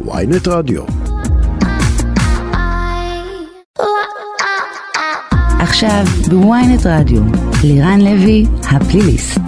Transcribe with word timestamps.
ויינט 0.00 0.48
רדיו. 0.48 0.82
עכשיו 5.58 6.04
בוויינט 6.28 6.86
רדיו, 6.86 7.22
לירן 7.64 8.00
לוי, 8.00 8.46
הפליליסט. 8.70 9.40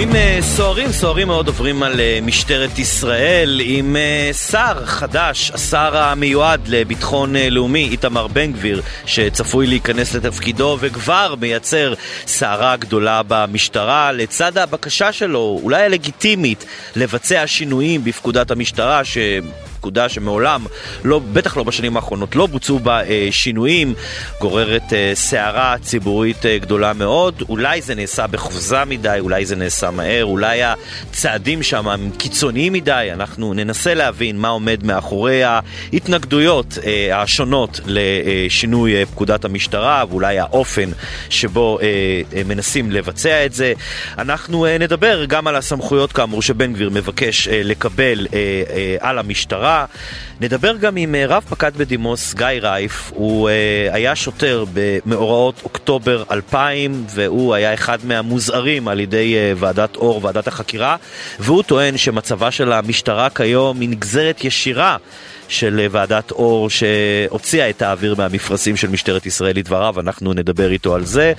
ימים 0.00 0.16
אה, 0.16 0.38
סוערים, 0.42 0.92
סוערים 0.92 1.26
מאוד 1.26 1.46
עוברים 1.46 1.82
על 1.82 2.00
אה, 2.00 2.18
משטרת 2.22 2.78
ישראל 2.78 3.60
עם 3.64 3.96
אה, 3.96 4.30
שר 4.32 4.84
חדש, 4.84 5.50
השר 5.54 5.96
המיועד 5.96 6.68
לביטחון 6.68 7.36
לאומי, 7.36 7.88
איתמר 7.88 8.26
בן 8.26 8.52
גביר, 8.52 8.82
שצפוי 9.06 9.66
להיכנס 9.66 10.14
לתפקידו 10.14 10.76
וכבר 10.80 11.34
מייצר 11.40 11.94
סערה 12.26 12.76
גדולה 12.76 13.22
במשטרה, 13.28 14.12
לצד 14.12 14.58
הבקשה 14.58 15.12
שלו, 15.12 15.60
אולי 15.62 15.82
הלגיטימית, 15.82 16.64
לבצע 16.96 17.46
שינויים 17.46 18.04
בפקודת 18.04 18.50
המשטרה, 18.50 19.04
ש... 19.04 19.18
פקודה 19.80 20.08
שמעולם, 20.08 20.64
לא, 21.04 21.20
בטח 21.32 21.56
לא 21.56 21.62
בשנים 21.62 21.96
האחרונות, 21.96 22.36
לא 22.36 22.46
בוצעו 22.46 22.78
בה 22.78 23.04
אה, 23.04 23.28
שינויים, 23.30 23.94
גוררת 24.40 24.92
אה, 24.92 25.10
סערה 25.14 25.76
ציבורית 25.82 26.46
אה, 26.46 26.58
גדולה 26.58 26.92
מאוד. 26.92 27.42
אולי 27.48 27.82
זה 27.82 27.94
נעשה 27.94 28.26
בחופזה 28.26 28.84
מדי, 28.84 29.16
אולי 29.20 29.46
זה 29.46 29.56
נעשה 29.56 29.90
מהר, 29.90 30.24
אולי 30.24 30.60
הצעדים 30.62 31.62
שם 31.62 31.88
הם 31.88 32.10
קיצוניים 32.18 32.72
מדי. 32.72 33.08
אנחנו 33.12 33.54
ננסה 33.54 33.94
להבין 33.94 34.38
מה 34.38 34.48
עומד 34.48 34.84
מאחורי 34.84 35.42
ההתנגדויות 35.44 36.78
אה, 36.86 37.22
השונות 37.22 37.80
לשינוי 37.86 38.96
אה, 38.96 39.06
פקודת 39.06 39.44
המשטרה, 39.44 40.04
ואולי 40.10 40.38
האופן 40.38 40.90
שבו 41.30 41.78
אה, 41.82 41.86
אה, 42.36 42.42
מנסים 42.44 42.90
לבצע 42.90 43.46
את 43.46 43.52
זה. 43.52 43.72
אנחנו 44.18 44.66
אה, 44.66 44.78
נדבר 44.78 45.24
גם 45.24 45.46
על 45.46 45.56
הסמכויות 45.56 46.12
כאמור 46.12 46.42
שבן 46.42 46.72
גביר 46.72 46.90
מבקש 46.90 47.48
אה, 47.48 47.60
לקבל 47.64 48.26
אה, 48.32 48.38
אה, 48.70 48.96
על 49.00 49.18
המשטרה. 49.18 49.67
המשטרה. 49.68 49.84
נדבר 50.40 50.76
גם 50.76 50.96
עם 50.96 51.14
אה, 51.14 51.26
רב 51.26 51.44
פקד 51.48 51.76
בדימוס 51.76 52.34
גיא 52.34 52.46
רייף, 52.46 53.10
הוא 53.14 53.48
uh, 53.48 53.94
היה 53.94 54.16
שוטר 54.16 54.64
במאורעות 54.72 55.60
אוקטובר 55.64 56.24
2000 56.30 57.04
והוא 57.08 57.54
היה 57.54 57.74
אחד 57.74 57.98
מהמוזהרים 58.04 58.88
על 58.88 59.00
ידי 59.00 59.34
uh, 59.34 59.56
ועדת 59.60 59.96
אור, 59.96 60.24
ועדת 60.24 60.48
החקירה, 60.48 60.96
והוא 61.40 61.62
טוען 61.62 61.96
שמצבה 61.96 62.50
של 62.50 62.72
המשטרה 62.72 63.30
כיום 63.30 63.80
היא 63.80 63.88
נגזרת 63.88 64.44
ישירה 64.44 64.96
של 65.48 65.86
ועדת 65.90 66.30
אור 66.30 66.70
שהוציאה 66.70 67.70
את 67.70 67.82
האוויר 67.82 68.14
מהמפרשים 68.18 68.76
של 68.76 68.88
משטרת 68.88 69.26
ישראל 69.26 69.56
לדבריו, 69.56 70.00
אנחנו 70.00 70.32
נדבר 70.32 70.70
איתו 70.70 70.94
על 70.94 71.04
זה. 71.04 71.32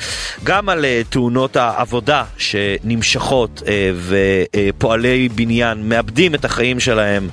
גם 0.43 0.69
על 0.69 0.85
תאונות 1.09 1.55
העבודה 1.55 2.23
שנמשכות 2.37 3.63
ופועלי 4.07 5.29
בניין 5.29 5.89
מאבדים 5.89 6.35
את 6.35 6.45
החיים 6.45 6.79
שלהם. 6.79 7.29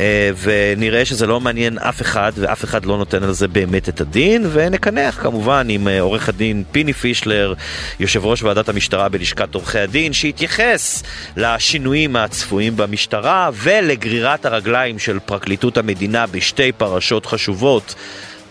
אה, 0.00 0.30
ונראה 0.42 1.04
שזה 1.04 1.26
לא 1.26 1.40
מעניין 1.40 1.78
אף 1.78 2.02
אחד 2.02 2.32
ואף 2.36 2.64
אחד 2.64 2.84
לא 2.84 2.96
נותן 2.96 3.22
על 3.22 3.32
זה 3.32 3.48
באמת 3.48 3.88
את 3.88 4.00
הדין 4.00 4.46
ונקנח 4.52 5.22
כמובן 5.22 5.66
עם 5.70 5.88
אה, 5.88 6.00
עורך 6.00 6.28
הדין 6.28 6.64
פיני 6.72 6.92
פישלר, 6.92 7.54
יושב 8.00 8.24
ראש 8.24 8.42
ועדת 8.42 8.68
המשטרה 8.68 9.08
בלשכת 9.08 9.54
עורכי 9.54 9.78
הדין 9.78 10.12
שהתייחס 10.12 11.02
לשינויים 11.36 12.16
הצפויים 12.16 12.76
במשטרה 12.76 13.50
ולגרירת 13.54 14.46
הרגליים 14.46 14.98
של 14.98 15.18
פרקליטות 15.18 15.78
המדינה 15.78 16.26
בשתי 16.26 16.72
פרשות 16.72 17.26
חשובות 17.26 17.94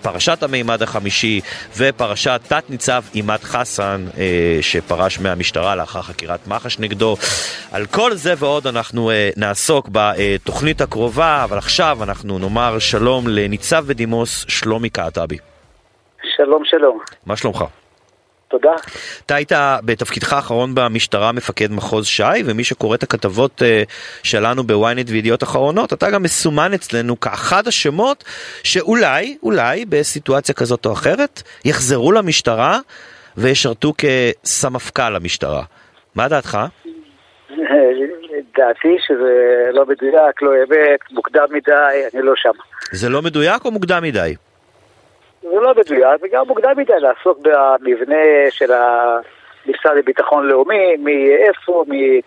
פרשת 0.03 0.43
המימד 0.43 0.81
החמישי 0.81 1.41
ופרשת 1.77 2.41
תת-ניצב 2.47 3.03
עימאד 3.13 3.39
חסן 3.39 4.05
אה, 4.17 4.57
שפרש 4.61 5.19
מהמשטרה 5.19 5.75
לאחר 5.75 6.01
חקירת 6.01 6.47
מח"ש 6.47 6.79
נגדו. 6.79 7.15
על 7.71 7.85
כל 7.85 8.13
זה 8.13 8.33
ועוד 8.37 8.67
אנחנו 8.67 9.11
אה, 9.11 9.29
נעסוק 9.37 9.89
בתוכנית 9.91 10.81
הקרובה, 10.81 11.43
אבל 11.43 11.57
עכשיו 11.57 11.97
אנחנו 12.03 12.39
נאמר 12.39 12.79
שלום 12.79 13.27
לניצב 13.27 13.85
בדימוס 13.87 14.45
שלומי 14.47 14.89
קעטבי. 14.89 15.37
שלום 16.35 16.65
שלום. 16.65 16.99
מה 17.25 17.35
שלומך? 17.35 17.63
תודה. 18.47 18.71
אתה 19.25 19.35
היית 19.35 19.51
בתפקידך 19.85 20.33
האחרון 20.33 20.75
במשטרה 20.75 21.31
מפקד 21.31 21.71
מחוז 21.71 22.07
ש"י, 22.07 22.43
ומי 22.45 22.63
שקורא 22.63 22.95
את 22.95 23.03
הכתבות 23.03 23.61
uh, 23.61 23.65
שלנו 24.23 24.63
בוויינט 24.63 25.09
וידיעות 25.09 25.43
אחרונות, 25.43 25.93
אתה 25.93 26.09
גם 26.09 26.23
מסומן 26.23 26.73
אצלנו 26.73 27.19
כאחד 27.19 27.67
השמות 27.67 28.23
שאולי, 28.63 29.37
אולי, 29.43 29.85
בסיטואציה 29.85 30.55
כזאת 30.55 30.85
או 30.85 30.93
אחרת, 30.93 31.41
יחזרו 31.65 32.11
למשטרה 32.11 32.79
וישרתו 33.37 33.93
כסמפכ"ל 33.97 35.09
למשטרה. 35.09 35.63
מה 36.15 36.27
דעתך? 36.27 36.57
דעתי 38.57 38.95
שזה 39.07 39.69
לא 39.71 39.85
מדויק, 39.85 40.41
לא 40.41 40.51
אמת, 40.63 40.99
מוקדם 41.11 41.45
מדי, 41.49 41.71
אני 42.13 42.21
לא 42.21 42.33
שם. 42.35 42.51
זה 42.91 43.09
לא 43.09 43.21
מדויק 43.21 43.65
או 43.65 43.71
מוקדם 43.71 44.03
מדי? 44.03 44.35
זה 45.43 45.59
לא 45.61 45.73
מדויק, 45.77 46.21
וגם 46.23 46.47
מוקדם 46.47 46.73
מדי 46.77 46.99
לעסוק 46.99 47.39
במבנה 47.41 48.15
של 48.49 48.71
המשרד 48.71 49.97
לביטחון 49.97 50.47
לאומי, 50.47 50.95
מאיפה, 50.97 51.85
מי 51.87 52.21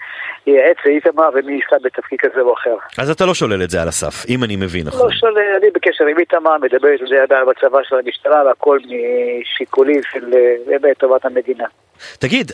ייעץ 0.47 0.77
לאיתמר 0.87 1.28
ומי 1.34 1.53
יישא 1.53 1.77
בתפקיד 1.82 2.19
כזה 2.21 2.41
או 2.41 2.54
אחר. 2.54 2.77
אז 2.99 3.10
אתה 3.10 3.27
לא 3.27 3.34
שולל 3.34 3.62
את 3.62 3.71
זה 3.71 3.82
על 3.82 3.88
הסף, 3.88 4.27
אם 4.28 4.44
אני 4.44 4.56
מבין 4.56 4.87
נכון. 4.87 5.06
לא 5.06 5.12
שולל, 5.12 5.56
אני 5.60 5.71
בקשר 5.71 6.06
עם 6.06 6.19
איתמר, 6.19 6.56
מדבר 6.59 6.88
על 6.88 7.09
זה 7.09 7.22
עדיין 7.22 7.47
בצבא 7.47 7.78
של 7.82 7.97
המשטרה, 7.97 8.47
והכל 8.47 8.78
משיקולים 8.78 10.00
של 10.03 10.31
באמת 10.66 10.98
טובת 10.98 11.25
המדינה. 11.25 11.65
תגיד, 12.19 12.53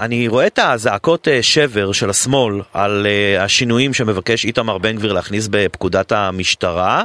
אני 0.00 0.28
רואה 0.28 0.46
את 0.46 0.58
הזעקות 0.62 1.28
אה, 1.28 1.42
שבר 1.42 1.92
של 1.92 2.10
השמאל 2.10 2.60
על 2.72 3.06
אה, 3.06 3.44
השינויים 3.44 3.94
שמבקש 3.94 4.44
איתמר 4.44 4.78
בן 4.78 4.96
גביר 4.96 5.12
להכניס 5.12 5.48
בפקודת 5.50 6.12
המשטרה, 6.12 7.04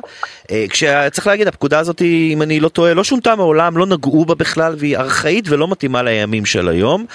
אה, 0.51 0.65
כשצריך 0.69 1.27
להגיד, 1.27 1.47
הפקודה 1.47 1.79
הזאת, 1.79 2.01
אם 2.01 2.41
אני 2.41 2.59
לא 2.59 2.69
טועה, 2.69 2.93
לא 2.93 3.03
שונתה 3.03 3.35
מעולם, 3.35 3.77
לא 3.77 3.85
נגעו 3.85 4.25
בה 4.25 4.35
בכלל, 4.35 4.75
והיא 4.77 4.97
ארכאית 4.97 5.45
ולא 5.49 5.67
מתאימה 5.67 6.03
לימים 6.03 6.45
של 6.45 6.69
היום. 6.69 7.05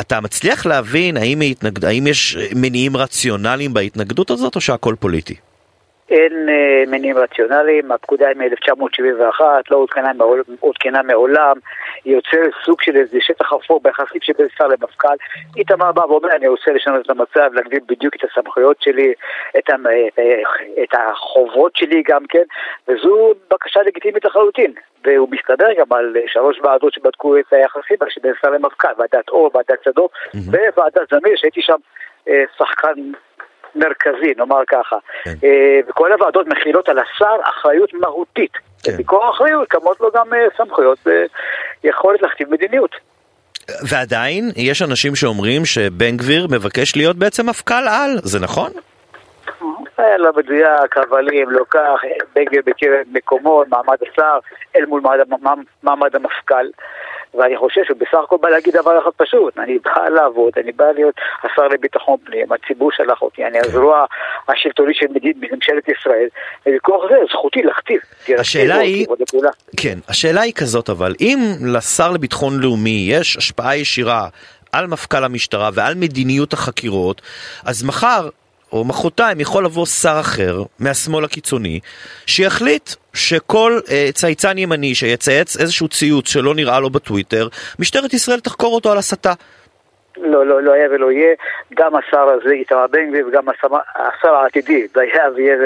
אתה 0.00 0.20
מצליח 0.20 0.66
להבין 0.66 1.16
האם, 1.16 1.40
התנגד... 1.40 1.84
האם 1.84 2.06
יש 2.06 2.36
מניעים 2.54 2.96
רציונליים 2.96 3.74
בהתנגדות 3.74 4.30
הזאת 4.30 4.56
או 4.56 4.60
שהכל 4.60 4.94
פוליטי? 5.00 5.34
אין 6.10 6.48
אה, 6.48 6.84
מניעים 6.86 7.18
רציונליים, 7.18 7.92
הפקודה 7.92 8.28
היא 8.28 8.36
מ-1971, 8.36 9.40
לא 9.70 9.76
עודכנה 9.76 10.12
מעול, 10.12 10.42
מעולם, 11.04 11.56
היא 12.04 12.14
יוצרת 12.14 12.52
סוג 12.64 12.82
של 12.82 12.96
איזה 12.96 13.18
שטח 13.20 13.52
אפור 13.52 13.80
ביחסים 13.82 14.20
שבין 14.20 14.46
שר 14.58 14.66
למפכ"ל. 14.66 15.16
איתמר 15.56 15.92
בא 15.92 16.00
ואומר, 16.00 16.36
אני 16.36 16.48
רוצה 16.48 16.72
לשנות 16.72 17.04
את 17.04 17.10
המצב, 17.10 17.54
להגדיל 17.54 17.80
בדיוק 17.86 18.14
את 18.16 18.20
הסמכויות 18.24 18.82
שלי, 18.82 19.12
את, 19.58 19.70
המ, 19.70 19.86
את, 19.86 20.18
את 20.82 20.94
החובות 20.94 21.76
שלי 21.76 22.02
גם 22.08 22.26
כן, 22.28 22.44
וזו 22.88 23.32
בקשה 23.50 23.80
לגיטימית 23.82 24.24
לחלוטין. 24.24 24.72
והוא 25.04 25.28
מסתדר 25.30 25.68
גם 25.78 25.86
על 25.90 26.16
שלוש 26.26 26.60
ועדות 26.62 26.92
שבדקו 26.92 27.38
את 27.38 27.52
היחסים 27.52 27.96
שבין 28.08 28.32
שר 28.42 28.50
למפכ"ל, 28.50 28.88
ועדת 28.98 29.28
אור, 29.28 29.50
ועדת 29.54 29.84
צדוק 29.84 30.12
mm-hmm. 30.12 30.56
וועדת 30.76 31.08
זמיר, 31.10 31.36
שהייתי 31.36 31.62
שם 31.62 31.76
אה, 32.28 32.44
שחקן 32.58 33.12
מרכזי, 33.74 34.32
נאמר 34.36 34.62
ככה. 34.68 34.96
כן. 35.24 35.34
אה, 35.44 35.80
וכל 35.88 36.12
הוועדות 36.12 36.46
מכילות 36.46 36.88
על 36.88 36.98
השר 36.98 37.36
אחריות 37.42 37.94
מהותית. 37.94 38.52
כן. 38.82 38.92
ובכוח 38.94 39.34
אחריות 39.36 39.68
קמות 39.68 40.00
לו 40.00 40.10
גם 40.14 40.34
אה, 40.34 40.46
סמכויות 40.56 40.98
ויכולת 41.84 42.22
להכתיב 42.22 42.50
מדיניות. 42.50 42.96
ועדיין 43.88 44.50
יש 44.56 44.82
אנשים 44.82 45.16
שאומרים 45.16 45.64
שבן 45.64 46.16
גביר 46.16 46.46
מבקש 46.50 46.96
להיות 46.96 47.16
בעצם 47.16 47.48
מפכ"ל 47.48 47.88
על, 47.88 48.18
זה 48.22 48.40
נכון? 48.40 48.70
היה 50.00 50.18
לא 50.18 50.30
מדויק, 50.36 50.96
הבלים, 50.96 51.50
לא 51.50 51.64
כך, 51.70 52.00
מכיר 52.66 53.00
את 53.00 53.06
מקומו, 53.12 53.62
מעמד 53.68 53.96
השר, 54.12 54.38
אל 54.76 54.86
מול 54.86 55.02
מעמד 55.82 56.16
המפכ"ל. 56.16 56.66
ואני 57.34 57.56
חושב 57.56 57.80
שהוא 57.84 57.98
בסך 57.98 58.18
הכל 58.24 58.36
בא 58.40 58.48
להגיד 58.48 58.76
דבר 58.76 58.98
אחד 59.02 59.10
פשוט, 59.16 59.58
אני 59.58 59.78
בא 59.78 60.08
לעבוד, 60.08 60.52
אני 60.56 60.72
בא 60.72 60.84
להיות 60.94 61.14
השר 61.42 61.68
לביטחון 61.68 62.16
פנים, 62.24 62.46
הציבור 62.52 62.90
שלח 62.92 63.22
אותי, 63.22 63.44
אני 63.44 63.58
הזרוע 63.58 64.04
השלטונית 64.48 64.96
של 64.96 65.06
ממשלת 65.52 65.88
ישראל, 65.88 66.28
ובכוח 66.66 67.02
זה 67.10 67.14
זכותי 67.32 67.62
להכתיב. 67.62 68.00
השאלה 68.38 68.76
היא, 68.76 69.06
כן, 69.76 69.98
השאלה 70.08 70.40
היא 70.40 70.52
כזאת 70.54 70.90
אבל, 70.90 71.14
אם 71.20 71.38
לשר 71.74 72.10
לביטחון 72.10 72.60
לאומי 72.60 73.06
יש 73.10 73.36
השפעה 73.36 73.76
ישירה 73.76 74.28
על 74.72 74.86
מפכ"ל 74.86 75.24
המשטרה 75.24 75.70
ועל 75.74 75.94
מדיניות 75.94 76.52
החקירות, 76.52 77.22
אז 77.64 77.84
מחר 77.84 78.28
או 78.72 78.84
מחרתיים 78.84 79.40
יכול 79.40 79.64
לבוא 79.64 79.86
שר 79.86 80.16
אחר 80.20 80.62
מהשמאל 80.78 81.24
הקיצוני 81.24 81.80
שיחליט 82.26 82.90
שכל 83.14 83.80
אה, 83.90 84.08
צייצן 84.14 84.58
ימני 84.58 84.94
שיצייץ 84.94 85.56
איזשהו 85.56 85.88
ציוץ 85.88 86.28
שלא 86.28 86.54
נראה 86.54 86.80
לו 86.80 86.90
בטוויטר, 86.90 87.48
משטרת 87.78 88.14
ישראל 88.14 88.40
תחקור 88.40 88.74
אותו 88.74 88.92
על 88.92 88.98
הסתה. 88.98 89.32
לא, 90.22 90.46
לא, 90.46 90.62
לא 90.62 90.72
היה 90.72 90.88
ולא 90.90 91.12
יהיה. 91.12 91.34
גם 91.74 91.96
השר 91.96 92.28
הזה, 92.28 92.50
איתמר 92.50 92.86
בן 92.90 93.08
גביר, 93.08 93.26
וגם 93.28 93.48
השר, 93.48 93.68
השר 93.96 94.34
העתידי, 94.34 94.86
והיה 94.94 95.24
ויהיה 95.34 95.56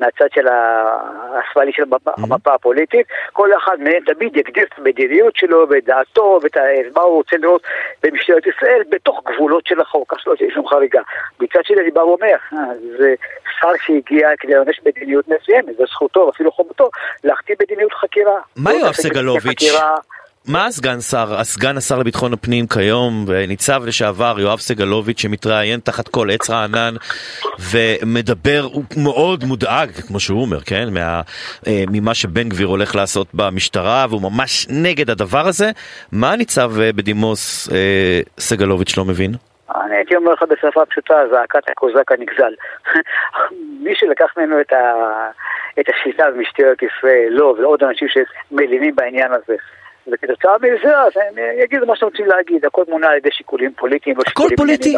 מהצד 0.00 0.26
של 0.34 0.46
השמאלי 0.48 1.72
של 1.72 1.82
המפה 2.16 2.54
הפוליטית, 2.54 3.06
כל 3.32 3.50
אחד 3.56 3.76
מהם 3.80 4.00
תמיד 4.06 4.36
יגדיר 4.36 4.64
את 4.64 4.78
המדיניות 4.78 5.36
שלו 5.36 5.66
ואת 5.70 5.84
דעתו 5.84 6.38
ואת 6.42 6.56
מה 6.96 7.02
הוא 7.02 7.16
רוצה 7.16 7.36
לראות 7.36 7.62
במשטרת 8.02 8.46
ישראל 8.46 8.82
בתוך 8.90 9.22
גבולות 9.26 9.66
של 9.66 9.80
החוק, 9.80 10.14
כך 10.14 10.20
שלא 10.20 10.34
תהיה 10.34 10.50
שום 10.54 10.68
חריגה. 10.68 11.00
מצד 11.40 11.60
שני 11.64 11.80
אני 11.80 11.90
בא 11.90 12.00
ואומר, 12.00 12.36
אה, 12.52 12.58
זה 12.98 13.14
שר 13.60 13.68
שהגיע 13.86 14.28
כדי 14.38 14.54
לממש 14.54 14.80
מדיניות 14.86 15.28
מסוימת, 15.28 15.76
זו 15.78 15.84
זכותו, 15.86 16.30
אפילו 16.30 16.52
חובתו, 16.52 16.90
להכתיב 17.24 17.56
מדיניות 17.62 17.92
חקירה. 17.92 18.40
מה 18.56 18.74
יואב 18.74 18.92
סגלוביץ'? 18.92 19.72
מה 20.48 20.66
הסגן 20.66 21.00
שר, 21.00 21.40
הסגן 21.40 21.76
השר 21.76 21.98
לביטחון 21.98 22.32
הפנים 22.32 22.66
כיום, 22.66 23.24
ניצב 23.48 23.82
לשעבר 23.86 24.36
יואב 24.38 24.58
סגלוביץ' 24.58 25.20
שמתראיין 25.20 25.80
תחת 25.80 26.08
כל 26.08 26.30
עץ 26.30 26.50
רענן 26.50 26.94
ומדבר, 27.72 28.60
הוא 28.72 28.84
מאוד 29.04 29.44
מודאג, 29.44 29.90
כמו 29.90 30.20
שהוא 30.20 30.42
אומר, 30.42 30.60
כן, 30.60 30.84
מה, 30.94 31.20
אה, 31.66 31.84
ממה 31.92 32.14
שבן 32.14 32.48
גביר 32.48 32.66
הולך 32.66 32.96
לעשות 32.96 33.26
במשטרה 33.34 34.06
והוא 34.08 34.22
ממש 34.22 34.66
נגד 34.70 35.10
הדבר 35.10 35.46
הזה. 35.46 35.70
מה 36.12 36.36
ניצב 36.36 36.70
אה, 36.80 36.92
בדימוס 36.92 37.72
אה, 37.72 38.20
סגלוביץ' 38.38 38.96
לא 38.96 39.04
מבין? 39.04 39.30
אני 39.84 39.96
הייתי 39.96 40.16
אומר 40.16 40.32
לך 40.32 40.42
בשפה 40.42 40.86
פשוטה, 40.86 41.14
זעקת 41.30 41.70
הקוזק 41.70 42.12
הנגזל. 42.12 42.54
מי 43.84 43.94
שלקח 43.94 44.34
ממנו 44.36 44.60
את, 44.60 44.72
ה... 44.72 44.76
את 45.80 45.86
השליטה 45.88 46.30
במשטרת 46.30 46.78
ישראל, 46.82 47.28
לא, 47.30 47.54
ועוד 47.58 47.82
אנשים 47.82 48.08
שמלינים 48.08 48.96
בעניין 48.96 49.32
הזה. 49.32 49.56
וכתוצאה 50.12 50.56
מזה, 50.58 50.98
אז 50.98 51.12
הם 51.16 51.34
יגידו 51.62 51.86
מה 51.86 51.96
שאתם 51.96 52.06
רוצים 52.06 52.26
להגיד, 52.26 52.64
הכל 52.64 52.84
מונע 52.88 53.08
על 53.08 53.16
ידי 53.16 53.28
שיקולים 53.32 53.72
פוליטיים, 53.76 54.16
הכל 54.26 54.48
פוליטי? 54.56 54.94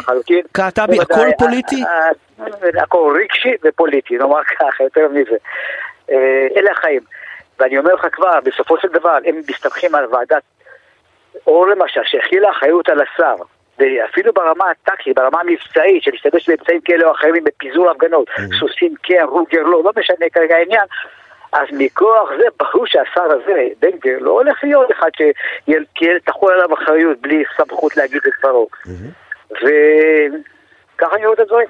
קעטבי, 0.52 1.00
הכל 1.00 1.28
פוליטי? 1.38 1.84
אה, 1.84 2.08
אה, 2.40 2.82
הכל 2.82 3.18
רגשי 3.22 3.54
ופוליטי, 3.64 4.16
נאמר 4.16 4.44
ככה, 4.44 4.84
יותר 4.84 5.08
מזה. 5.08 5.36
אה, 6.10 6.46
אלה 6.56 6.70
החיים. 6.70 7.00
ואני 7.58 7.78
אומר 7.78 7.94
לך 7.94 8.06
כבר, 8.12 8.40
בסופו 8.44 8.80
של 8.80 8.88
דבר, 8.88 9.18
הם 9.24 9.40
מסתמכים 9.48 9.94
על 9.94 10.06
ועדת 10.10 10.42
אור 11.46 11.66
למשל, 11.66 12.00
שהכילה 12.04 12.50
אחריות 12.50 12.88
על 12.88 12.98
השר. 13.00 13.34
ואפילו 13.78 14.32
ברמה 14.32 14.64
הטקטית, 14.70 15.16
ברמה 15.16 15.40
המבצעית, 15.40 16.02
של 16.02 16.10
להשתמש 16.10 16.48
באמצעים 16.48 16.80
כאלה 16.80 17.06
או 17.06 17.12
אחרים 17.12 17.44
בפיזור 17.44 17.90
הפגנות, 17.90 18.28
סוסים 18.58 18.94
כן, 19.02 19.24
רוגר 19.28 19.62
לא, 19.62 19.84
לא 19.84 19.92
משנה 19.96 20.26
כרגע 20.32 20.56
העניין, 20.56 20.86
אז 21.52 21.66
מכוח 21.72 22.28
זה 22.38 22.44
ברור 22.58 22.86
שהשר 22.86 23.22
הזה, 23.22 23.68
בן 23.80 23.90
גביר, 23.98 24.18
לא 24.20 24.30
הולך 24.30 24.58
להיות 24.62 24.90
אחד 24.92 25.10
שתחול 25.18 26.52
עליו 26.52 26.74
אחריות 26.74 27.20
בלי 27.20 27.42
סמכות 27.56 27.96
להגיד 27.96 28.20
את 28.26 28.32
דברו. 28.38 28.68
וככה 29.52 31.16
אני 31.16 31.26
רואה 31.26 31.34
את 31.34 31.40
הדברים. 31.40 31.68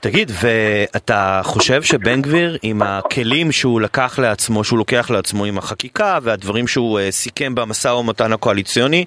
תגיד, 0.00 0.30
ואתה 0.42 1.40
חושב 1.44 1.82
שבן 1.82 2.22
גביר, 2.22 2.56
עם 2.62 2.82
הכלים 2.82 3.52
שהוא 3.52 3.80
לקח 3.80 4.18
לעצמו, 4.18 4.64
שהוא 4.64 4.78
לוקח 4.78 5.10
לעצמו 5.10 5.44
עם 5.44 5.58
החקיקה 5.58 6.18
והדברים 6.22 6.66
שהוא 6.66 7.00
uh, 7.00 7.02
סיכם 7.10 7.54
במשא 7.54 7.88
ומתן 7.88 8.32
הקואליציוני, 8.32 9.04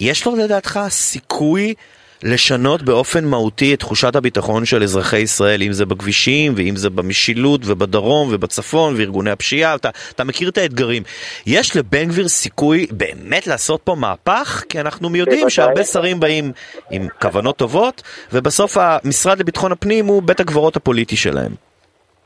יש 0.00 0.26
לו 0.26 0.36
לדעתך 0.36 0.80
סיכוי 0.88 1.74
לשנות 2.24 2.82
באופן 2.82 3.24
מהותי 3.24 3.74
את 3.74 3.78
תחושת 3.78 4.16
הביטחון 4.16 4.64
של 4.64 4.82
אזרחי 4.82 5.18
ישראל, 5.18 5.62
אם 5.62 5.72
זה 5.72 5.86
בכבישים, 5.86 6.52
ואם 6.56 6.76
זה 6.76 6.90
במשילות, 6.90 7.60
ובדרום, 7.66 8.28
ובצפון, 8.32 8.94
וארגוני 8.96 9.30
הפשיעה, 9.30 9.74
אתה, 9.74 9.88
אתה 10.14 10.24
מכיר 10.24 10.48
את 10.48 10.58
האתגרים. 10.58 11.02
יש 11.46 11.76
לבן 11.76 12.04
גביר 12.08 12.28
סיכוי 12.28 12.86
באמת 12.90 13.46
לעשות 13.46 13.80
פה 13.84 13.94
מהפך? 14.00 14.64
כי 14.68 14.80
אנחנו 14.80 15.16
יודעים 15.16 15.50
שהרבה 15.50 15.82
שרים 15.82 16.20
באים 16.20 16.44
עם 16.90 17.02
כוונות 17.20 17.56
טובות, 17.56 18.02
ובסוף 18.32 18.76
המשרד 18.76 19.40
לביטחון 19.40 19.72
הפנים 19.72 20.06
הוא 20.06 20.22
בית 20.22 20.40
הקברות 20.40 20.76
הפוליטי 20.76 21.16
שלהם. 21.16 21.52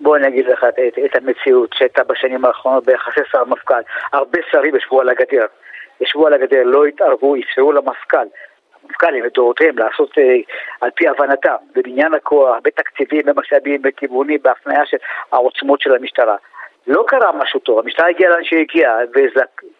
בוא 0.00 0.16
אני 0.16 0.28
אגיד 0.28 0.46
לך 0.46 0.64
את, 0.68 0.78
את, 0.88 0.98
את 1.04 1.16
המציאות 1.16 1.70
שהייתה 1.78 2.02
בשנים 2.04 2.44
האחרונות 2.44 2.86
ביחסי 2.86 3.20
שר 3.32 3.44
מפכ"ל. 3.44 3.82
הרבה 4.12 4.38
שרים 4.52 4.76
ישבו 4.76 5.00
על 5.00 5.08
הגדר. 5.08 5.46
ישבו 6.00 6.26
על 6.26 6.32
הגדר, 6.32 6.62
לא 6.64 6.84
התערבו, 6.84 7.36
אפשרו 7.36 7.72
למפכ"ל. 7.72 8.26
המפכ"לים 8.96 9.24
לדורותיהם 9.24 9.78
לעשות 9.78 10.18
אה, 10.18 10.36
על 10.80 10.90
פי 10.90 11.08
הבנתם, 11.08 11.54
בבניין 11.76 12.14
הכוח, 12.14 12.56
בתקציבים, 12.62 13.22
במשאבים, 13.26 13.82
בכיוונים, 13.82 14.38
בהפניה 14.42 14.86
של 14.86 14.96
העוצמות 15.32 15.80
של 15.80 15.94
המשטרה. 15.94 16.36
לא 16.86 17.04
קרה 17.06 17.32
משהו 17.32 17.60
טוב, 17.60 17.78
המשטרה 17.78 18.08
הגיעה 18.08 18.30
לאן 18.30 18.44
שהגיעה, 18.44 18.96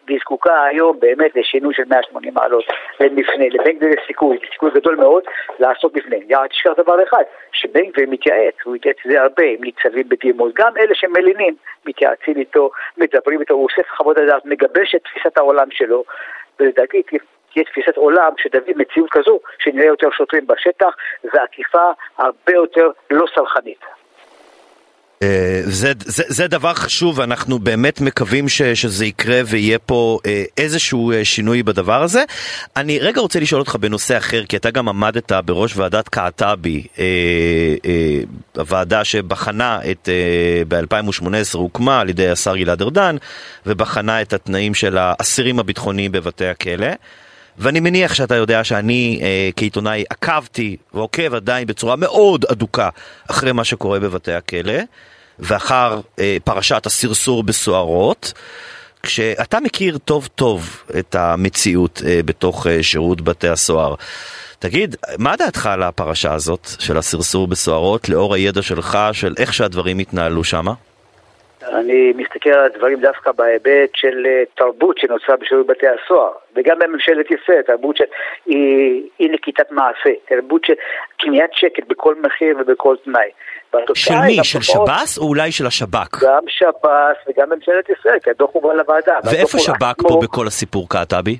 והיא 0.07 0.19
זקוקה 0.19 0.63
היום 0.63 0.99
באמת 0.99 1.35
לשינוי 1.35 1.73
של 1.73 1.83
180 1.89 2.33
מעלות 2.33 2.63
למפנה, 2.99 3.45
לבן 3.51 3.71
גביר 3.71 3.89
יש 3.89 4.03
סיכוי, 4.07 4.37
סיכוי 4.51 4.71
גדול 4.71 4.95
מאוד 4.95 5.23
לעשות 5.59 5.95
מפנה. 5.95 6.15
יאללה, 6.27 6.47
תשכח 6.47 6.71
דבר 6.77 7.03
אחד, 7.03 7.23
שבן 7.51 7.85
גביר 7.85 8.09
מתייעץ, 8.09 8.53
הוא 8.63 8.75
מתייעץ 8.75 8.97
זה 9.05 9.21
הרבה 9.21 9.43
עם 9.43 9.63
ניצבים 9.63 10.09
בדימות, 10.09 10.53
גם 10.53 10.77
אלה 10.77 10.95
שמלינים 10.95 11.55
מתייעצים 11.85 12.37
איתו, 12.37 12.69
מדברים 12.97 13.39
איתו, 13.39 13.53
הוא 13.53 13.65
עושה 13.65 13.81
חוות 13.97 14.17
הדעת, 14.17 14.45
מגבש 14.45 14.95
את 14.95 15.01
תפיסת 15.03 15.37
העולם 15.37 15.71
שלו, 15.71 16.03
ולדעתי 16.59 17.01
תהיה 17.57 17.65
תפיסת 17.65 17.97
עולם 17.97 18.31
שתביא 18.37 18.73
מציאות 18.77 19.09
כזו, 19.11 19.39
שנראה 19.59 19.85
יותר 19.85 20.07
שוטרים 20.17 20.47
בשטח, 20.47 20.95
ועקיפה 21.33 21.91
הרבה 22.17 22.53
יותר 22.53 22.89
לא 23.11 23.25
סלחנית. 23.35 23.79
אה, 25.23 25.61
זה, 25.63 25.93
זה, 25.99 26.23
זה 26.27 26.47
דבר 26.47 26.73
חשוב, 26.73 27.21
אנחנו 27.21 27.59
באמת 27.59 28.01
מקווים 28.01 28.49
ש, 28.49 28.61
שזה 28.61 29.05
יקרה 29.05 29.41
ויהיה 29.45 29.79
פה 29.79 30.19
אה, 30.25 30.43
איזשהו 30.57 31.11
אה, 31.11 31.25
שינוי 31.25 31.63
בדבר 31.63 32.03
הזה. 32.03 32.23
אני 32.75 32.99
רגע 32.99 33.21
רוצה 33.21 33.39
לשאול 33.39 33.61
אותך 33.61 33.75
בנושא 33.75 34.17
אחר, 34.17 34.45
כי 34.45 34.57
אתה 34.57 34.71
גם 34.71 34.89
עמדת 34.89 35.31
בראש 35.31 35.77
ועדת 35.77 36.09
קעטבי, 36.09 36.83
הוועדה 38.57 39.03
שבחנה 39.03 39.79
את, 39.91 40.09
ב-2018 40.67 41.57
הוקמה 41.57 41.99
על 41.99 42.09
ידי 42.09 42.29
השר 42.29 42.57
גלעד 42.57 42.81
ארדן, 42.81 43.15
ובחנה 43.65 44.21
את 44.21 44.33
התנאים 44.33 44.73
של 44.73 44.97
האסירים 44.97 45.59
הביטחוניים 45.59 46.11
בבתי 46.11 46.45
הכלא. 46.45 46.87
ואני 47.57 47.79
מניח 47.79 48.13
שאתה 48.13 48.35
יודע 48.35 48.63
שאני 48.63 49.19
אה, 49.21 49.49
כעיתונאי 49.55 50.03
עקבתי 50.09 50.77
ועוקב 50.93 51.33
עדיין 51.33 51.67
בצורה 51.67 51.95
מאוד 51.95 52.45
אדוקה 52.45 52.89
אחרי 53.27 53.51
מה 53.51 53.63
שקורה 53.63 53.99
בבתי 53.99 54.33
הכלא 54.33 54.73
ואחר 55.39 55.99
אה, 56.19 56.37
פרשת 56.43 56.85
הסרסור 56.85 57.43
בסוהרות. 57.43 58.33
כשאתה 59.03 59.59
מכיר 59.59 59.97
טוב 59.97 60.29
טוב 60.35 60.83
את 60.99 61.15
המציאות 61.15 62.01
אה, 62.05 62.19
בתוך 62.25 62.67
אה, 62.67 62.83
שירות 62.83 63.21
בתי 63.21 63.47
הסוהר, 63.47 63.95
תגיד, 64.59 64.95
מה 65.17 65.35
דעתך 65.35 65.65
על 65.65 65.83
הפרשה 65.83 66.33
הזאת 66.33 66.69
של 66.79 66.97
הסרסור 66.97 67.47
בסוהרות 67.47 68.09
לאור 68.09 68.33
הידע 68.33 68.61
שלך 68.61 68.97
של 69.11 69.33
איך 69.37 69.53
שהדברים 69.53 69.99
התנהלו 69.99 70.43
שמה? 70.43 70.73
אני 71.73 72.13
מסתכל 72.15 72.49
על 72.49 72.65
הדברים 72.65 72.99
דווקא 73.01 73.31
בהיבט 73.31 73.89
של 73.95 74.25
אה, 74.25 74.43
תרבות 74.55 74.97
שנוצרה 74.97 75.35
בשירות 75.35 75.67
בתי 75.67 75.85
הסוהר, 75.87 76.31
וגם 76.55 76.79
בממשלת 76.79 77.25
ישראל, 77.31 77.61
תרבות 77.61 77.97
שהיא 77.97 79.31
נקיטת 79.31 79.71
מעשה, 79.71 80.09
תרבות 80.29 80.65
של 80.65 80.73
קניית 81.17 81.51
שקט 81.53 81.87
בכל 81.87 82.15
מחיר 82.21 82.57
ובכל 82.59 82.95
תנאי. 83.03 83.29
של 83.93 84.13
מי? 84.27 84.43
של 84.43 84.61
שב"ס 84.61 85.17
או 85.17 85.23
אולי 85.23 85.51
של 85.51 85.65
השב"כ? 85.65 86.23
גם 86.23 86.43
שב"ס 86.47 87.17
וגם 87.27 87.49
ממשלת 87.49 87.89
ישראל, 87.99 88.19
כי 88.23 88.29
הדוח 88.29 88.49
הובא 88.53 88.73
לוועדה. 88.73 89.19
ואיפה 89.23 89.59
שב"כ 89.59 90.01
פה 90.01 90.19
בכל 90.23 90.47
הסיפור 90.47 90.89
קעטבי? 90.89 91.37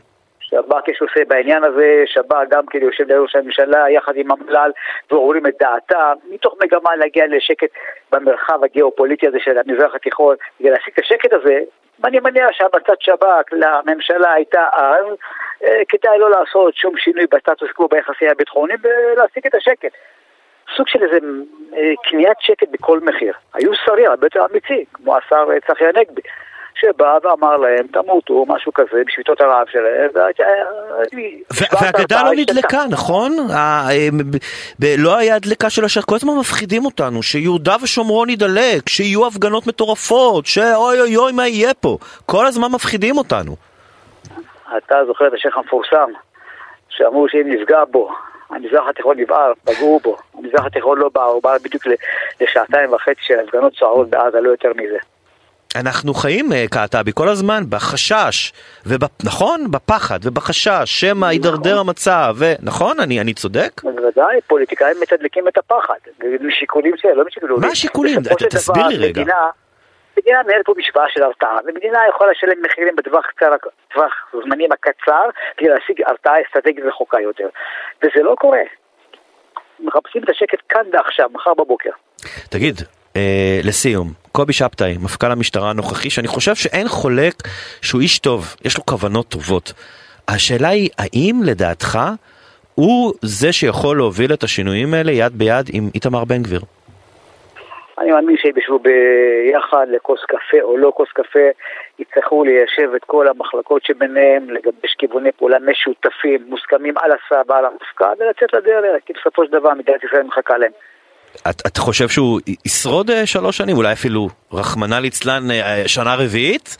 שב"כ 0.49 0.87
יש 0.87 1.01
עושה 1.01 1.25
בעניין 1.27 1.63
הזה, 1.63 2.03
שב"כ 2.05 2.49
גם 2.49 2.65
כן 2.65 2.79
יושב 2.81 3.11
לראש 3.11 3.35
הממשלה 3.35 3.89
יחד 3.89 4.13
עם 4.15 4.31
המל"ל 4.31 4.71
ואומרים 5.11 5.47
את 5.47 5.53
דעתם, 5.59 6.13
מתוך 6.29 6.55
מגמה 6.63 6.95
להגיע 6.95 7.25
לשקט 7.27 7.69
במרחב 8.11 8.63
הגיאופוליטי 8.63 9.27
הזה 9.27 9.37
של 9.39 9.57
המזרח 9.57 9.95
התיכון, 9.95 10.35
כדי 10.59 10.69
להשיג 10.69 10.93
את 10.93 10.99
השקט 10.99 11.33
הזה, 11.33 11.59
ואני 11.99 12.19
מניח 12.19 12.51
שהמלצת 12.51 13.01
שב"כ 13.01 13.53
לממשלה 13.53 14.33
הייתה 14.33 14.67
אז, 14.73 15.05
אה, 15.63 15.81
כדאי 15.89 16.19
לא 16.19 16.29
לעשות 16.29 16.75
שום 16.75 16.97
שינוי 16.97 17.25
בסטטוס 17.31 17.71
קוו 17.71 17.87
ביחסי 17.87 18.27
הביטחוניים 18.29 18.79
ולהשיג 18.83 19.47
את 19.47 19.55
השקט. 19.55 19.91
סוג 20.75 20.87
של 20.87 21.03
איזה 21.03 21.17
אה, 21.77 21.93
קניית 22.03 22.37
שקט 22.39 22.67
בכל 22.71 22.99
מחיר. 22.99 23.33
היו 23.53 23.73
שרים 23.73 24.05
הרבה 24.05 24.25
יותר 24.25 24.45
אמיצים, 24.51 24.85
כמו 24.93 25.17
השר 25.17 25.47
אה, 25.51 25.59
צחי 25.59 25.85
הנגבי. 25.85 26.21
שבא 26.79 27.17
ואמר 27.23 27.57
להם, 27.57 27.87
תמותו, 27.87 28.45
משהו 28.47 28.73
כזה, 28.73 29.01
בשביתות 29.07 29.41
הרעב 29.41 29.67
שלהם, 29.71 30.09
והגדה 31.81 32.23
לא 32.23 32.31
נדלקה, 32.35 32.83
נכון? 32.89 33.31
לא 34.97 35.17
היה 35.17 35.39
דלקה 35.39 35.69
של 35.69 35.85
השטח, 35.85 36.05
כל 36.05 36.15
הזמן 36.15 36.33
מפחידים 36.39 36.85
אותנו, 36.85 37.23
שיהודה 37.23 37.75
ושומרון 37.83 38.29
ידלק, 38.29 38.89
שיהיו 38.89 39.27
הפגנות 39.27 39.67
מטורפות, 39.67 40.45
שאוי 40.45 41.01
אוי 41.01 41.17
אוי 41.17 41.31
מה 41.31 41.47
יהיה 41.47 41.73
פה, 41.73 41.97
כל 42.25 42.45
הזמן 42.45 42.67
מפחידים 42.71 43.17
אותנו. 43.17 43.55
אתה 44.77 44.95
זוכר 45.07 45.27
את 45.27 45.33
השייח 45.33 45.57
המפורסם, 45.57 46.09
שאמרו 46.89 47.29
שאם 47.29 47.43
נפגע 47.45 47.83
בו, 47.91 48.09
המזרח 48.49 48.87
התיכון 48.89 49.19
נבער, 49.19 49.53
פגעו 49.63 49.99
בו. 50.03 50.17
המזרח 50.37 50.65
התיכון 50.65 50.97
לא 50.97 51.09
בער, 51.13 51.25
הוא 51.25 51.43
בער 51.43 51.57
בדיוק 51.63 51.83
לשעתיים 52.41 52.93
וחצי 52.93 53.21
של 53.21 53.39
הפגנות 53.39 53.73
סוערות 53.75 54.09
בעזה, 54.09 54.41
לא 54.41 54.49
יותר 54.49 54.71
מזה. 54.75 54.97
אנחנו 55.75 56.13
חיים, 56.13 56.53
אה, 56.53 56.65
קעטבי, 56.71 57.11
כל 57.15 57.29
הזמן 57.29 57.63
בחשש, 57.69 58.53
נכון? 59.25 59.71
בפחד 59.71 60.19
ובחשש, 60.23 60.83
שמא 60.85 61.11
נכון. 61.17 61.31
יידרדר 61.31 61.79
המצב, 61.79 62.35
ונכון? 62.37 62.99
אני, 62.99 63.21
אני 63.21 63.33
צודק? 63.33 63.81
בוודאי, 63.83 64.41
פוליטיקאים 64.47 64.95
מתדלקים 65.01 65.47
את 65.47 65.57
הפחד, 65.57 65.99
משיקולים 66.41 66.97
של, 66.97 67.07
לא 67.07 67.23
משיקולים. 67.25 67.55
מה 67.59 67.67
השיקולים? 67.67 68.19
תסביר 68.49 68.87
לי 68.87 68.97
רגע. 68.97 69.21
מדינה, 69.21 69.49
מדינה 70.17 70.43
מנהלת 70.43 70.65
פה 70.65 70.73
משוואה 70.77 71.05
של 71.09 71.23
הרתעה, 71.23 71.57
ומדינה 71.65 71.99
יכולה 72.09 72.31
לשלם 72.31 72.61
מחירים 72.65 72.95
בטווח 72.95 73.25
קצר, 73.25 73.51
טווח 73.93 74.13
זמנים 74.45 74.71
הקצר, 74.71 75.29
כדי 75.57 75.69
להשיג 75.69 76.01
הרתעה 76.05 76.33
אסטרטגית 76.47 76.83
רחוקה 76.85 77.21
יותר. 77.21 77.47
וזה 78.03 78.23
לא 78.23 78.35
קורה. 78.39 78.61
מחפשים 79.79 80.23
את 80.23 80.29
השקט 80.29 80.59
כאן 80.69 80.81
ועכשיו, 80.93 81.29
מחר 81.33 81.53
בבוקר. 81.53 81.89
תגיד, 82.49 82.75
אה, 83.15 83.59
לסיום, 83.63 84.07
קובי 84.37 84.53
שבתאי, 84.53 84.93
מפכ"ל 85.03 85.31
המשטרה 85.31 85.69
הנוכחי, 85.69 86.09
שאני 86.09 86.27
חושב 86.27 86.55
שאין 86.55 86.87
חולק 86.87 87.33
שהוא 87.81 88.01
איש 88.01 88.19
טוב, 88.19 88.55
יש 88.65 88.77
לו 88.77 88.85
כוונות 88.85 89.27
טובות. 89.27 89.73
השאלה 90.27 90.69
היא, 90.69 90.89
האם 90.97 91.35
לדעתך 91.45 91.99
הוא 92.75 93.13
זה 93.21 93.53
שיכול 93.53 93.97
להוביל 93.97 94.33
את 94.33 94.43
השינויים 94.43 94.93
האלה 94.93 95.11
יד 95.11 95.33
ביד 95.33 95.65
עם 95.73 95.83
איתמר 95.95 96.23
בן 96.25 96.43
גביר? 96.43 96.61
אני 97.99 98.11
מאמין 98.11 98.35
שהם 98.37 98.57
ישבו 98.57 98.79
ביחד 98.79 99.85
לכוס 99.89 100.19
קפה 100.27 100.61
או 100.61 100.77
לא 100.77 100.91
כוס 100.95 101.09
קפה, 101.13 101.47
יצטרכו 101.99 102.43
ליישב 102.43 102.89
את 102.95 103.03
כל 103.03 103.27
המחלקות 103.27 103.85
שביניהם, 103.85 104.49
לגבש 104.49 104.93
כיווני 104.97 105.31
פעולה 105.31 105.57
משותפים, 105.59 106.45
מוסכמים 106.49 106.93
על 106.97 107.11
השר 107.11 107.41
ועל 107.47 107.65
המפכ"ל, 107.65 108.13
ולצאת 108.19 108.53
לדרך, 108.53 109.03
כי 109.05 109.13
בסופו 109.13 109.45
של 109.45 109.51
דבר 109.51 109.73
מדינת 109.73 110.03
ישראל 110.03 110.23
מחכה 110.23 110.57
להם. 110.57 110.71
אתה 111.49 111.81
חושב 111.81 112.07
שהוא 112.07 112.39
ישרוד 112.65 113.09
אה, 113.09 113.25
שלוש 113.25 113.57
שנים, 113.57 113.77
אולי 113.77 113.93
אפילו, 113.93 114.27
רחמנא 114.53 114.95
ליצלן, 114.95 115.51
אה, 115.51 115.83
שנה 115.87 116.15
רביעית? 116.15 116.77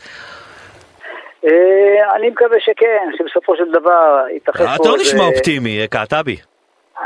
אה, 1.44 2.14
אני 2.16 2.30
מקווה 2.30 2.60
שכן, 2.60 3.08
שבסופו 3.18 3.56
של 3.56 3.70
דבר 3.72 4.24
יתרחש 4.36 4.60
פה... 4.60 4.74
אתה 4.74 4.88
לא 4.88 4.96
נשמע 4.96 5.24
אופטימי, 5.24 5.88
קעטבי. 5.90 6.36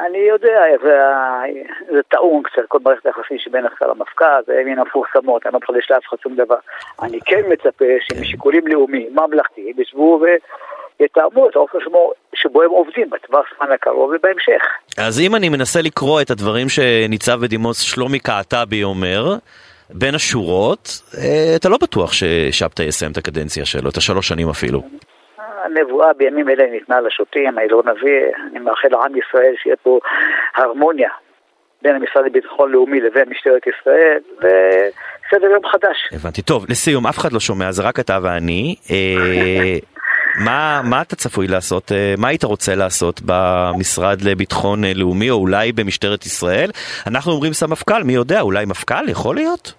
אני 0.06 0.18
יודע, 0.18 0.61
זה, 0.82 0.99
זה 1.92 2.02
טעון 2.08 2.42
קצת, 2.42 2.62
כל 2.68 2.78
מערכת 2.84 3.06
היחסים 3.06 3.38
שבין 3.38 3.64
השר 3.66 3.87
למפכ"ל, 3.87 4.42
זה 4.46 4.62
מן 4.66 4.78
המפורסמות, 4.78 5.46
אני 5.46 5.52
לא 5.52 5.61
מחדש 5.62 5.90
לאף 5.90 6.02
אחד 6.08 6.16
שום 6.22 6.37
דבר. 6.37 6.56
אני 7.02 7.18
כן 7.26 7.42
מצפה 7.49 7.84
שמשיקולים 8.00 8.66
לאומיים, 8.66 9.16
ממלכתיים, 9.16 9.75
ישבו 9.78 10.20
ויתאמו 11.02 11.49
את 11.49 11.56
האופן 11.56 11.78
שבו 12.35 12.62
הם 12.62 12.71
עובדים 12.71 13.11
בטווח 13.11 13.47
זמן 13.56 13.73
הקרוב 13.73 14.12
ובהמשך. 14.16 14.62
אז 14.99 15.21
אם 15.21 15.35
אני 15.35 15.49
מנסה 15.49 15.82
לקרוא 15.82 16.21
את 16.21 16.30
הדברים 16.30 16.68
שניצב 16.68 17.40
בדימוס 17.40 17.80
שלומי 17.80 18.18
קעטבי 18.18 18.85
אומר, 18.85 19.25
בין 19.90 20.14
השורות, 20.14 21.02
אה, 21.18 21.56
אתה 21.56 21.68
לא 21.68 21.76
בטוח 21.82 22.12
ששבתא 22.12 22.82
יסיים 22.82 23.12
את 23.12 23.16
הקדנציה 23.16 23.64
שלו, 23.64 23.90
את 23.90 23.97
השלוש 23.97 24.28
שנים 24.28 24.49
אפילו. 24.49 24.82
הנבואה 25.64 26.12
בימים 26.12 26.49
אלה 26.49 26.71
ניתנה 26.71 27.00
לשוטים, 27.00 27.59
אני 27.59 27.68
לא 27.68 27.82
נביא, 27.82 28.21
אני 28.50 28.59
מאחל 28.59 28.88
לעם 28.90 29.16
ישראל 29.16 29.54
שיהיה 29.62 29.76
פה 29.82 29.99
הרמוניה 30.56 31.11
בין 31.82 31.94
המשרד 31.94 32.25
לביטחון 32.26 32.73
לאומי 32.73 33.00
לבין 33.00 33.28
משטרת 33.28 33.62
ישראל, 33.66 34.18
וסדר 34.38 35.47
יום 35.47 35.66
חדש. 35.66 36.09
הבנתי. 36.12 36.42
טוב, 36.42 36.66
לסיום, 36.68 37.06
אף 37.06 37.18
אחד 37.18 37.32
לא 37.32 37.40
שומע, 37.40 37.73
זה 37.73 37.82
רק 37.82 38.00
אתה 38.00 38.18
ואני. 38.23 38.75
אה, 40.39 40.45
מה, 40.45 40.81
מה 40.91 41.03
אתה 41.03 41.17
צפוי 41.17 41.49
לעשות, 41.49 41.93
אה, 41.93 42.15
מה 42.19 42.29
היית 42.29 42.45
רוצה 42.45 42.75
לעשות 42.75 43.21
במשרד 43.27 44.23
לביטחון 44.23 44.85
לאומי 44.95 45.31
או 45.31 45.37
אולי 45.37 45.73
במשטרת 45.73 46.27
ישראל? 46.27 46.71
אנחנו 47.07 47.33
אומרים 47.33 47.53
סמפכ"ל, 47.53 48.03
מי 48.05 48.12
יודע, 48.12 48.41
אולי 48.41 48.65
מפכ"ל, 48.65 49.09
יכול 49.09 49.35
להיות? 49.35 49.73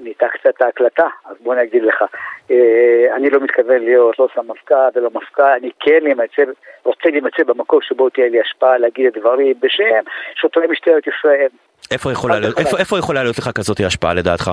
נהייתה 0.00 0.26
קצת 0.28 0.62
ההקלטה, 0.62 1.06
אז 1.24 1.36
בוא 1.40 1.54
אני 1.54 1.62
אגיד 1.62 1.82
לך. 1.82 2.04
אה, 2.50 3.16
אני 3.16 3.30
לא 3.30 3.40
מתכוון 3.40 3.84
להיות 3.84 4.18
לא 4.18 4.28
סמפכ"ל 4.34 4.74
ולא 4.94 5.10
מפכ"ל, 5.14 5.42
אני 5.42 5.70
כן 5.80 5.98
להימצא, 6.02 6.42
רוצה 6.84 7.08
להימצא 7.10 7.42
במקום 7.46 7.78
שבו 7.82 8.10
תהיה 8.10 8.28
לי 8.28 8.40
השפעה 8.40 8.78
להגיד 8.78 9.06
את 9.06 9.16
דברים 9.18 9.54
בשם 9.60 10.02
שוטרי 10.34 10.66
משטרת 10.66 11.02
ישראל. 11.06 11.48
איפה 11.90 12.12
יכולה, 12.12 12.38
להיות, 12.40 12.58
איפה, 12.58 12.78
איפה 12.78 12.98
יכולה 12.98 13.22
להיות 13.22 13.38
לך 13.38 13.50
כזאת 13.54 13.80
השפעה 13.86 14.14
לדעתך? 14.14 14.50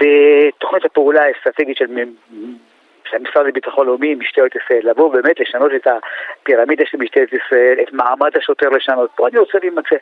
בתוכנית 0.00 0.84
הפעולה 0.84 1.22
האסטרטגית 1.22 1.76
של 1.76 1.86
של 3.10 3.16
המשרד 3.16 3.46
לביטחון 3.46 3.86
לאומי, 3.86 4.14
משטרת 4.14 4.52
ישראל, 4.56 4.90
לבוא 4.90 5.12
באמת 5.12 5.40
לשנות 5.40 5.70
את 5.76 5.86
הפירמידה 5.86 6.84
של 6.86 6.98
משטרת 6.98 7.28
ישראל, 7.32 7.76
את 7.82 7.92
מעמד 7.92 8.30
השוטר 8.38 8.68
לשנות, 8.68 9.10
פה 9.16 9.28
אני 9.28 9.38
רוצה 9.38 9.58
להימצא. 9.62 9.96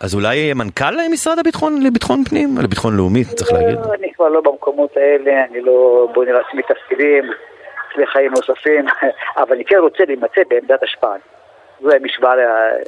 אז 0.00 0.14
אולי 0.14 0.52
מנכ"ל 0.54 0.94
משרד 1.12 1.38
הביטחון 1.38 1.82
לביטחון 1.82 2.24
פנים? 2.24 2.48
לביטחון 2.62 2.96
לאומי, 2.96 3.24
צריך 3.24 3.52
להגיד. 3.52 3.78
לא, 3.78 3.94
אני 3.94 4.12
כבר 4.14 4.28
לא 4.28 4.40
במקומות 4.40 4.96
האלה, 4.96 5.44
אני 5.50 5.60
לא 5.60 6.08
בוא 6.14 6.24
נראה 6.24 6.40
עצמי 6.48 6.62
תפקידים, 6.62 7.24
אצלי 7.92 8.06
חיים 8.06 8.30
נוספים, 8.30 8.84
אבל 9.42 9.54
אני 9.54 9.64
כן 9.64 9.76
רוצה 9.76 10.04
להימצא 10.06 10.40
בעמדת 10.48 10.82
השפעה. 10.82 11.14
זו 11.82 11.90
המשוואה... 11.90 12.32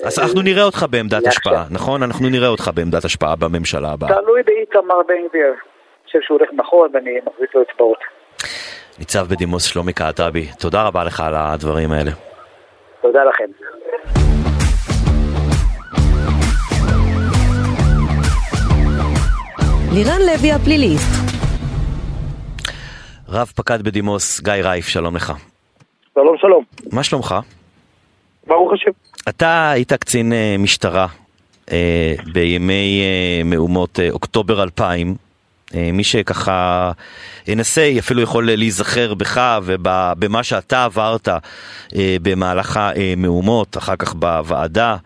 אז 0.04 0.18
אנחנו 0.18 0.42
נראה 0.42 0.64
אותך 0.64 0.86
בעמדת 0.90 1.26
השפעה, 1.26 1.64
נכון? 1.70 2.02
אנחנו 2.02 2.28
נראה 2.28 2.48
אותך 2.48 2.70
בעמדת 2.74 3.04
השפעה 3.04 3.36
בממשלה 3.36 3.92
הבאה. 3.92 4.08
תלוי 4.22 4.42
באיתמר 4.42 5.02
בן 5.08 5.28
גביר. 5.28 5.46
אני 5.46 6.06
חושב 6.06 6.18
שהוא 6.22 6.38
הולך 6.38 6.50
נכון 6.52 6.90
ואני 6.94 7.18
מחזיק 7.26 7.54
לו 7.54 7.62
אצבעות. 7.62 7.98
ניצב 8.98 9.26
בדימוס 9.28 9.64
שלומי 9.64 9.92
קעטבי, 9.92 10.46
תודה 10.58 10.82
רבה 10.82 11.04
לך 11.04 11.20
על 11.20 11.34
הדברים 11.34 11.92
האלה. 11.92 12.10
תודה 13.02 13.24
לכם. 13.24 13.44
לירן 19.92 20.20
לוי 20.32 20.52
הפליליסט. 20.52 21.34
רב 23.28 23.52
פקד 23.56 23.82
בדימוס, 23.82 24.40
גיא 24.40 24.52
רייף, 24.52 24.88
שלום 24.88 25.16
לך. 25.16 25.32
שלום 26.14 26.36
שלום. 26.38 26.64
מה 26.92 27.02
שלומך? 27.04 27.34
ברוך 28.46 28.72
השם. 28.72 28.90
אתה 29.28 29.70
היית 29.70 29.92
קצין 29.92 30.32
אה, 30.32 30.56
משטרה 30.58 31.06
אה, 31.72 32.14
בימי 32.32 33.02
אה, 33.02 33.42
מהומות 33.44 33.98
אוקטובר 34.10 34.62
2000. 34.62 35.23
אה, 35.74 35.90
מי 35.92 36.04
שככה 36.04 36.92
ינסה, 37.46 37.92
אפילו 37.98 38.22
יכול 38.22 38.52
להיזכר 38.52 39.14
בך 39.14 39.58
ובמה 39.64 40.42
שאתה 40.42 40.84
עברת 40.84 41.28
אה, 41.28 42.16
במהלך 42.22 42.80
המהומות, 42.80 43.76
אחר 43.76 43.96
כך 43.96 44.14
בוועדה. 44.14 44.96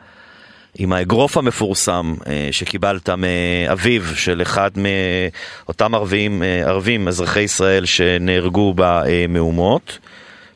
עם 0.78 0.92
האגרוף 0.92 1.36
המפורסם 1.36 2.14
אה, 2.26 2.48
שקיבלת 2.50 3.10
מאביו 3.10 4.02
של 4.14 4.42
אחד 4.42 4.70
מאותם 4.76 5.94
ערבים, 5.94 6.42
אה, 6.42 6.62
ערבים, 6.66 7.08
אזרחי 7.08 7.40
ישראל 7.40 7.84
שנהרגו 7.84 8.74
במהומות. 8.76 9.98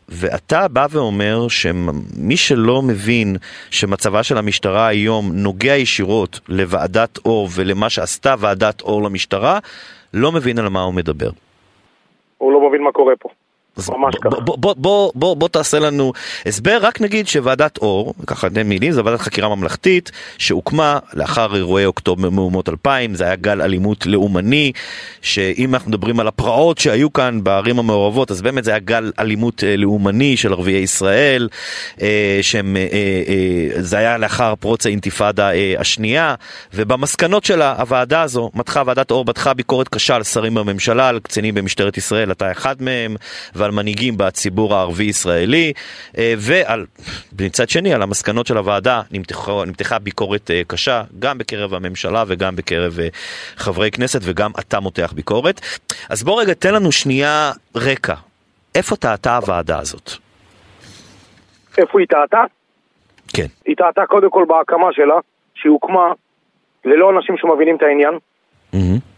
ואתה 0.08 0.68
בא 0.68 0.86
ואומר 0.90 1.48
שמי 1.48 2.36
שלא 2.36 2.82
מבין 2.82 3.36
שמצבה 3.70 4.22
של 4.22 4.38
המשטרה 4.38 4.86
היום 4.86 5.30
נוגע 5.32 5.76
ישירות 5.76 6.40
לוועדת 6.48 7.18
אור 7.24 7.48
ולמה 7.54 7.90
שעשתה 7.90 8.34
ועדת 8.38 8.80
אור 8.80 9.02
למשטרה, 9.02 9.58
לא 10.14 10.32
מבין 10.32 10.58
על 10.58 10.68
מה 10.68 10.82
הוא 10.82 10.94
מדבר. 10.94 11.30
הוא 12.38 12.52
לא 12.52 12.68
מבין 12.68 12.82
מה 12.82 12.92
קורה 12.92 13.14
פה. 13.16 13.28
ממש 13.76 14.14
ככה. 14.22 14.40
בוא, 14.40 14.56
בוא, 14.56 14.74
בוא, 14.76 15.12
בוא, 15.14 15.34
בוא 15.36 15.48
תעשה 15.48 15.78
לנו 15.78 16.12
הסבר, 16.46 16.78
רק 16.80 17.00
נגיד 17.00 17.28
שוועדת 17.28 17.78
אור, 17.78 18.14
ככה 18.26 18.48
די 18.48 18.62
מילים, 18.62 18.92
זו 18.92 19.04
ועדת 19.04 19.20
חקירה 19.20 19.48
ממלכתית 19.48 20.10
שהוקמה 20.38 20.98
לאחר 21.14 21.56
אירועי 21.56 21.86
אוקטובר 21.86 22.30
מהומות 22.30 22.68
2000, 22.68 23.14
זה 23.14 23.24
היה 23.24 23.36
גל 23.36 23.62
אלימות 23.62 24.06
לאומני, 24.06 24.72
שאם 25.22 25.74
אנחנו 25.74 25.88
מדברים 25.88 26.20
על 26.20 26.28
הפרעות 26.28 26.78
שהיו 26.78 27.12
כאן 27.12 27.44
בערים 27.44 27.78
המעורבות, 27.78 28.30
אז 28.30 28.42
באמת 28.42 28.64
זה 28.64 28.70
היה 28.70 28.80
גל 28.80 29.12
אלימות 29.18 29.64
אה, 29.64 29.76
לאומני 29.76 30.36
של 30.36 30.52
ערביי 30.52 30.74
ישראל, 30.74 31.48
אה, 32.02 32.38
שהם, 32.42 32.76
אה, 32.76 33.82
זה 33.82 33.98
היה 33.98 34.18
לאחר 34.18 34.54
פרוץ 34.54 34.86
האינתיפאדה 34.86 35.50
השנייה, 35.78 36.34
ובמסקנות 36.74 37.44
שלה, 37.44 37.74
הוועדה 37.78 38.22
הזו, 38.22 38.50
מתחה, 38.54 38.82
ועדת 38.86 39.10
אור 39.10 39.24
מתחה 39.28 39.54
ביקורת 39.54 39.88
קשה 39.88 40.14
על 40.14 40.22
שרים 40.22 40.54
בממשלה, 40.54 41.08
על 41.08 41.20
קצינים 41.20 41.54
במשטרת 41.54 41.96
ישראל, 41.96 42.32
אתה 42.32 42.52
אחד 42.52 42.82
מהם. 42.82 43.16
ועל 43.62 43.70
מנהיגים 43.70 44.14
בציבור 44.16 44.74
הערבי-ישראלי, 44.74 45.72
אה, 46.18 46.34
ועל, 46.38 46.86
מצד 47.40 47.68
שני, 47.68 47.94
על 47.94 48.02
המסקנות 48.02 48.46
של 48.46 48.56
הוועדה 48.56 49.02
נמתחה, 49.10 49.52
נמתחה 49.66 49.98
ביקורת 49.98 50.50
אה, 50.50 50.62
קשה, 50.66 51.02
גם 51.18 51.38
בקרב 51.38 51.74
הממשלה 51.74 52.24
וגם 52.26 52.56
בקרב 52.56 52.98
אה, 53.00 53.08
חברי 53.56 53.90
כנסת, 53.90 54.20
וגם 54.22 54.50
אתה 54.60 54.80
מותח 54.80 55.12
ביקורת. 55.16 55.60
אז 56.10 56.22
בוא 56.22 56.40
רגע, 56.40 56.54
תן 56.54 56.74
לנו 56.74 56.92
שנייה 56.92 57.52
רקע. 57.74 58.14
איפה 58.74 58.96
טעתה 58.96 59.36
הוועדה 59.36 59.78
הזאת? 59.78 60.10
איפה 61.78 62.00
היא 62.00 62.06
טעתה? 62.08 62.44
כן. 63.34 63.46
היא 63.66 63.76
טעתה 63.76 64.06
קודם 64.06 64.30
כל 64.30 64.44
בהקמה 64.48 64.86
שלה, 64.92 65.14
שהיא 65.54 65.70
הוקמה 65.70 66.12
ללא 66.84 67.10
אנשים 67.10 67.36
שמבינים 67.38 67.76
את 67.76 67.82
העניין. 67.82 68.14
Mm-hmm. 68.74 69.11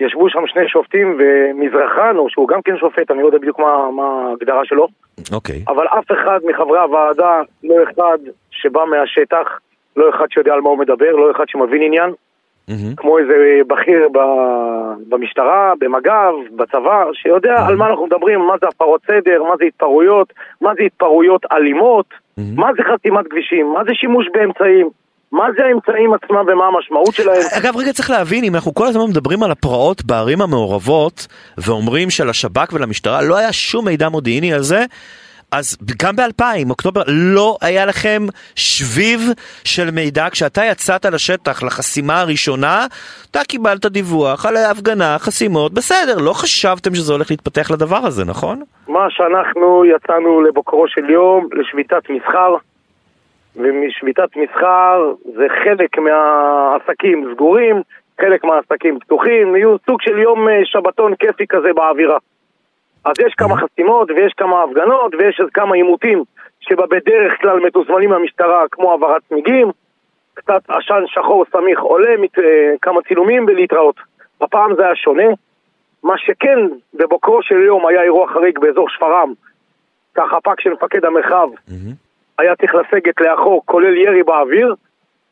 ישבו 0.00 0.30
שם 0.30 0.46
שני 0.46 0.68
שופטים 0.68 1.18
ומזרחן, 1.18 2.16
או 2.16 2.30
שהוא 2.30 2.48
גם 2.48 2.62
כן 2.62 2.76
שופט, 2.76 3.10
אני 3.10 3.22
לא 3.22 3.26
יודע 3.26 3.38
בדיוק 3.38 3.58
מה, 3.58 4.02
ההגדרה 4.28 4.64
שלו. 4.64 4.88
אוקיי. 5.32 5.64
אבל 5.68 5.86
אף 5.86 6.12
אחד 6.12 6.40
מחברי 6.44 6.78
הוועדה, 6.78 7.42
לא 7.64 7.74
אחד 7.82 8.18
שבא 8.50 8.84
מהשטח, 8.84 9.58
לא 9.96 10.10
אחד 10.10 10.26
שיודע 10.30 10.54
על 10.54 10.60
מה 10.60 10.70
הוא 10.70 10.78
מדבר, 10.78 11.10
לא 11.10 11.30
אחד 11.30 11.44
שמבין 11.48 11.82
עניין. 11.82 12.10
כמו 12.96 13.18
איזה 13.18 13.60
בכיר 13.66 14.08
במשטרה, 15.08 15.72
במג"ב, 15.80 16.34
בצבא, 16.56 17.04
שיודע 17.12 17.66
על 17.66 17.76
מה 17.76 17.86
אנחנו 17.90 18.06
מדברים, 18.06 18.40
מה 18.40 18.54
זה 18.60 18.66
הפרות 18.68 19.00
סדר, 19.06 19.42
מה 19.42 19.56
זה 19.58 19.64
התפרעויות, 19.64 20.32
מה 20.60 20.74
זה 20.74 20.82
התפרעויות 20.82 21.42
אלימות, 21.52 22.06
מה 22.56 22.70
זה 22.76 22.82
חסימת 22.82 23.26
כבישים, 23.30 23.72
מה 23.72 23.84
זה 23.84 23.94
שימוש 23.94 24.26
באמצעים. 24.34 24.88
מה 25.32 25.44
זה 25.56 25.64
האמצעים 25.64 26.14
עצמם 26.14 26.44
ומה 26.52 26.64
המשמעות 26.66 27.14
שלהם? 27.14 27.42
אגב, 27.58 27.76
רגע 27.76 27.92
צריך 27.92 28.10
להבין, 28.10 28.44
אם 28.44 28.54
אנחנו 28.54 28.74
כל 28.74 28.86
הזמן 28.86 29.02
מדברים 29.10 29.42
על 29.42 29.50
הפרעות 29.50 30.04
בערים 30.04 30.42
המעורבות, 30.42 31.26
ואומרים 31.58 32.10
שלשב"כ 32.10 32.72
ולמשטרה 32.72 33.22
לא 33.22 33.36
היה 33.36 33.52
שום 33.52 33.84
מידע 33.84 34.08
מודיעיני 34.08 34.52
על 34.54 34.62
זה, 34.62 34.84
אז 35.52 35.76
גם 36.02 36.16
ב-2000, 36.16 36.70
אוקטובר, 36.70 37.02
לא 37.06 37.56
היה 37.60 37.86
לכם 37.86 38.22
שביב 38.54 39.20
של 39.64 39.90
מידע. 39.90 40.26
כשאתה 40.30 40.64
יצאת 40.64 41.06
לשטח 41.06 41.62
לחסימה 41.62 42.20
הראשונה, 42.20 42.86
אתה 43.30 43.40
קיבלת 43.48 43.86
דיווח 43.86 44.46
על 44.46 44.56
הפגנה, 44.56 45.16
חסימות, 45.18 45.74
בסדר, 45.74 46.18
לא 46.18 46.32
חשבתם 46.32 46.94
שזה 46.94 47.12
הולך 47.12 47.30
להתפתח 47.30 47.70
לדבר 47.70 47.96
הזה, 47.96 48.24
נכון? 48.24 48.62
מה 48.88 49.06
שאנחנו 49.10 49.84
יצאנו 49.84 50.42
לבוקרו 50.42 50.88
של 50.88 51.10
יום, 51.10 51.48
לשביתת 51.52 52.10
מסחר, 52.10 52.54
ומשביתת 53.62 54.36
מסחר 54.36 55.12
זה 55.24 55.46
חלק 55.64 55.98
מהעסקים 55.98 57.28
סגורים, 57.34 57.82
חלק 58.20 58.44
מהעסקים 58.44 58.98
פתוחים, 58.98 59.56
יהיו 59.56 59.76
סוג 59.86 60.02
של 60.02 60.18
יום 60.18 60.48
אה, 60.48 60.60
שבתון 60.64 61.14
כיפי 61.14 61.46
כזה 61.46 61.72
באווירה. 61.72 62.18
אז 63.04 63.12
יש 63.26 63.34
כמה 63.34 63.56
חסימות 63.56 64.10
ויש 64.10 64.32
כמה 64.36 64.62
הפגנות 64.62 65.14
ויש 65.14 65.40
כמה 65.54 65.74
עימותים 65.74 66.22
שבדרך 66.60 67.40
כלל 67.40 67.60
מתוזמנים 67.60 68.10
מהמשטרה 68.10 68.64
כמו 68.70 68.90
העברת 68.90 69.22
צמיגים, 69.28 69.70
קצת 70.34 70.62
עשן 70.68 71.02
שחור 71.06 71.44
סמיך 71.52 71.80
עולה, 71.80 72.16
מת, 72.16 72.38
אה, 72.38 72.74
כמה 72.82 73.02
צילומים 73.08 73.44
ולהתראות. 73.48 73.96
הפעם 74.40 74.74
זה 74.76 74.84
היה 74.84 74.96
שונה. 74.96 75.28
מה 76.02 76.14
שכן, 76.18 76.58
בבוקרו 76.94 77.42
של 77.42 77.54
יום 77.54 77.86
היה 77.86 78.02
אירוע 78.02 78.32
חריג 78.32 78.58
באזור 78.58 78.88
שפרעם, 78.88 79.32
כחפ"ק 80.14 80.60
של 80.60 80.70
מפקד 80.70 81.04
המרחב, 81.04 81.48
mm-hmm. 81.68 82.09
היה 82.40 82.56
צריך 82.56 82.74
לסגת 82.74 83.20
לאחור, 83.20 83.62
כולל 83.64 83.96
ירי 83.96 84.22
באוויר, 84.22 84.74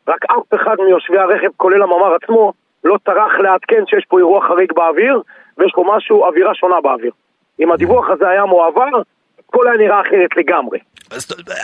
רק 0.09 0.25
אף 0.25 0.55
אחד 0.55 0.77
מיושבי 0.87 1.19
הרכב, 1.19 1.49
כולל 1.57 1.83
הממ"ר 1.83 2.15
עצמו, 2.23 2.53
לא 2.85 2.97
טרח 3.05 3.33
לעדכן 3.39 3.83
שיש 3.87 4.05
פה 4.09 4.19
אירוע 4.19 4.47
חריג 4.49 4.73
באוויר, 4.73 5.21
ויש 5.59 5.73
פה 5.75 5.85
משהו, 5.97 6.25
אווירה 6.25 6.55
שונה 6.55 6.81
באוויר. 6.81 7.13
אם 7.61 7.73
הדיווח 7.73 8.11
הזה 8.11 8.29
היה 8.29 8.45
מועבר, 8.45 8.89
הכל 9.49 9.69
היה 9.69 9.77
נראה 9.77 10.01
אחרת 10.01 10.37
לגמרי. 10.37 10.79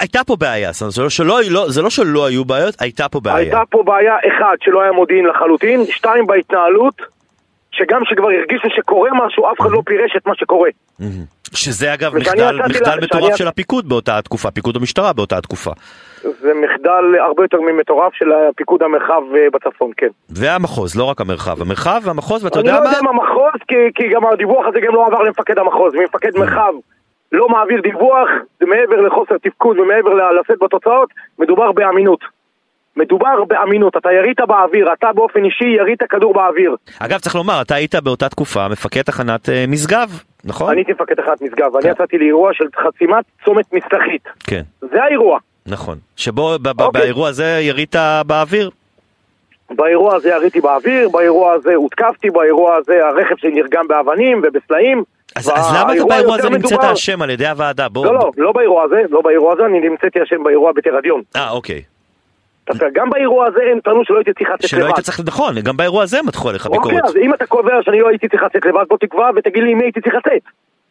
הייתה 0.01 0.25
פה 0.27 0.37
בעיה, 0.37 0.73
זאת 0.73 0.99
אומרת, 0.99 1.11
שלא, 1.11 1.39
לא, 1.51 1.65
זה 1.69 1.83
לא 1.83 1.91
שלא 1.91 2.27
היו 2.27 2.45
בעיות, 2.45 2.75
הייתה 2.81 3.09
פה 3.09 3.21
בעיה. 3.21 3.37
הייתה 3.37 3.63
פה 3.71 3.83
בעיה, 3.83 4.17
אחד, 4.29 4.57
שלא 4.61 4.83
היה 4.83 4.93
מודיעין 4.93 5.27
לחלוטין, 5.27 5.85
שתיים, 5.85 6.27
בהתנהלות, 6.27 6.95
שגם 7.75 8.05
כשכבר 8.05 8.29
הרגישו 8.31 8.69
שקורה 8.77 9.11
משהו, 9.27 9.53
אף 9.53 9.61
אחד 9.61 9.71
לא 9.71 9.83
פירש 9.87 10.17
את 10.17 10.27
מה 10.27 10.35
שקורה. 10.35 10.71
שזה 11.55 11.95
אגב 11.95 12.17
מחדל, 12.17 12.61
מחדל 12.69 12.99
מטורף 13.03 13.25
שאני... 13.25 13.37
של 13.37 13.49
הפיקוד 13.49 13.89
באותה 13.89 14.19
התקופה, 14.19 14.51
פיקוד 14.51 14.77
המשטרה 14.77 15.13
באותה 15.13 15.39
התקופה. 15.39 15.71
זה 16.23 16.53
מחדל 16.55 17.05
הרבה 17.27 17.45
יותר 17.45 17.61
ממטורף 17.61 18.15
של 18.15 18.27
פיקוד 18.57 18.83
המרחב 18.83 19.23
אה, 19.37 19.47
בצפון, 19.53 19.91
כן. 19.97 20.09
והמחוז, 20.31 20.99
לא 20.99 21.05
רק 21.05 21.21
המרחב, 21.21 21.63
המרחב 21.63 22.01
והמחוז, 22.05 22.45
ואתה 22.45 22.59
יודע 22.59 22.73
מה... 22.73 22.79
אני 22.79 22.85
לא 22.85 22.89
יודע 22.89 23.01
אם 23.01 23.09
המחוז, 23.09 23.61
כי, 23.69 23.75
כי 23.95 24.09
גם 24.15 24.27
הדיווח 24.27 24.67
הזה 24.69 24.81
גם 24.81 24.95
לא 24.95 25.07
עבר 25.07 25.23
למפקד 25.23 25.59
המחוז, 25.59 25.95
ומפקד 25.95 26.39
מרחב 26.39 26.73
לא 27.33 27.49
מעביר 27.49 27.81
דיווח, 27.81 28.29
זה 28.61 28.67
מעבר 28.67 29.01
לחוסר 29.01 29.39
תפקוד 29.39 29.79
ומעבר 29.79 30.11
לשאת 30.41 30.59
בתוצאות, 30.63 31.09
מדובר 31.39 31.73
באמינות. 31.73 32.21
מדובר 32.97 33.45
באמינות, 33.49 33.97
אתה 33.97 34.13
ירית 34.13 34.41
באוויר, 34.49 34.93
אתה 34.93 35.13
באופן 35.15 35.45
אישי 35.45 35.65
ירית 35.65 36.03
כדור 36.03 36.35
באוויר. 36.35 36.77
אגב, 36.99 37.19
צריך 37.19 37.35
לומר, 37.35 37.63
אתה 37.63 37.75
היית 37.75 37.95
באותה 37.95 38.29
תקופה 38.29 38.69
מפקד 38.69 39.03
תחנת 39.03 39.49
אה, 39.49 39.65
משגב, 39.69 40.11
נכון? 40.45 40.71
אני 40.71 40.81
הייתי 40.81 40.93
מפקד 40.93 41.15
תחנת 41.15 41.43
משגב, 41.43 41.71
כן. 41.73 41.79
אני 41.83 41.91
יצאתי 41.91 42.19
לאירוע 42.19 42.51
של 42.55 42.65
חסימת 42.77 43.25
צומת 43.45 43.73
מסתכית. 43.73 44.29
כן. 44.47 44.63
זה 44.81 45.03
האירוע. 45.03 45.39
נכון. 45.67 45.99
שבו, 46.17 46.55
אוקיי. 46.81 47.01
באירוע 47.03 47.29
הזה 47.29 47.59
ירית 47.61 47.97
באוויר? 48.27 48.71
באירוע 49.71 50.15
הזה 50.15 50.29
יריתי 50.29 50.61
באוויר, 50.61 51.09
באירוע 51.09 51.53
הזה 51.53 51.75
הותקפתי, 51.75 52.31
באירוע 52.31 52.77
הזה 52.77 53.07
הרכב 53.07 53.37
שלי 53.37 53.51
נרגם 53.51 53.89
באבנים 53.89 54.43
ובסלעים. 54.45 55.03
אז, 55.37 55.51
אז 55.55 55.73
למה 55.77 55.95
אתה 55.95 56.05
באירוע 56.05 56.35
הזה 56.35 56.51
נמצאת 56.51 56.85
אשם 56.85 57.23
על 57.23 57.31
ידי 57.31 57.47
הוועדה? 57.47 57.89
בוא. 57.89 58.07
לא, 58.07 58.15
לא, 58.15 58.31
לא 58.37 58.53
באירוע 58.53 58.83
הזה, 58.83 59.03
לא 59.11 59.21
באירוע 59.21 59.53
הזה, 59.53 59.67
אני 59.67 59.81
נמצאתי 59.81 60.23
אשם 60.23 60.43
באירוע 60.45 60.73
בתרדיון. 60.73 61.23
אה, 61.37 61.51
אוקיי. 61.51 61.83
גם 62.93 63.11
באירוע 63.11 63.47
הזה 63.47 63.61
הם 63.73 63.81
טענו 63.81 64.05
שלא 64.05 64.17
הייתי 64.17 64.33
צריך 64.33 64.51
לצאת 64.51 64.63
לבד. 64.63 64.69
שלא 64.69 64.85
היית 64.85 65.01
צריך, 65.01 65.21
נכון, 65.27 65.61
גם 65.61 65.77
באירוע 65.77 66.03
הזה 66.03 66.19
הם 66.19 66.27
מתחו 66.27 66.49
עליך 66.49 66.67
ביקורת. 66.67 66.85
אוקיי, 66.85 66.99
אז 67.05 67.17
אם 67.17 67.35
אתה 67.35 67.47
קובע 67.47 67.83
שאני 67.83 68.01
לא 68.01 68.09
הייתי 68.09 68.29
צריך 68.29 68.43
לצאת 68.43 68.67
לבד, 68.67 68.85
בוא 68.89 68.99
תקבע 68.99 69.31
ותגיד 69.37 69.63
לי 69.63 69.73
עם 69.73 69.79
מי 69.79 69.85
הייתי 69.85 70.01
צריך 70.01 70.15
לצאת. 70.15 70.43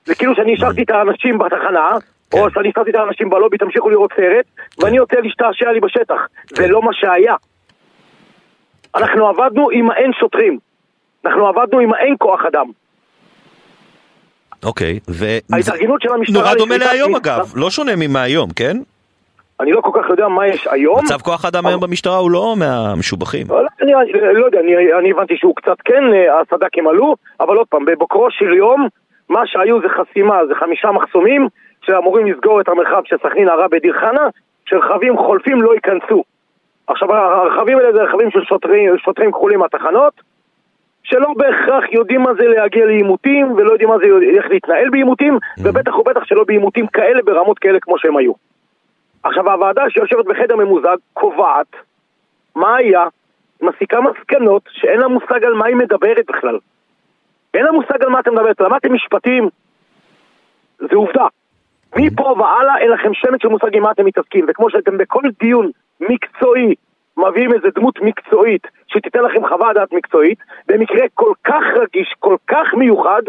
זה 0.05 0.15
כאילו 0.15 0.35
שאני 0.35 0.53
השארתי 0.53 0.83
את 0.83 0.89
האנשים 0.89 1.37
בתחנה, 1.37 1.89
או 2.33 2.43
כן. 2.43 2.49
שאני 2.53 2.69
השארתי 2.69 2.89
את 2.89 2.95
האנשים 2.95 3.29
בלובי, 3.29 3.57
תמשיכו 3.57 3.89
לראות 3.89 4.11
סרט, 4.15 4.45
ואני 4.79 4.99
רוצה 4.99 5.15
להשתעשע 5.23 5.71
לי 5.71 5.79
בשטח. 5.79 6.27
זה 6.49 6.63
כן. 6.63 6.69
לא 6.69 6.81
מה 6.81 6.91
שהיה. 6.93 7.35
אנחנו 8.95 9.27
עבדנו 9.27 9.69
עם 9.69 9.91
האין 9.91 10.11
שוטרים. 10.19 10.57
אנחנו 11.25 11.47
עבדנו 11.47 11.79
עם 11.79 11.93
האין 11.93 12.15
כוח 12.19 12.41
אדם. 12.47 12.65
אוקיי, 14.63 14.99
ו... 15.09 15.25
ההתארגנות 15.53 16.01
של 16.01 16.09
המשטרה... 16.13 16.43
נורא 16.43 16.55
דומה 16.55 16.77
להיום 16.77 17.15
אגב, 17.15 17.53
לא 17.55 17.69
שונה 17.69 17.91
ממהיום, 17.95 18.49
כן? 18.55 18.77
אני 19.59 19.71
לא 19.71 19.81
כל 19.81 20.01
כך 20.01 20.09
יודע 20.09 20.27
מה 20.27 20.47
יש 20.47 20.67
היום. 20.67 20.99
מצב 21.03 21.21
כוח 21.21 21.45
האדם 21.45 21.65
היום 21.65 21.81
במשטרה 21.81 22.17
הוא 22.17 22.31
לא 22.31 22.55
מהמשובחים. 22.57 23.47
לא, 23.49 23.59
אני 23.81 24.39
לא 24.39 24.45
יודע, 24.45 24.59
אני 24.99 25.11
הבנתי 25.11 25.37
שהוא 25.37 25.55
קצת 25.55 25.77
כן, 25.85 26.03
אה, 26.13 26.39
הסד"כים 26.39 26.87
עלו, 26.87 27.15
אבל 27.39 27.57
עוד 27.57 27.67
פעם, 27.67 27.85
בבוקרו 27.85 28.27
של 28.31 28.53
יום, 28.53 28.87
מה 29.29 29.41
שהיו 29.45 29.81
זה 29.81 29.87
חסימה, 29.89 30.45
זה 30.47 30.55
חמישה 30.55 30.91
מחסומים 30.91 31.47
שאמורים 31.81 32.27
לסגור 32.27 32.61
את 32.61 32.67
המרחב 32.67 33.01
של 33.05 33.15
סכנין 33.17 33.49
עראבה 33.49 33.79
דיר 33.79 33.93
חנה, 33.93 34.27
שרכבים 34.65 35.17
חולפים 35.17 35.61
לא 35.61 35.73
ייכנסו. 35.73 36.23
עכשיו, 36.87 37.13
הרכבים 37.13 37.77
האלה 37.77 37.93
זה 37.93 38.03
רכבים 38.03 38.31
של 38.31 38.43
שוטרים, 38.43 38.97
שוטרים 38.97 39.31
כחולים 39.31 39.59
מהתחנות, 39.59 40.13
שלא 41.03 41.33
בהכרח 41.37 41.83
יודעים 41.91 42.21
מה 42.21 42.33
זה 42.33 42.47
להגיע 42.47 42.85
לעימותים, 42.85 43.51
ולא 43.51 43.71
יודעים 43.71 43.89
מה 43.89 43.97
זה 43.97 44.05
איך 44.37 44.45
להתנהל 44.49 44.89
בעימותים, 44.89 45.33
mm. 45.33 45.61
ובטח 45.63 45.99
ובטח 45.99 46.23
שלא 46.23 46.43
בעימותים 46.47 46.87
כאלה 46.87 47.19
ברמות 47.25 47.59
כאלה 47.59 47.79
כמו 47.81 47.97
שהם 47.97 48.17
היו. 48.17 48.31
עכשיו 49.23 49.51
הוועדה 49.51 49.83
שיושבת 49.89 50.25
בחדר 50.25 50.55
ממוזג 50.55 50.97
קובעת 51.13 51.75
מה 52.55 52.75
היה, 52.75 53.03
מסיקה 53.61 53.97
מסקנות 54.01 54.63
שאין 54.71 54.99
לה 54.99 55.07
מושג 55.07 55.43
על 55.43 55.53
מה 55.53 55.65
היא 55.65 55.75
מדברת 55.75 56.25
בכלל. 56.27 56.57
אין 57.53 57.65
לה 57.65 57.71
מושג 57.71 58.03
על 58.03 58.09
מה 58.09 58.19
אתם 58.19 58.33
מדברת, 58.33 58.61
למדתם 58.61 58.93
משפטים, 58.93 59.49
זה 60.79 60.95
עובדה. 60.95 61.25
מפה 61.95 62.23
והלאה 62.23 62.77
אין 62.77 62.91
לכם 62.91 63.13
שמץ 63.13 63.41
של 63.41 63.47
מושג 63.47 63.75
עם 63.75 63.83
מה 63.83 63.91
אתם 63.91 64.05
מתעסקים, 64.05 64.45
וכמו 64.47 64.69
שאתם 64.69 64.97
בכל 64.97 65.21
דיון 65.39 65.71
מקצועי 65.99 66.75
מביאים 67.17 67.53
איזה 67.53 67.67
דמות 67.75 67.99
מקצועית 68.01 68.67
שתיתן 68.87 69.19
לכם 69.19 69.47
חוות 69.47 69.75
דעת 69.75 69.93
מקצועית, 69.93 70.39
במקרה 70.67 71.05
כל 71.13 71.33
כך 71.43 71.63
רגיש, 71.75 72.15
כל 72.19 72.35
כך 72.47 72.73
מיוחד, 72.73 73.21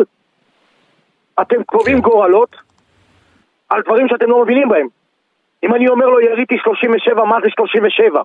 אתם 1.40 1.62
קובעים 1.62 2.00
גורלות 2.00 2.57
על 3.68 3.83
דברים 3.83 4.09
שאתם 4.09 4.30
לא 4.30 4.42
מבינים 4.42 4.68
בהם. 4.68 4.87
אם 5.64 5.74
אני 5.74 5.88
אומר 5.88 6.07
לו 6.07 6.20
יריתי 6.20 6.57
37, 6.64 7.24
מה 7.24 7.37
זה 7.42 7.48
37? 7.57 8.22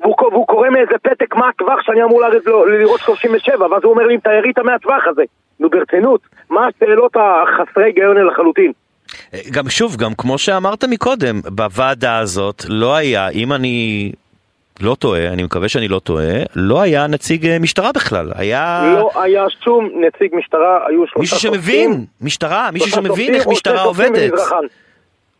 והוא, 0.00 0.14
והוא 0.32 0.46
קורא 0.46 0.70
מאיזה 0.70 0.98
פתק 1.02 1.34
מה 1.34 1.48
הטווח 1.48 1.82
שאני 1.82 2.02
אמור 2.02 2.20
לרדת 2.20 2.46
לו, 2.46 2.66
לראות 2.66 3.00
37, 3.00 3.66
ואז 3.66 3.82
הוא 3.84 3.92
אומר 3.92 4.06
לי 4.06 4.14
אם 4.14 4.18
אתה 4.18 4.30
ירית 4.32 4.58
מהטווח 4.58 5.02
הזה. 5.06 5.22
נו 5.60 5.70
ברצינות, 5.70 6.20
מה 6.50 6.66
השאלות 6.66 7.16
החסרי 7.16 7.84
היגיון 7.84 8.26
לחלוטין? 8.26 8.72
גם 9.52 9.68
שוב, 9.68 9.96
גם 9.96 10.14
כמו 10.14 10.38
שאמרת 10.38 10.84
מקודם, 10.84 11.40
בוועדה 11.44 12.18
הזאת 12.18 12.62
לא 12.68 12.94
היה, 12.96 13.28
אם 13.28 13.52
אני 13.52 14.12
לא 14.80 14.94
טועה, 14.94 15.28
אני 15.28 15.42
מקווה 15.42 15.68
שאני 15.68 15.88
לא 15.88 15.98
טועה, 15.98 16.42
לא 16.56 16.80
היה 16.80 17.06
נציג 17.06 17.46
אה, 17.46 17.58
משטרה 17.58 17.92
בכלל, 17.92 18.32
היה... 18.34 18.92
לא 18.96 19.10
היה 19.22 19.44
שום 19.64 19.90
נציג 19.94 20.34
משטרה, 20.36 20.78
היו 20.88 21.06
שלושה 21.06 21.20
מישהו 21.20 21.38
שמבין, 21.38 21.90
שופטים, 21.90 22.06
משטרה, 22.20 22.70
מישהו 22.72 22.90
שמבין 22.90 23.34
איך 23.34 23.46
משטרה 23.46 23.82
עובדת. 23.82 24.32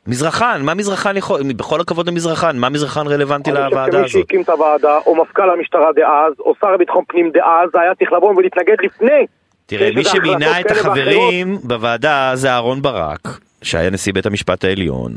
מזרחן, 0.07 0.63
מה 0.65 0.75
מזרחן 0.75 1.17
יכול, 1.17 1.41
בכל 1.57 1.81
הכבוד 1.81 2.09
למזרחן, 2.09 2.59
מה 2.59 2.69
מזרחן 2.69 3.07
רלוונטי 3.07 3.51
לוועדה 3.51 3.83
הזאת? 3.83 3.95
אני 3.95 4.03
חושב 4.03 4.13
שמי 4.13 4.23
שהקים 4.23 4.43
את 4.43 4.49
הוועדה, 4.49 4.99
או 5.07 5.23
מפכ"ל 5.23 5.51
המשטרה 5.51 5.93
דאז, 5.97 6.33
או 6.41 6.55
שר 6.61 6.73
לביטחון 6.73 7.05
פנים 7.09 7.31
דאז, 7.31 7.71
היה 7.75 7.95
צריך 7.95 8.13
לבוא 8.13 8.35
ולהתנגד 8.37 8.77
לפני. 8.85 9.27
תראה, 9.67 9.91
מי 9.95 10.05
שמינה 10.05 10.61
את 10.61 10.71
החברים 10.71 11.57
בוועדה 11.65 12.31
זה 12.35 12.51
אהרון 12.51 12.83
ברק, 12.83 13.29
שהיה 13.63 13.91
נשיא 13.91 14.13
בית 14.13 14.27
המשפט 14.27 14.65
העליון. 14.65 15.13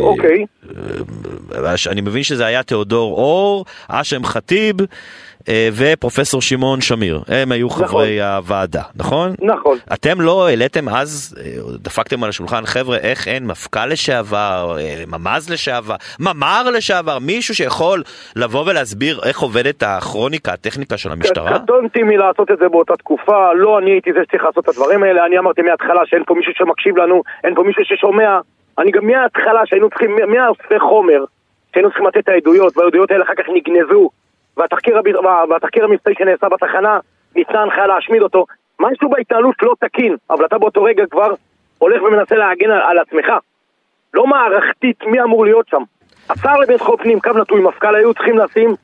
אוקיי. 0.00 0.44
אני 1.90 2.00
מבין 2.00 2.22
שזה 2.22 2.46
היה 2.46 2.62
תיאודור 2.62 3.12
אור, 3.14 3.64
אשם 3.88 4.24
ח'טיב 4.24 4.76
ופרופסור 5.72 6.42
שמעון 6.42 6.80
שמיר. 6.80 7.20
הם 7.28 7.52
היו 7.52 7.66
נכון. 7.66 7.86
חברי 7.86 8.22
הוועדה, 8.22 8.82
נכון? 8.96 9.34
נכון. 9.40 9.78
אתם 9.92 10.20
לא 10.20 10.46
העליתם 10.46 10.88
אז, 10.88 11.34
דפקתם 11.82 12.24
על 12.24 12.28
השולחן, 12.28 12.66
חבר'ה, 12.66 12.96
איך 12.96 13.28
אין 13.28 13.46
מפכ"ל 13.46 13.86
לשעבר, 13.86 14.76
ממ"ז 15.06 15.50
לשעבר, 15.50 15.94
ממ"ר 16.20 16.70
לשעבר, 16.70 17.18
מישהו 17.18 17.54
שיכול 17.54 18.02
לבוא 18.36 18.64
ולהסביר 18.66 19.20
איך 19.24 19.40
עובדת 19.40 19.82
הכרוניקה, 19.82 20.52
הטכניקה 20.52 20.96
של 20.96 21.12
המשטרה? 21.12 21.58
קטונתי 21.58 22.02
מלעשות 22.02 22.50
את 22.50 22.58
זה 22.58 22.68
באותה 22.68 22.96
תקופה, 22.96 23.52
לא 23.54 23.78
אני 23.78 23.90
הייתי 23.90 24.12
זה 24.12 24.18
שצריך 24.26 24.44
לעשות 24.44 24.64
את 24.64 24.68
הדברים 24.68 25.02
האלה, 25.02 25.26
אני 25.26 25.38
אמרתי 25.38 25.62
מההתחלה 25.62 26.00
שאין 26.06 26.22
פה 26.26 26.34
מישהו 26.34 26.52
שמקשיב 26.56 26.96
לנו, 26.96 27.22
אין 27.44 27.54
פה 27.54 27.62
מישהו 27.62 27.82
ששומע, 27.84 28.38
אני 28.78 28.90
גם 28.90 29.06
מההתחלה 29.06 29.60
שהיינו 29.66 29.90
צריכים, 29.90 30.16
מהאוספי 30.28 30.78
חומר, 30.78 31.24
שהיינו 31.72 31.88
צריכים 31.88 32.06
לתת 32.06 32.18
את 32.18 32.28
העדויות, 32.28 32.76
והעדויות 32.76 33.10
האלה 33.10 33.24
אחר 33.24 33.34
כך 33.34 33.44
נגנזו, 33.54 34.10
והתחקיר, 34.56 34.98
הב- 34.98 35.50
והתחקיר 35.50 35.84
המבצעי 35.84 36.14
שנעשה 36.18 36.48
בתחנה, 36.48 36.98
ניתנה 37.36 37.62
הנחיה 37.62 37.86
להשמיד 37.86 38.22
אותו, 38.22 38.46
משהו 38.80 39.08
בהתנהלות 39.10 39.54
לא 39.62 39.74
תקין, 39.80 40.16
אבל 40.30 40.44
אתה 40.44 40.58
באותו 40.58 40.82
רגע 40.82 41.04
כבר 41.10 41.34
הולך 41.78 42.02
ומנסה 42.02 42.34
להגן 42.36 42.70
על, 42.70 42.80
על 42.82 42.98
עצמך. 42.98 43.26
לא 44.14 44.26
מערכתית 44.26 45.02
מי 45.06 45.22
אמור 45.22 45.44
להיות 45.44 45.68
שם. 45.68 45.82
השר 46.30 46.56
לביטחון 46.56 46.96
פנים, 46.96 47.20
קו 47.20 47.30
נטוי 47.30 47.60
מפכ"ל, 47.60 47.94
היו 47.94 48.14
צריכים 48.14 48.38
לשים 48.38 48.74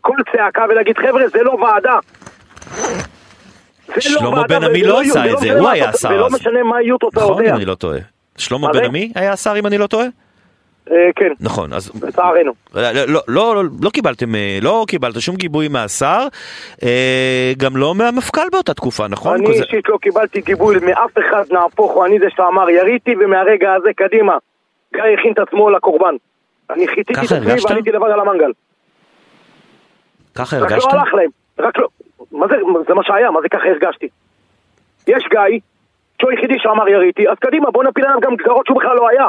קול 0.00 0.22
צעקה 0.32 0.64
ולהגיד 0.68 0.98
חבר'ה 0.98 1.28
זה 1.28 1.42
לא 1.42 1.50
ועדה. 1.50 1.98
לא 3.88 4.00
שלמה 4.00 4.42
בן 4.48 4.64
עמי 4.64 4.82
לא 4.82 5.00
עשה 5.00 5.32
את 5.32 5.38
זה, 5.38 5.58
הוא 5.58 5.68
היה 5.68 5.88
השר 5.88 6.08
ולא. 6.08 6.28
משנה 6.30 6.62
מה 6.62 6.82
יהיו 6.82 6.96
נכון, 6.96 7.10
תוצאותיה. 7.10 7.50
אם 7.50 7.56
אני 7.56 7.64
לא 7.64 7.74
טועה. 7.74 7.98
שלמה 8.36 8.66
מה 8.66 8.72
בן? 8.72 8.84
עמי 8.84 9.12
היה 9.14 9.32
השר 9.32 9.54
אם 9.58 9.66
אני 9.66 9.78
לא 9.78 9.86
טועה? 9.86 10.06
אה, 10.90 11.10
כן, 11.16 11.32
נכון, 11.40 11.72
אז 11.72 11.90
לצערנו. 12.04 12.52
לא, 12.74 12.82
לא, 12.92 13.20
לא, 13.28 13.54
לא, 13.54 13.62
לא 13.82 13.90
קיבלתם, 13.90 14.34
אה, 14.34 14.58
לא 14.62 14.84
קיבלת 14.88 15.20
שום 15.20 15.36
גיבוי 15.36 15.68
מהשר, 15.68 16.26
אה, 16.82 17.52
גם 17.56 17.76
לא 17.76 17.94
מהמפכ"ל 17.94 18.48
באותה 18.52 18.74
תקופה, 18.74 19.08
נכון? 19.08 19.34
אני 19.36 19.46
כזה- 19.54 19.64
אישית 19.64 19.88
לא 19.88 19.98
קיבלתי 20.02 20.40
גיבוי 20.40 20.76
מאף 20.86 21.10
אחד, 21.18 21.44
נהפוך 21.52 21.92
הוא, 21.92 22.06
אני 22.06 22.18
זה 22.18 22.26
שאמר 22.36 22.70
יריתי 22.70 23.14
ומהרגע 23.20 23.74
הזה 23.74 23.88
קדימה. 23.96 24.36
גיא 24.94 25.02
הכין 25.18 25.32
את 25.32 25.38
עצמו 25.38 25.70
לקורבן. 25.70 26.14
אני 26.70 26.88
חיתיתי 26.88 27.12
את 27.12 27.18
עצמי? 27.32 27.52
ועליתי 27.70 27.90
לבד 27.90 28.10
על 28.10 28.20
המנגל. 28.20 28.50
ככה 30.34 30.56
רק 30.58 30.62
הרגשת? 30.72 30.86
לא 30.92 30.98
הלך 31.00 31.14
להם, 31.14 31.30
רק 31.58 31.78
לא. 31.78 31.88
מה 32.32 32.46
זה, 32.48 32.54
זה 32.88 32.94
מה 32.94 33.02
שהיה, 33.04 33.30
מה 33.30 33.40
זה 33.42 33.48
ככה 33.48 33.62
הרגשתי? 33.68 34.08
יש 35.06 35.24
גיא, 35.30 35.58
שהוא 36.20 36.30
היחידי 36.30 36.54
שאמר 36.58 36.88
יריתי, 36.88 37.28
אז 37.28 37.36
קדימה, 37.40 37.70
בוא 37.70 37.84
נפיל 37.84 38.04
עליו 38.04 38.20
גם 38.20 38.36
גזרות 38.36 38.66
שהוא 38.66 38.78
בכלל 38.78 38.96
לא 38.96 39.08
היה. 39.08 39.26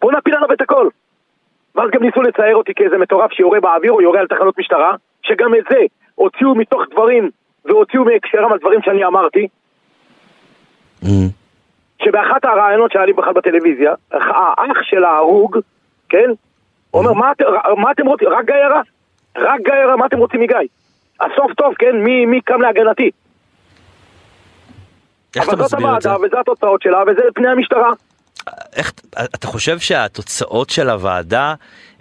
בוא 0.00 0.12
נפיל 0.12 0.34
עליו 0.34 0.52
את 0.52 0.60
הכל. 0.60 0.88
ואז 1.74 1.90
גם 1.92 2.02
ניסו 2.02 2.22
לצייר 2.22 2.56
אותי 2.56 2.74
כאיזה 2.74 2.98
מטורף 2.98 3.32
שיורה 3.32 3.60
באוויר 3.60 3.92
או 3.92 4.00
יורה 4.02 4.20
על 4.20 4.26
תחנות 4.26 4.58
משטרה, 4.58 4.90
שגם 5.22 5.54
את 5.54 5.64
זה 5.70 5.76
הוציאו 6.14 6.54
מתוך 6.54 6.82
דברים 6.90 7.30
והוציאו 7.64 8.04
מהקשרם 8.04 8.52
על 8.52 8.58
דברים 8.58 8.80
שאני 8.82 9.04
אמרתי, 9.04 9.48
Mm. 11.02 11.06
שבאחת 12.04 12.44
הראיונות 12.44 12.92
שהיה 12.92 13.06
לי 13.06 13.12
בכלל 13.12 13.32
בטלוויזיה, 13.32 13.94
האח 14.12 14.82
של 14.82 15.04
ההרוג, 15.04 15.58
כן? 16.08 16.30
אומר, 16.94 17.12
מה, 17.12 17.32
את- 17.32 17.42
מה 17.76 17.90
אתם 17.90 18.06
רוצים? 18.06 18.28
רק 18.28 18.44
גיא 18.46 18.54
ירה? 18.54 18.80
רק 19.38 19.60
גיא 19.64 19.74
ירה, 19.74 19.96
מה 19.96 20.06
אתם 20.06 20.18
רוצים 20.18 20.40
מגיא? 20.40 20.56
הסוף 21.20 21.52
טוב, 21.56 21.74
כן? 21.78 21.96
מי, 21.96 22.26
מי 22.26 22.40
קם 22.40 22.60
להגנתי? 22.60 23.10
איך 25.36 25.44
אתה 25.44 25.52
אבל 25.52 25.62
זאת 25.62 25.74
מסביר 25.78 25.96
את 25.96 26.02
זה? 26.02 26.10
הוועדה, 26.10 26.26
וזה 26.26 26.40
התוצאות 26.40 26.82
שלה, 26.82 27.02
וזה 27.06 27.22
פני 27.34 27.48
המשטרה. 27.48 27.90
איך, 28.76 28.92
אתה 29.34 29.46
חושב 29.46 29.78
שהתוצאות 29.78 30.70
של 30.70 30.90
הוועדה 30.90 31.54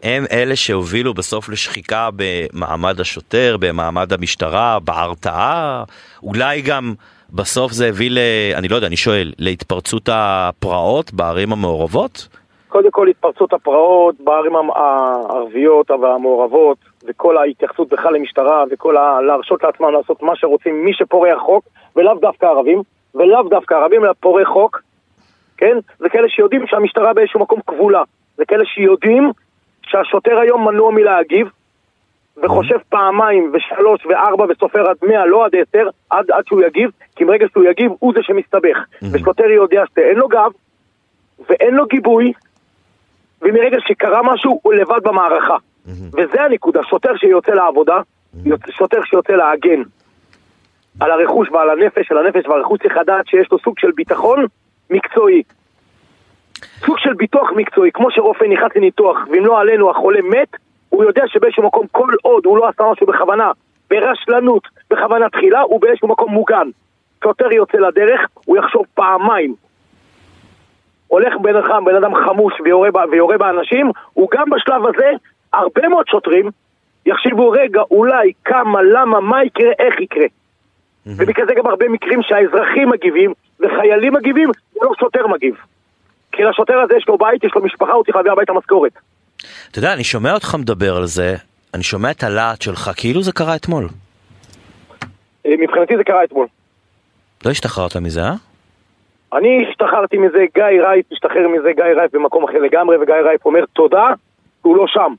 הם 0.04 0.26
אלה 0.32 0.56
שהובילו 0.56 1.14
בסוף 1.14 1.50
לשחיקה 1.50 2.10
במעמד 2.16 3.00
השוטר, 3.00 3.58
במעמד 3.60 4.14
המשטרה, 4.14 4.80
בהרתעה? 4.80 5.84
אולי 6.24 6.62
גם 6.62 6.94
בסוף 7.34 7.72
זה 7.72 7.88
הביא 7.88 8.10
ל... 8.12 8.18
אני 8.56 8.68
לא 8.68 8.76
יודע, 8.76 8.88
אני 8.88 8.98
שואל, 8.98 9.34
להתפרצות 9.40 10.10
הפרעות 10.12 11.14
בערים 11.14 11.52
המעורבות? 11.52 12.28
קודם 12.68 12.92
כל 12.92 13.08
התפרצות 13.08 13.54
הפרעות 13.54 14.16
בערים 14.20 14.54
הערביות 14.76 15.92
והמעורבות, 15.92 16.78
וכל 17.08 17.38
ההתייחסות 17.38 17.90
בכלל 17.90 18.14
למשטרה, 18.14 18.64
וכל 18.72 18.98
ה... 18.98 19.22
להרשות 19.28 19.64
לעצמם 19.64 19.94
לעשות 19.94 20.24
מה 20.24 20.36
שרוצים, 20.36 20.86
מי 20.86 20.94
שפורע 20.94 21.40
חוק, 21.40 21.64
ולאו 21.96 22.14
דווקא 22.22 22.46
ערבים, 22.46 22.82
ולאו 23.16 23.50
דווקא 23.50 23.74
ערבים, 23.74 24.06
אלא 24.06 24.14
פורעי 24.20 24.46
חוק, 24.46 24.82
כן? 25.60 25.78
זה 26.00 26.10
כאלה 26.10 26.30
שיודעים 26.30 26.68
שהמשטרה 26.68 27.14
באיזשהו 27.14 27.40
מקום 27.40 27.60
כבולה. 27.68 28.04
זה 28.38 28.46
כאלה 28.46 28.66
שיודעים 28.66 29.32
שהשוטר 29.82 30.40
היום 30.40 30.68
מנוע 30.68 30.92
מלהגיב, 30.92 31.48
וחושב 32.44 32.78
פעמיים 32.90 33.52
ושלוש 33.54 34.06
וארבע 34.06 34.46
וסופר 34.50 34.90
עד 34.90 34.96
מאה, 35.02 35.26
לא 35.26 35.46
עד 35.46 35.52
עשר, 35.56 35.88
עד, 36.10 36.32
עד 36.32 36.44
שהוא 36.48 36.62
יגיב, 36.62 36.90
כי 37.16 37.24
מרגע 37.24 37.46
שהוא 37.52 37.64
יגיב 37.64 37.92
הוא 38.00 38.14
זה 38.16 38.20
שמסתבך. 38.24 38.78
ושוטר 39.12 39.46
יודע 39.46 39.84
שאין 39.96 40.18
לו 40.18 40.28
גב, 40.28 40.52
ואין 41.50 41.74
לו 41.74 41.86
גיבוי, 41.86 42.34
ומרגע 43.42 43.78
שקרה 43.80 44.34
משהו 44.34 44.60
הוא 44.64 44.74
לבד 44.74 45.04
במערכה. 45.04 45.58
וזה 46.14 46.42
הנקודה, 46.44 46.80
שוטר 46.84 47.18
שיוצא 47.18 47.52
לעבודה, 47.52 48.02
שוטר 48.70 49.00
שיוצא 49.06 49.34
להגן 49.34 49.82
על 51.00 51.12
הרכוש 51.12 51.50
ועל 51.52 51.70
הנפש, 51.70 52.12
על 52.12 52.18
הנפש 52.18 52.48
והרכוש 52.48 52.80
צריך 52.80 52.98
לדעת 52.98 53.28
שיש 53.28 53.52
לו 53.52 53.60
סוג 53.60 53.80
של 53.80 53.92
ביטחון 53.96 54.46
מקצועי. 54.90 55.44
סוג 56.86 57.00
של 57.00 57.14
ביטוח 57.14 57.50
מקצועי, 57.56 57.92
כמו 57.92 58.12
שרופא 58.12 58.44
נכנס 58.44 58.72
לניתוח, 58.76 59.18
ואם 59.32 59.46
לא 59.46 59.60
עלינו 59.60 59.90
החולה 59.90 60.20
מת, 60.22 60.50
הוא 60.90 61.04
יודע 61.04 61.24
שבאיזשהו 61.28 61.64
מקום 61.64 61.88
כל 61.92 62.14
עוד 62.22 62.46
הוא 62.46 62.58
לא 62.58 62.68
עשה 62.68 62.84
משהו 62.92 63.08
בכוונה, 63.08 63.52
ברשלנות, 63.90 64.68
בכוונה 64.92 65.30
תחילה, 65.30 65.62
הוא 65.62 65.82
באיזשהו 65.82 66.08
מקום 66.08 66.32
מוגן. 66.32 66.68
שוטר 67.24 67.54
יוצא 67.54 67.78
לדרך, 67.78 68.22
הוא 68.46 68.58
יחשוב 68.58 68.86
פעמיים. 68.94 69.56
הולך 71.08 71.34
בן 71.42 71.56
אדם, 71.56 71.86
בן 71.86 71.96
אדם 71.96 72.16
חמוש 72.16 72.54
ויורה, 72.64 72.90
ויורה 73.12 73.38
באנשים, 73.38 73.92
הוא 74.14 74.30
גם 74.32 74.50
בשלב 74.50 74.86
הזה, 74.86 75.12
הרבה 75.54 75.88
מאוד 75.88 76.08
שוטרים 76.08 76.50
יחשבו, 77.06 77.50
רגע, 77.50 77.82
אולי, 77.92 78.32
כמה, 78.46 78.82
למה, 78.82 79.20
מה 79.20 79.44
יקרה, 79.44 79.72
איך 79.80 80.00
יקרה. 80.00 80.26
ובגלל 81.06 81.46
זה 81.48 81.54
גם 81.54 81.68
הרבה 81.68 81.90
מקרים 81.90 82.20
שהאזרחים 82.22 82.90
מגיבים, 82.90 83.34
וחיילים 83.60 84.14
מגיבים, 84.14 84.50
ולא 84.76 84.92
שוטר 85.00 85.28
מגיב. 85.28 85.56
כי 86.32 86.44
לשוטר 86.44 86.80
הזה 86.80 86.94
יש 86.98 87.08
לו 87.08 87.18
בית, 87.18 87.44
יש 87.44 87.52
לו 87.56 87.64
משפחה, 87.64 87.92
הוא 87.92 88.04
צריך 88.04 88.16
להביא 88.16 88.32
הביתה 88.32 88.54
משכורת. 88.54 88.92
אתה 89.72 89.80
יודע, 89.80 89.94
אני 89.94 90.04
שומע 90.04 90.34
אותך 90.34 90.56
מדבר 90.56 90.98
על 90.98 91.06
זה, 91.06 91.36
אני 91.74 91.84
שומע 91.84 92.12
את 92.12 92.24
הלהט 92.24 92.62
שלך, 92.62 92.92
כאילו 92.98 93.22
זה 93.22 93.32
קרה 93.32 93.56
אתמול. 93.56 93.88
אה, 95.46 95.54
מבחינתי 95.60 95.98
זה 95.98 96.04
קרה 96.04 96.24
אתמול. 96.24 96.48
לא 97.46 97.52
השתחררת 97.52 97.96
מזה, 97.96 98.22
אה? 98.22 98.34
אני 99.34 99.66
השתחררתי 99.70 100.18
מזה, 100.18 100.46
גיא 100.56 100.64
רייף 100.64 101.06
השתחרר 101.12 101.48
מזה, 101.48 101.72
גיא 101.76 101.84
רייף 101.84 102.16
במקום 102.16 102.44
אחר 102.44 102.58
לגמרי, 102.58 102.98
וגיא 102.98 103.16
רייף 103.16 103.46
אומר 103.46 103.66
תודה, 103.74 104.08
הוא 104.62 104.78
לא 104.78 104.86
שם. 104.88 105.14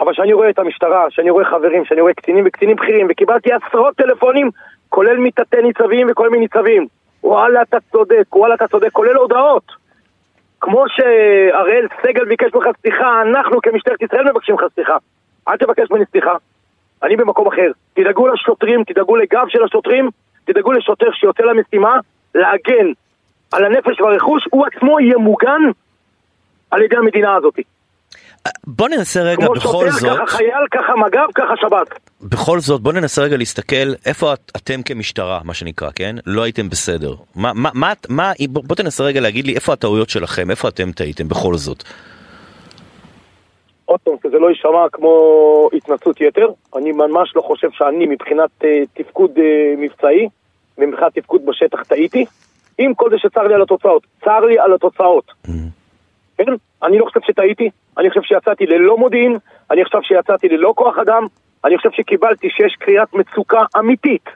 אבל 0.00 0.12
כשאני 0.12 0.32
רואה 0.32 0.50
את 0.50 0.58
המשטרה, 0.58 1.06
כשאני 1.10 1.30
רואה 1.30 1.44
חברים, 1.44 1.84
כשאני 1.84 2.00
רואה 2.00 2.14
קצינים 2.14 2.44
וקצינים 2.46 2.76
בכירים, 2.76 3.06
וקיבלתי 3.10 3.50
עשרות 3.52 3.96
טלפונים, 3.96 4.50
כולל 4.96 5.16
מתתי 5.16 5.62
ניצבים 5.62 6.06
וכל 6.10 6.30
מיני 6.30 6.42
ניצבים. 6.42 6.86
וואלה 7.24 7.62
אתה 7.62 7.76
צודק, 7.92 8.36
וואלה 8.36 8.54
אתה 8.54 8.68
צודק, 8.68 8.88
כולל 8.92 9.16
הודעות. 9.16 9.72
כמו 10.60 10.84
שאראל 10.88 11.86
סגל 12.02 12.24
ביקש 12.24 12.54
ממך 12.54 12.64
סליחה, 12.82 13.22
אנחנו 13.22 13.60
כמשטרת 13.62 14.02
ישראל 14.02 14.30
מבקשים 14.30 14.54
ממך 14.54 14.64
סליחה. 14.74 14.96
אל 15.48 15.56
תבקש 15.56 15.90
ממני 15.90 16.04
סליחה. 16.10 16.34
אני 17.02 17.16
במקום 17.16 17.46
אחר. 17.46 17.70
תדאגו 17.94 18.28
לשוטרים, 18.28 18.84
תדאגו 18.84 19.16
לגב 19.16 19.46
של 19.48 19.64
השוטרים, 19.64 20.08
תדאגו 20.44 20.72
לשוטר 20.72 21.12
שיוצא 21.12 21.42
למשימה 21.42 21.98
להגן 22.34 22.86
על 23.52 23.64
הנפש 23.64 24.00
והרכוש, 24.00 24.44
הוא 24.50 24.66
עצמו 24.66 25.00
יהיה 25.00 25.16
מוגן 25.16 25.62
על 26.70 26.82
ידי 26.82 26.96
המדינה 26.96 27.34
הזאת. 27.34 27.54
בוא 28.66 28.88
ננסה 28.88 29.20
רגע 29.22 29.46
כמו 29.46 29.54
בכל 29.54 29.86
שוטר, 29.90 29.90
זאת, 29.90 30.18
ככה 30.18 30.36
חייל, 30.36 30.66
ככה 30.70 30.92
מג"ב, 30.96 31.32
ככה 31.34 31.56
שב"ס. 31.56 31.98
בכל 32.22 32.60
זאת, 32.60 32.80
בוא 32.80 32.92
ננסה 32.92 33.22
רגע 33.22 33.36
להסתכל 33.36 33.94
איפה 34.06 34.32
את, 34.32 34.52
אתם 34.56 34.82
כמשטרה, 34.82 35.40
מה 35.44 35.54
שנקרא, 35.54 35.90
כן? 35.94 36.16
לא 36.26 36.42
הייתם 36.42 36.68
בסדר. 36.68 37.14
מה, 37.36 37.52
מה, 37.54 37.70
מה, 37.74 37.92
מה, 38.08 38.32
בוא, 38.48 38.62
בוא 38.66 38.76
תנסה 38.76 39.04
רגע 39.04 39.20
להגיד 39.20 39.46
לי 39.46 39.54
איפה 39.54 39.72
הטעויות 39.72 40.10
שלכם, 40.10 40.50
איפה 40.50 40.68
אתם 40.68 40.92
טעיתם 40.92 41.28
בכל 41.28 41.54
זאת. 41.54 41.82
עוד 43.84 44.00
פעם, 44.00 44.14
שזה 44.22 44.38
לא 44.38 44.48
יישמע 44.48 44.86
כמו 44.92 45.68
התנצלות 45.72 46.20
יתר, 46.20 46.48
אני 46.76 46.92
ממש 46.92 47.32
לא 47.36 47.42
חושב 47.42 47.68
שאני 47.72 48.06
מבחינת 48.06 48.50
uh, 48.62 48.66
תפקוד 48.94 49.30
uh, 49.36 49.40
מבצעי 49.78 50.28
ומבחינת 50.78 51.18
תפקוד 51.18 51.46
בשטח 51.46 51.82
טעיתי, 51.82 52.24
עם 52.78 52.94
כל 52.94 53.10
זה 53.10 53.16
שצר 53.18 53.42
לי 53.42 53.54
על 53.54 53.62
התוצאות. 53.62 54.06
צר 54.24 54.40
לי 54.40 54.58
על 54.58 54.74
התוצאות. 54.74 55.24
כן? 56.38 56.52
אני 56.82 56.98
לא 56.98 57.04
חושב 57.04 57.20
שטעיתי, 57.26 57.70
אני 57.98 58.08
חושב 58.08 58.22
שיצאתי 58.22 58.66
ללא 58.66 58.98
מודיעין, 58.98 59.36
אני 59.70 59.84
חושב 59.84 59.98
שיצאתי 60.02 60.48
ללא 60.48 60.72
כוח 60.76 60.98
אדם, 60.98 61.26
אני 61.64 61.76
חושב 61.76 61.90
שקיבלתי 61.92 62.50
שיש 62.50 62.76
קריאת 62.78 63.14
מצוקה 63.14 63.60
אמיתית 63.78 64.28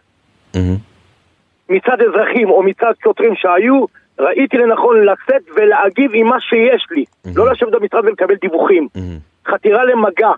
מצד 1.70 1.96
אזרחים 2.08 2.50
או 2.50 2.62
מצד 2.62 2.92
שוטרים 3.02 3.34
שהיו, 3.34 3.84
ראיתי 4.18 4.56
לנכון 4.56 5.04
לצאת 5.04 5.42
ולהגיב 5.56 6.10
עם 6.14 6.26
מה 6.26 6.40
שיש 6.40 6.86
לי. 6.90 7.04
לא 7.36 7.52
לשבת 7.52 7.72
במשרד 7.72 8.04
ולקבל 8.04 8.34
דיווחים. 8.34 8.88
חתירה 9.46 9.84
למגע, 9.84 10.30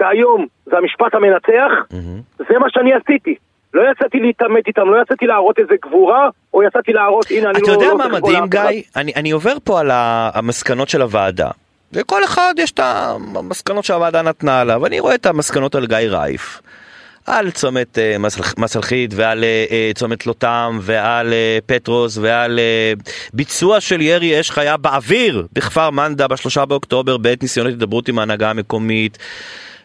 והיום 0.00 0.46
זה 0.64 0.78
המשפט 0.78 1.14
המנצח, 1.14 1.72
זה 2.38 2.58
מה 2.58 2.66
שאני 2.68 2.92
עשיתי. 2.94 3.34
לא 3.74 3.82
יצאתי 3.92 4.18
להתעמת 4.20 4.66
איתם, 4.66 4.90
לא 4.90 5.02
יצאתי 5.02 5.26
להראות 5.26 5.58
איזה 5.58 5.74
גבורה, 5.86 6.28
או 6.54 6.62
יצאתי 6.62 6.92
להראות, 6.92 7.26
הנה, 7.30 7.50
אני 7.50 7.58
אתה 7.58 7.66
לא... 7.66 7.72
יודע 7.72 7.86
לא 7.86 7.98
מה 7.98 8.08
מדהים, 8.08 8.46
גיא? 8.46 8.82
אני, 8.96 9.12
אני 9.16 9.30
עובר 9.30 9.56
פה 9.64 9.80
על 9.80 9.90
המסקנות 9.92 10.88
של 10.88 11.02
הוועדה. 11.02 11.50
וכל 11.92 12.24
אחד 12.24 12.54
יש 12.58 12.70
את 12.70 12.80
המסקנות 12.82 13.84
שהוועדה 13.84 14.22
נתנה 14.22 14.60
עליו. 14.60 14.86
אני 14.86 15.00
רואה 15.00 15.14
את 15.14 15.26
המסקנות 15.26 15.74
על 15.74 15.86
גיא 15.86 15.96
רייף. 15.96 16.60
על 17.26 17.50
צומת 17.50 17.98
מסל- 18.18 18.54
מסלחית 18.58 19.10
ועל 19.14 19.44
אה, 19.44 19.90
צומת 19.94 20.26
לוטם 20.26 20.78
ועל 20.82 21.32
אה, 21.32 21.58
פטרוס 21.66 22.18
ועל 22.18 22.58
אה, 22.58 22.92
ביצוע 23.34 23.80
של 23.80 24.00
ירי 24.00 24.40
אש 24.40 24.50
חיה 24.50 24.76
באוויר 24.76 25.46
בכפר 25.52 25.90
מנדה 25.90 26.28
בשלושה 26.28 26.64
באוקטובר 26.64 27.16
בעת 27.16 27.42
ניסיונות 27.42 27.72
הידברות 27.72 28.08
עם 28.08 28.18
ההנהגה 28.18 28.50
המקומית. 28.50 29.18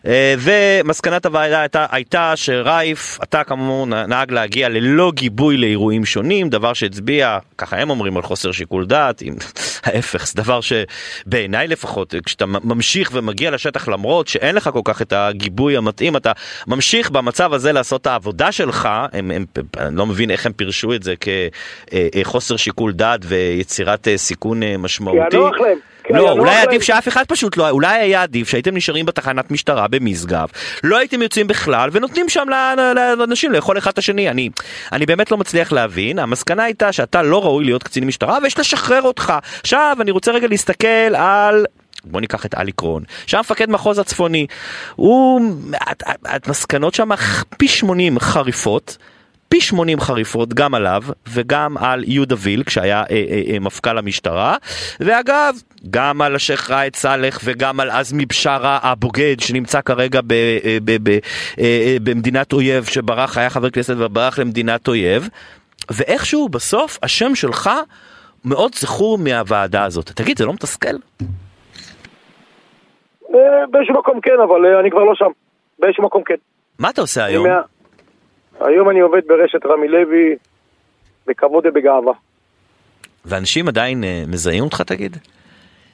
אה, 0.08 0.36
ומסקנת 0.39 1.26
הוועדה 1.26 1.62
הייתה, 1.62 1.86
הייתה 1.92 2.34
שרייף, 2.36 3.20
אתה 3.24 3.44
כאמור 3.44 3.86
נהג 3.86 4.32
להגיע 4.32 4.70
ללא 4.70 5.12
גיבוי 5.16 5.58
לאירועים 5.58 6.06
שונים, 6.06 6.50
דבר 6.50 6.74
שהצביע, 6.74 7.38
ככה 7.58 7.78
הם 7.78 7.89
אומרים, 7.89 8.18
על 8.18 8.24
חוסר 8.24 8.52
שיקול 8.52 8.86
דעת, 8.86 9.22
אם 9.22 9.34
ההפך, 9.84 10.28
זה 10.28 10.34
דבר 10.36 10.60
שבעיניי 10.62 11.68
לפחות, 11.68 12.16
כשאתה 12.26 12.46
ממשיך 12.46 13.10
ומגיע 13.13 13.52
לשטח 13.52 13.88
למרות 13.88 14.28
שאין 14.28 14.56
לך 14.56 14.70
כל 14.74 14.82
כך 14.84 15.02
את 15.02 15.13
הגיבוי 15.13 15.78
המתאים, 15.78 16.18
אתה 16.18 16.32
ממשיך 16.68 17.12
במצב 17.12 17.54
הזה 17.54 17.72
לעשות 17.72 18.02
את 18.02 18.08
העבודה 18.08 18.52
שלך, 18.52 18.89
הם, 19.13 19.32
הם, 19.32 19.46
אני 19.78 19.96
לא 19.96 20.06
מבין 20.06 20.32
איך 20.32 20.46
הם 20.46 20.54
פירשו 20.54 20.94
את 20.94 21.04
זה 21.04 21.13
כחוסר 22.24 22.58
שיקול 22.58 22.92
דעת 22.92 23.20
ויצירת 23.24 24.08
אה, 24.08 24.18
סיכון 24.18 24.63
אה, 24.63 24.78
משמעותי. 24.78 25.30
כי 25.32 25.38
הנוח 25.38 25.60
להם. 25.60 25.78
לא, 26.10 26.20
נוח 26.20 26.39
אולי 26.39 26.56
להם. 26.56 26.68
עדיף 26.68 26.84
שאף 26.84 27.08
אחד 27.08 27.24
פשוט 27.28 27.58
לא, 27.58 27.70
אולי 27.70 27.98
היה 27.98 28.24
עדיף 28.24 28.50
שהייתם 28.50 28.76
נשארים 28.76 29.06
בתחנת 29.06 29.52
משטרה 29.52 29.88
במשגב, 29.88 30.48
לא 30.84 30.98
הייתם 30.98 31.22
יוצאים 31.22 31.48
בכלל 31.48 31.89
ונותנים 31.94 32.30
שם 32.30 32.46
לאנשים 33.18 33.52
לאכול 33.52 33.78
אחד 33.78 33.92
את 33.92 33.98
השני. 33.98 34.30
אני, 34.30 34.50
אני 34.92 35.06
באמת 35.06 35.32
לא 35.32 35.38
מצליח 35.38 35.72
להבין, 35.72 36.20
המסקנה 36.20 36.63
הייתה 36.63 36.92
שאתה 36.92 37.22
לא 37.22 37.44
ראוי 37.44 37.66
להיות 37.66 37.84
קצין 37.84 38.04
משטרה 38.04 38.38
ויש 38.44 38.60
לשחרר 38.60 39.02
אותך. 39.02 39.34
עכשיו 39.60 39.98
אני 40.02 40.12
רוצה 40.12 40.32
רגע 40.32 40.48
להסתכל 40.48 41.16
על... 41.16 41.66
בוא 42.06 42.22
ניקח 42.22 42.46
את 42.46 42.56
אלי 42.56 42.72
קרון, 42.72 43.04
שהיה 43.28 43.42
מפקד 43.42 43.70
מחוז 43.70 44.00
הצפוני, 44.00 44.48
הוא, 44.96 45.42
המסקנות 46.26 46.94
שם 46.94 47.10
פי 47.58 47.68
80 47.68 48.20
חריפות, 48.20 48.98
פי 49.54 49.62
80 49.62 50.00
חריפות 50.00 50.54
גם 50.54 50.74
עליו 50.74 51.02
וגם 51.30 51.78
על 51.78 52.04
יהודה 52.08 52.36
וילק 52.39 52.70
שהיה 52.70 53.04
אה, 53.12 53.24
אה, 53.30 53.42
אה, 53.54 53.60
מפכ"ל 53.60 53.98
המשטרה 53.98 54.56
ואגב 55.00 55.56
גם 55.89 56.22
על 56.22 56.36
השייח' 56.36 56.72
ראאד 56.72 56.96
סאלח 56.96 57.39
וגם 57.44 57.80
על 57.80 57.89
עזמי 57.89 58.26
בשארה 58.26 58.80
הבוגד 58.84 59.36
שנמצא 59.39 59.82
כרגע 59.82 60.22
ב, 60.28 60.32
אה, 60.32 60.78
ב, 60.86 60.98
ב, 61.04 61.10
אה, 61.10 61.18
אה, 61.60 61.98
במדינת 62.04 62.54
אויב 62.54 62.84
שברח 62.84 63.38
היה 63.38 63.50
חבר 63.50 63.70
כנסת 63.70 63.94
וברח 63.98 64.39
למדינת 64.39 64.88
אויב 64.88 65.30
ואיכשהו 65.92 66.50
בסוף 66.50 67.00
השם 67.04 67.36
שלך 67.36 67.70
מאוד 68.46 68.76
זכור 68.76 69.18
מהוועדה 69.18 69.84
הזאת 69.84 70.12
תגיד 70.12 70.38
זה 70.38 70.46
לא 70.46 70.54
מתסכל? 70.54 70.88
אה, 73.36 73.68
באיזשהו 73.72 74.00
מקום 74.00 74.22
כן, 74.22 74.38
אבל 74.44 74.66
אה, 74.66 74.80
אני 74.80 74.92
כבר 74.92 75.04
לא 75.04 75.16
שם. 75.16 75.32
באיזשהו 75.80 76.04
מקום 76.04 76.24
כן. 76.24 76.36
מה 76.80 76.89
אתה 76.89 77.02
עושה 77.02 77.26
היום? 77.26 77.48
היום 78.63 78.89
אני 78.89 78.99
עובד 78.99 79.21
ברשת 79.28 79.65
רמי 79.65 79.88
לוי, 79.88 80.36
בכבוד 81.28 81.65
ובגאווה. 81.65 82.13
ואנשים 83.26 83.67
עדיין 83.67 84.04
אה, 84.04 84.23
מזהים 84.28 84.63
אותך 84.63 84.82
תגיד? 84.82 85.17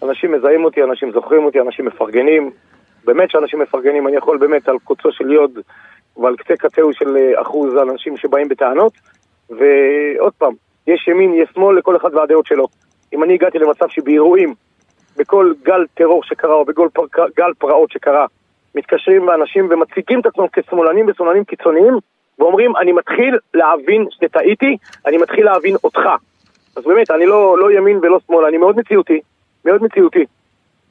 אנשים 0.03 0.31
מזהים 0.31 0.63
אותי, 0.63 0.83
אנשים 0.83 1.11
זוכרים 1.11 1.45
אותי, 1.45 1.59
אנשים 1.59 1.85
מפרגנים. 1.85 2.51
באמת 3.05 3.31
שאנשים 3.31 3.59
מפרגנים, 3.59 4.07
אני 4.07 4.15
יכול 4.17 4.37
באמת 4.37 4.69
על 4.69 4.75
קוצו 4.83 5.11
של 5.11 5.31
יוד 5.31 5.59
ועל 6.17 6.35
קצה 6.35 6.53
קצהו 6.57 6.93
של 6.93 7.17
אה, 7.17 7.41
אחוז 7.41 7.75
האנשים 7.75 8.17
שבאים 8.17 8.49
בטענות. 8.49 8.93
ועוד 9.49 10.33
פעם, 10.37 10.53
יש 10.87 11.07
ימין, 11.07 11.33
יש 11.33 11.49
שמאל, 11.53 11.77
לכל 11.77 11.97
אחד 11.97 12.13
והדעות 12.13 12.45
שלו. 12.45 12.67
אם 13.13 13.23
אני 13.23 13.33
הגעתי 13.33 13.59
למצב 13.59 13.85
שבאירועים, 13.89 14.53
בכל 15.17 15.53
גל 15.63 15.85
טרור 15.93 16.23
שקרה 16.23 16.53
או 16.53 16.65
בכל 16.65 16.87
פר... 16.93 17.03
גל 17.37 17.51
פרעות 17.57 17.91
שקרה, 17.91 18.25
מתקשרים 18.75 19.25
לאנשים 19.25 19.67
ומציגים 19.71 20.19
את 20.19 20.25
עצמם 20.25 20.45
כשמאלנים 20.53 21.05
ושמאלנים 21.09 21.43
קיצוניים, 21.43 21.93
ואומרים, 22.39 22.75
אני 22.75 22.91
מתחיל 22.91 23.37
להבין 23.53 24.05
שטעיתי, 24.11 24.77
אני 25.05 25.17
מתחיל 25.17 25.45
להבין 25.45 25.75
אותך. 25.83 25.99
אז 26.75 26.83
באמת, 26.83 27.11
אני 27.11 27.25
לא, 27.25 27.57
לא 27.57 27.71
ימין 27.71 27.97
ולא 28.01 28.19
שמאל, 28.27 28.45
אני 28.45 28.57
מאוד 28.57 28.77
מציאותי, 28.77 29.19
מאוד 29.65 29.83
מציאותי. 29.83 30.25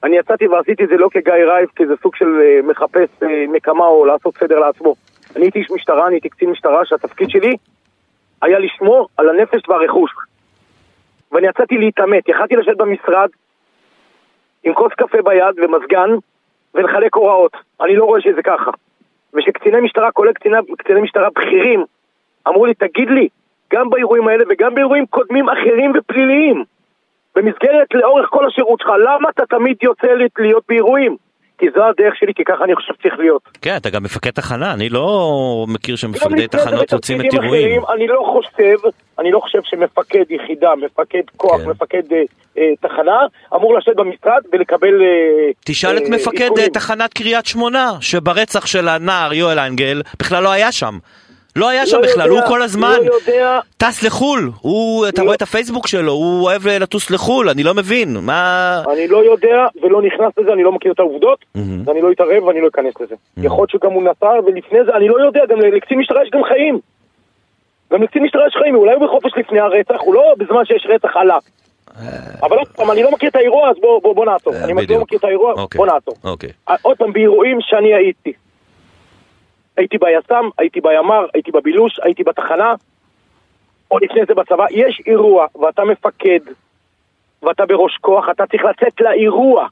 אני 0.04 0.16
יצאתי 0.16 0.46
ועשיתי 0.46 0.84
את 0.84 0.88
זה 0.88 0.96
לא 0.96 1.08
כגיא 1.12 1.32
רייב, 1.32 1.68
כי 1.76 1.86
זה 1.86 1.94
סוג 2.02 2.16
של 2.16 2.40
אה, 2.40 2.60
מחפש 2.62 3.08
אה, 3.22 3.44
נקמה 3.52 3.86
או 3.86 4.04
לעשות 4.04 4.36
סדר 4.38 4.58
לעצמו. 4.58 4.94
אני 5.36 5.44
הייתי 5.44 5.58
איש 5.58 5.70
משטרה, 5.70 6.06
אני 6.06 6.14
הייתי 6.14 6.28
קצין 6.28 6.50
משטרה, 6.50 6.84
שהתפקיד 6.84 7.30
שלי 7.30 7.56
היה 8.42 8.58
לשמור 8.58 9.08
על 9.16 9.28
הנפש 9.28 9.68
והרכוש. 9.68 10.10
ואני 11.32 11.46
יצאתי 11.46 11.78
להתעמת, 11.78 12.28
יכלתי 12.28 12.56
לשבת 12.56 12.76
במשרד 12.76 13.28
עם 14.64 14.74
כוס 14.74 14.92
קפה 14.92 15.22
ביד 15.22 15.54
ומזגן 15.56 16.10
ולחלק 16.74 17.14
הוראות. 17.14 17.52
אני 17.80 17.96
לא 17.96 18.04
רואה 18.04 18.20
שזה 18.20 18.42
ככה. 18.42 18.70
ושקציני 19.34 19.80
משטרה, 19.80 20.12
כולל 20.12 20.32
קציני, 20.32 20.56
קציני 20.78 21.00
משטרה 21.00 21.28
בכירים, 21.30 21.84
אמרו 22.48 22.66
לי, 22.66 22.74
תגיד 22.74 23.08
לי, 23.10 23.28
גם 23.72 23.90
באירועים 23.90 24.28
האלה 24.28 24.44
וגם 24.48 24.74
באירועים 24.74 25.06
קודמים 25.06 25.48
אחרים 25.48 25.92
ופליליים, 25.98 26.64
במסגרת 27.36 27.94
לאורך 27.94 28.28
כל 28.30 28.46
השירות 28.46 28.80
שלך, 28.80 28.90
למה 29.04 29.30
אתה 29.30 29.46
תמיד 29.46 29.76
יוצא 29.82 30.06
להיות 30.38 30.62
באירועים? 30.68 31.16
כי 31.58 31.66
זו 31.74 31.84
הדרך 31.84 32.14
שלי, 32.16 32.34
כי 32.34 32.44
ככה 32.44 32.64
אני 32.64 32.74
חושב 32.74 32.94
שצריך 32.98 33.18
להיות. 33.18 33.42
כן, 33.62 33.76
אתה 33.76 33.90
גם 33.90 34.02
מפקד 34.02 34.30
תחנה, 34.30 34.72
אני 34.72 34.88
לא 34.88 35.64
מכיר 35.68 35.96
שמפקדי 35.96 36.48
תחנות 36.48 36.92
יוצאים 36.92 37.20
את 37.20 37.26
אירועים. 37.32 37.82
אני 37.94 38.06
לא 38.06 38.22
חושב, 38.34 38.88
אני 39.18 39.30
לא 39.30 39.40
חושב 39.40 39.58
שמפקד 39.64 40.24
יחידה, 40.30 40.70
מפקד 40.76 41.22
כוח, 41.36 41.60
כן. 41.60 41.70
מפקד 41.70 42.12
אה, 42.12 42.22
אה, 42.58 42.72
תחנה, 42.80 43.18
אמור 43.54 43.78
לשבת 43.78 43.96
במשרד 43.96 44.42
ולקבל... 44.52 45.02
אה, 45.02 45.50
תשאל 45.64 45.96
את 45.96 46.02
אה, 46.02 46.08
מפקד 46.10 46.42
עדכונים. 46.42 46.64
אה, 46.64 46.70
תחנת 46.70 47.12
קריית 47.12 47.46
שמונה, 47.46 47.92
שברצח 48.00 48.66
של 48.66 48.88
הנער 48.88 49.32
יואל 49.32 49.58
אנגל 49.58 50.02
בכלל 50.20 50.42
לא 50.42 50.52
היה 50.52 50.72
שם. 50.72 50.98
לא 51.58 51.68
היה 51.68 51.86
שם 51.86 51.96
לא 51.96 52.02
בכלל, 52.02 52.26
יודע, 52.26 52.40
הוא 52.40 52.48
כל 52.48 52.62
הזמן 52.62 52.98
לא 53.04 53.14
יודע, 53.14 53.60
טס 53.76 54.02
לחו"ל. 54.02 54.50
הוא, 54.60 55.08
אתה 55.08 55.20
לא. 55.20 55.26
רואה 55.26 55.36
את 55.36 55.42
הפייסבוק 55.42 55.86
שלו, 55.86 56.12
הוא 56.12 56.42
אוהב 56.42 56.68
לטוס 56.68 57.10
לחו"ל, 57.10 57.48
אני 57.48 57.62
לא 57.62 57.74
מבין. 57.74 58.16
מה... 58.22 58.82
אני 58.92 59.08
לא 59.08 59.24
יודע 59.24 59.66
ולא 59.82 60.02
נכנס 60.02 60.32
לזה, 60.38 60.52
אני 60.52 60.62
לא 60.62 60.72
מכיר 60.72 60.92
את 60.92 60.98
העובדות, 60.98 61.44
מהמם. 61.54 61.82
ואני 61.86 62.02
לא 62.02 62.12
אתערב 62.12 62.44
ואני 62.44 62.60
לא 62.60 62.68
אכנס 62.68 62.94
לזה. 63.00 63.14
יכול 63.36 63.62
להיות 63.62 63.70
שגם 63.70 63.92
הוא 63.92 64.02
נסע, 64.02 64.30
ולפני 64.46 64.78
זה, 64.84 64.96
אני 64.96 65.08
לא 65.08 65.26
יודע, 65.26 65.40
גם 65.48 65.60
לקצין 65.60 65.98
משטרה 65.98 66.22
יש 66.22 66.30
גם 66.32 66.44
חיים. 66.44 66.78
גם 67.92 68.02
לקצין 68.02 68.22
משטרה 68.22 68.46
יש 68.46 68.54
חיים, 68.62 68.74
אולי 68.74 68.94
הוא 68.94 69.06
בחופש 69.06 69.30
לפני 69.36 69.60
הרצח, 69.60 70.00
הוא 70.00 70.14
לא 70.14 70.34
בזמן 70.38 70.64
שיש 70.64 70.86
רצח 70.90 71.16
עלה. 71.16 71.38
אבל 72.42 72.58
עוד 72.58 72.68
פעם, 72.68 72.90
אני 72.90 73.02
לא 73.02 73.10
מכיר 73.10 73.28
את 73.28 73.36
האירוע, 73.36 73.70
אז 73.70 73.76
בוא, 73.80 74.02
בוא, 74.02 74.14
בוא 74.14 74.24
נעצור. 74.24 74.54
אה, 74.54 74.64
אני. 74.64 74.86
לא 74.86 75.00
מכיר 75.00 75.18
את 75.18 75.24
האירוע, 75.24 75.52
אוקיי. 75.52 75.78
בוא 75.78 75.86
נעצור. 75.86 76.14
אוקיי. 76.24 76.50
עוד 76.82 76.96
פעם, 76.96 77.12
באירועים 77.12 77.58
שאני 77.60 77.94
הייתי. 77.94 78.32
הייתי 79.78 79.98
ביס"מ, 79.98 80.48
הייתי 80.58 80.80
בימ"ר, 80.80 81.26
הייתי 81.34 81.50
בבילוש, 81.50 82.00
הייתי 82.02 82.22
בתחנה, 82.24 82.74
או 83.90 83.98
לפני 83.98 84.20
זה 84.28 84.34
בצבא. 84.34 84.66
יש 84.70 85.02
אירוע, 85.06 85.46
ואתה 85.60 85.84
מפקד, 85.84 86.40
ואתה 87.42 87.66
בראש 87.66 87.96
כוח, 88.00 88.28
אתה 88.30 88.46
צריך 88.46 88.64
לצאת 88.64 89.00
לאירוע. 89.00 89.66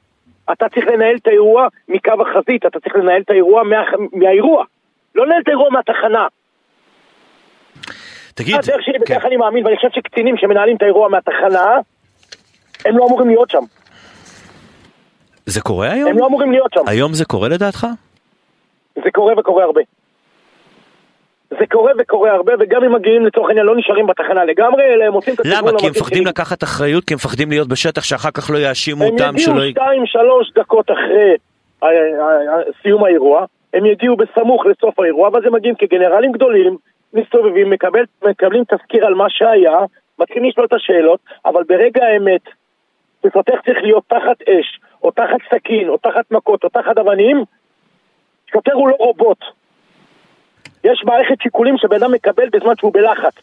אתה 0.51 0.65
צריך 0.69 0.87
לנהל 0.87 1.15
את 1.15 1.27
האירוע 1.27 1.67
מקו 1.87 2.11
החזית, 2.21 2.65
אתה 2.65 2.79
צריך 2.79 2.95
לנהל 2.95 3.21
את 3.21 3.29
האירוע 3.29 3.63
מה, 3.63 3.83
מהאירוע. 4.13 4.63
לא 5.15 5.25
לנהל 5.25 5.41
את 5.41 5.47
האירוע 5.47 5.69
מהתחנה. 5.69 6.27
תגיד, 8.33 8.55
הדרך 8.55 8.81
שלי, 8.81 8.99
כן. 9.05 9.15
וככה 9.15 9.27
אני 9.27 9.37
מאמין, 9.37 9.65
ואני 9.65 9.75
חושב 9.75 9.87
שקצינים 9.95 10.37
שמנהלים 10.37 10.75
את 10.75 10.81
האירוע 10.81 11.09
מהתחנה, 11.09 11.65
הם 12.85 12.97
לא 12.97 13.05
אמורים 13.05 13.27
להיות 13.27 13.49
שם. 13.49 13.63
זה 15.45 15.61
קורה 15.61 15.91
היום? 15.91 16.09
הם 16.09 16.17
לא 16.17 16.27
אמורים 16.27 16.51
להיות 16.51 16.71
שם. 16.73 16.81
היום 16.87 17.13
זה 17.13 17.25
קורה 17.25 17.49
לדעתך? 17.49 17.87
זה 19.03 19.11
קורה 19.11 19.33
וקורה 19.37 19.63
הרבה. 19.63 19.81
זה 21.49 21.65
קורה 21.71 21.91
וקורה 21.99 22.31
הרבה, 22.31 22.53
וגם 22.59 22.83
אם 22.83 22.93
מגיעים 22.95 23.25
לצורך 23.25 23.47
העניין 23.49 23.65
לא 23.65 23.75
נשארים 23.77 24.07
בתחנה 24.07 24.45
לגמרי, 24.45 24.83
אלא 24.93 25.03
הם 25.03 25.13
עושים 25.13 25.33
את 25.33 25.39
למה? 25.45 25.55
הכיוון 25.57 25.77
כי 25.79 25.85
הם 25.85 25.91
מפחדים 25.91 26.23
שלי. 26.23 26.29
לקחת 26.29 26.63
אחריות? 26.63 27.03
כי 27.03 27.13
הם 27.13 27.15
מפחדים 27.15 27.49
להיות 27.49 27.67
בשטח 27.67 28.03
שאחר 28.03 28.31
כך 28.31 28.49
לא 28.53 28.57
יאשימו 28.57 29.03
הם 29.03 29.13
אותם 29.13 29.37
שלא... 29.37 29.53
יגיעו 29.53 29.69
שתיים, 29.69 30.05
שלוש 30.05 30.51
דקות 30.55 30.91
אחרי 30.91 31.35
אה, 31.83 31.89
אה, 31.89 32.57
אה, 32.57 32.63
סיום 32.81 33.03
האירוע, 33.03 33.45
הם 33.73 33.85
יגיעו 33.85 34.15
בסמוך 34.15 34.65
לסוף 34.65 34.99
האירוע, 34.99 35.29
ואז 35.33 35.43
הם 35.45 35.53
מגיעים 35.53 35.75
כגנרלים 35.75 36.31
גדולים, 36.31 36.77
מסתובבים, 37.13 37.69
מקבל, 37.69 38.03
מקבלים 38.25 38.63
תזכיר 38.63 39.05
על 39.05 39.13
מה 39.13 39.25
שהיה, 39.29 39.79
מתחילים 40.19 40.49
לשאול 40.49 40.65
את 40.65 40.73
השאלות, 40.73 41.19
אבל 41.45 41.63
ברגע 41.67 42.05
האמת, 42.05 42.41
מפתח 43.25 43.55
צריך 43.65 43.77
להיות 43.81 44.03
תחת 44.07 44.41
אש, 44.41 44.79
או 45.03 45.11
תחת 45.11 45.37
סכין, 45.53 45.89
או 45.89 45.97
תחת 45.97 46.31
מכות, 46.31 46.63
או 46.63 46.69
תחת 46.69 46.97
אבנים, 46.97 47.43
שוטר 48.51 48.73
הוא 48.73 48.89
לא 48.89 48.95
רובוט. 48.99 49.37
יש 50.83 51.03
מערכת 51.05 51.41
שיקולים 51.41 51.77
שבן 51.77 51.95
אדם 51.95 52.11
מקבל 52.11 52.49
בזמן 52.49 52.73
שהוא 52.79 52.93
בלחץ. 52.93 53.33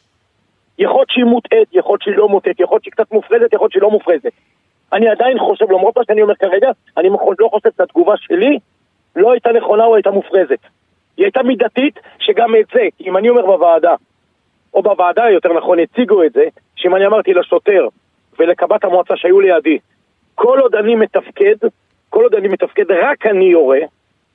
יכול 0.79 1.05
שהיא 1.09 1.25
מוטעית, 1.25 1.69
יכול 1.73 1.99
שהיא 2.03 2.17
לא 2.17 2.29
מוטעית, 2.29 2.61
יכול 2.61 2.79
שהיא 2.83 2.93
קצת 2.93 3.13
מופרזת, 3.13 3.53
יכול 3.53 3.71
שהיא 3.71 3.83
לא 3.83 3.91
מופרזת. 3.91 4.33
אני 4.93 5.09
עדיין 5.09 5.39
חושב, 5.39 5.71
למרות 5.71 5.99
מה 5.99 6.05
שאני 6.07 6.23
אומר 6.23 6.35
כרגע, 6.35 6.71
אני 6.97 7.09
לא 7.39 7.49
חושב 7.51 7.69
שהתגובה 7.77 8.15
שלי 8.17 8.59
לא 9.17 9.33
הייתה 9.33 9.53
נכונה 9.53 9.85
או 9.85 9.95
הייתה 9.95 10.11
מופרזת. 10.11 10.59
היא 11.17 11.25
הייתה 11.25 11.43
מידתית, 11.43 11.99
שגם 12.19 12.57
את 12.61 12.67
זה, 12.75 12.81
אם 13.01 13.17
אני 13.17 13.29
אומר 13.29 13.47
בוועדה, 13.47 13.95
או 14.75 14.83
בוועדה 14.83 15.31
יותר 15.31 15.53
נכון, 15.53 15.79
הציגו 15.79 16.23
את 16.23 16.33
זה, 16.33 16.45
שאם 16.77 16.97
אני 16.97 17.07
אמרתי 17.07 17.35
לשוטר 17.35 17.89
ולקבת 18.39 18.85
המועצה 18.85 19.17
שהיו 19.17 19.41
לידי, 19.41 19.79
כל 20.35 20.59
עוד 20.61 20.75
אני 20.75 20.95
מתפקד, 20.95 21.57
כל 22.11 22.23
עוד 22.23 22.35
אני 22.35 22.49
מתפקד, 22.49 22.91
רק 22.91 23.27
אני 23.27 23.45
יורה, 23.45 23.79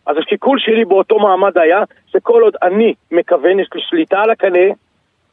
אז 0.10 0.18
השיקול 0.18 0.60
שלי 0.60 0.86
באותו 0.86 1.20
מעמד 1.20 1.58
היה 1.58 1.84
שכל 2.08 2.42
עוד 2.42 2.56
אני 2.64 2.94
מכוון, 3.12 3.60
יש 3.60 3.70
לי 3.76 3.82
שליטה 3.82 4.20
על 4.20 4.30
הקנה, 4.30 4.68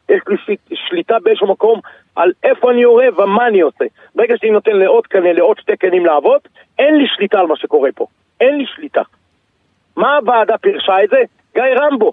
יש 0.08 0.22
לי 0.28 0.56
שליטה 0.74 1.16
באיזשהו 1.22 1.46
מקום 1.46 1.80
על 2.16 2.32
איפה 2.44 2.70
אני 2.70 2.80
יורה 2.80 3.06
ומה 3.16 3.46
אני 3.46 3.60
עושה. 3.60 3.84
ברגע 4.14 4.34
שאני 4.36 4.52
נותן 4.52 4.76
לעוד 4.76 5.06
קנה, 5.06 5.32
לעוד 5.32 5.58
שתי 5.58 5.76
קנים 5.76 6.06
לעבוד, 6.06 6.40
אין 6.78 6.96
לי 6.96 7.04
שליטה 7.16 7.38
על 7.38 7.46
מה 7.46 7.56
שקורה 7.56 7.90
פה. 7.94 8.06
אין 8.40 8.58
לי 8.58 8.64
שליטה. 8.66 9.02
מה 9.96 10.16
הוועדה 10.16 10.58
פירשה 10.58 11.04
את 11.04 11.08
זה? 11.10 11.22
גיא 11.54 11.62
רמבו. 11.80 12.12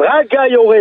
רק 0.00 0.26
גיא 0.30 0.40
יורה. 0.40 0.80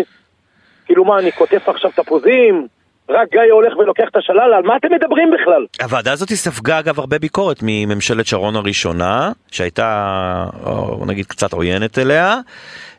כאילו 0.86 1.06
מה, 1.06 1.20
אני 1.20 1.32
קוטף 1.32 1.70
עכשיו 1.70 1.92
תפוזים? 1.92 2.68
רק 3.10 3.32
גיא 3.32 3.52
הולך 3.52 3.78
ולוקח 3.78 4.04
את 4.12 4.16
השלל, 4.16 4.54
על 4.54 4.64
מה 4.64 4.78
אתם 4.78 4.88
מדברים 4.94 5.32
בכלל? 5.32 5.66
הוועדה 5.82 6.12
הזאת 6.12 6.30
ספגה 6.30 6.80
אגב 6.80 7.00
הרבה 7.00 7.20
ביקורת 7.20 7.58
מממשלת 7.62 8.26
שרון 8.26 8.56
הראשונה, 8.56 9.32
שהייתה, 9.52 10.46
או 10.66 11.06
נגיד, 11.06 11.26
קצת 11.26 11.54
עוינת 11.54 11.98
אליה. 11.98 12.40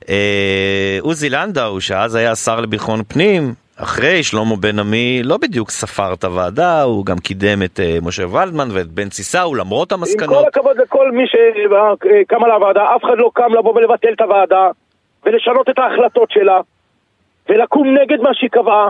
אה, 0.09 0.99
עוזי 1.01 1.31
לנדאו, 1.31 1.81
שאז 1.81 2.15
היה 2.15 2.35
שר 2.35 2.61
לביטחון 2.61 3.03
פנים, 3.09 3.55
אחרי 3.83 4.23
שלמה 4.23 4.57
בן 4.61 4.79
עמי 4.79 5.23
לא 5.25 5.37
בדיוק 5.37 5.71
ספר 5.71 6.13
את 6.13 6.25
הוועדה, 6.25 6.83
הוא 6.83 7.07
גם 7.07 7.19
קידם 7.19 7.63
את 7.65 7.81
uh, 7.81 8.07
משה 8.07 8.27
ולדמן 8.27 8.69
ואת 8.73 8.87
בן 8.87 9.09
ציסאו 9.09 9.55
למרות 9.55 9.93
המסקנות. 9.93 10.37
עם 10.37 10.43
כל 10.43 10.49
הכבוד 10.49 10.77
לכל 10.77 11.11
מי 11.13 11.25
שקם 11.27 12.45
על 12.45 12.51
הוועדה, 12.51 12.85
אף 12.97 13.05
אחד 13.05 13.19
לא 13.19 13.31
קם 13.35 13.55
לבוא 13.59 13.75
ולבטל 13.75 14.13
את 14.13 14.21
הוועדה 14.21 14.69
ולשנות 15.25 15.69
את 15.71 15.79
ההחלטות 15.79 16.31
שלה 16.31 16.61
ולקום 17.49 17.89
נגד 17.89 18.21
מה 18.21 18.31
שהיא 18.35 18.51
קבעה. 18.51 18.89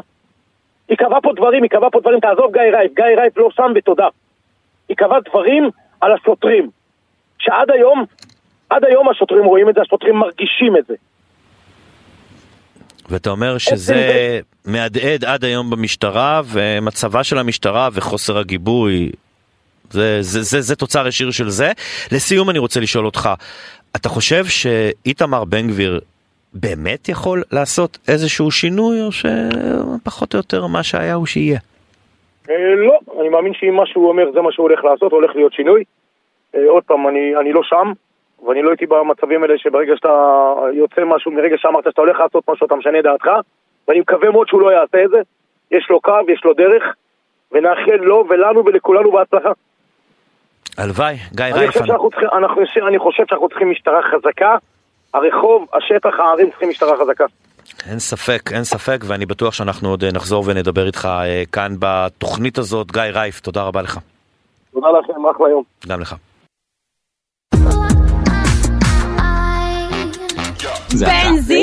היא 0.89 0.97
קבעה 0.99 1.21
פה 1.21 1.33
דברים, 1.37 1.63
היא 1.63 1.71
קבעה 1.71 1.91
פה 1.91 2.01
דברים, 2.01 2.21
תעזוב 2.21 2.53
גיא 2.53 2.77
רייף, 2.77 2.93
גיא 2.97 3.05
רייף 3.21 3.37
לא 3.37 3.49
שם 3.57 3.73
ותודה. 3.77 4.07
היא 4.89 4.97
קבעה 4.97 5.19
דברים 5.31 5.71
על 6.01 6.13
השוטרים, 6.13 6.71
שעד 7.39 7.71
היום, 7.71 8.05
עד 8.71 8.85
היום 8.85 9.09
השוטרים 9.09 9.45
רואים 9.45 9.69
את 9.69 9.75
זה, 9.75 9.81
השוטרים 9.81 10.17
מרגישים 10.17 10.77
את 10.77 10.87
זה. 10.87 10.95
ואתה 13.11 13.31
אומר 13.31 13.59
שזה 13.59 14.41
מהדהד 14.65 15.25
עד 15.25 15.45
היום 15.45 15.71
במשטרה, 15.71 16.43
ומצבה 16.47 17.25
של 17.25 17.39
המשטרה 17.39 17.89
וחוסר 17.93 18.39
הגיבוי, 18.39 19.11
זה, 19.91 20.19
זה, 20.21 20.43
זה, 20.43 20.61
זה 20.61 20.77
תוצר 20.77 21.07
ישיר 21.07 21.31
של 21.31 21.49
זה. 21.49 21.73
לסיום 22.13 22.51
אני 22.51 22.59
רוצה 22.59 22.81
לשאול 22.81 23.07
אותך, 23.07 23.31
אתה 23.97 24.09
חושב 24.09 24.47
שאיתמר 24.47 25.45
בן 25.45 25.69
גביר 25.69 26.01
באמת 26.61 27.09
יכול 27.09 27.43
לעשות 27.53 27.99
איזשהו 28.09 28.51
שינוי, 28.51 29.03
או 29.03 29.09
שפחות 29.13 30.35
או 30.35 30.39
יותר 30.39 30.67
מה 30.67 30.83
שהיה 30.83 31.15
הוא 31.15 31.27
שיהיה? 31.27 31.59
אה, 32.51 32.75
לא, 32.75 32.99
אני 33.21 33.29
מאמין 33.29 33.53
שאם 33.55 33.75
מה 33.75 33.87
שהוא 33.87 34.09
אומר 34.09 34.33
זה 34.33 34.41
מה 34.41 34.53
שהוא 34.53 34.69
הולך 34.69 34.85
לעשות, 34.85 35.13
הולך 35.13 35.37
להיות 35.37 35.53
שינוי. 35.53 35.85
אה, 36.55 36.61
עוד 36.69 36.83
פעם, 36.85 37.09
אני, 37.09 37.37
אני 37.41 37.53
לא 37.53 37.63
שם, 37.63 37.93
ואני 38.47 38.63
לא 38.63 38.71
הייתי 38.71 38.87
במצבים 38.87 39.43
האלה 39.43 39.59
שברגע 39.59 39.93
שאתה 39.97 40.55
יוצא 40.73 41.05
משהו, 41.05 41.31
מרגע 41.31 41.57
שאמרת 41.59 41.85
שאתה 41.85 42.01
הולך 42.01 42.21
לעשות 42.21 42.45
משהו, 42.49 42.67
אתה 42.67 42.75
משנה 42.75 43.03
דעתך, 43.03 43.29
ואני 43.89 44.01
מקווה 44.01 44.31
מאוד 44.31 44.49
שהוא 44.49 44.61
לא 44.61 44.73
יעשה 44.73 45.05
את 45.05 45.11
זה. 45.11 45.21
יש 45.71 45.87
לו 45.91 46.01
קו, 46.01 46.19
יש 46.29 46.45
לו 46.45 46.55
דרך, 46.55 46.83
ונאחל 47.53 47.97
לו 47.97 48.25
ולנו 48.29 48.65
ולכולנו 48.65 49.13
בהצלחה. 49.13 49.51
הלוואי, 50.79 51.17
גיא 51.35 51.45
רייפן. 51.45 51.61
אני 52.87 52.99
חושב 52.99 53.25
שאנחנו 53.29 53.49
צריכים 53.49 53.71
משטרה 53.71 54.03
חזקה, 54.03 54.57
הרחוב, 55.17 55.67
השטח, 55.75 56.21
הערים 56.21 56.51
צריכים 56.51 56.69
משטרה 56.69 56.97
חזקה. 57.01 57.25
אין 57.91 57.99
ספק, 57.99 58.53
אין 58.53 58.65
ספק, 58.65 58.99
ואני 59.07 59.27
בטוח 59.27 59.55
שאנחנו 59.55 59.89
עוד 59.89 60.05
נחזור 60.05 60.45
ונדבר 60.47 60.87
איתך 60.87 61.09
אה, 61.11 61.43
כאן 61.53 61.75
בתוכנית 61.79 62.59
הזאת. 62.59 62.93
גיא 62.93 63.03
רייף, 63.03 63.41
תודה 63.41 63.63
רבה 63.63 63.83
לך. 63.83 63.99
תודה 64.75 64.87
לכם, 64.91 65.27
אחלה 65.27 65.49
יום. 65.49 65.63
גם 65.89 66.01
לך. 66.01 66.15
בנזיני! 71.01 71.56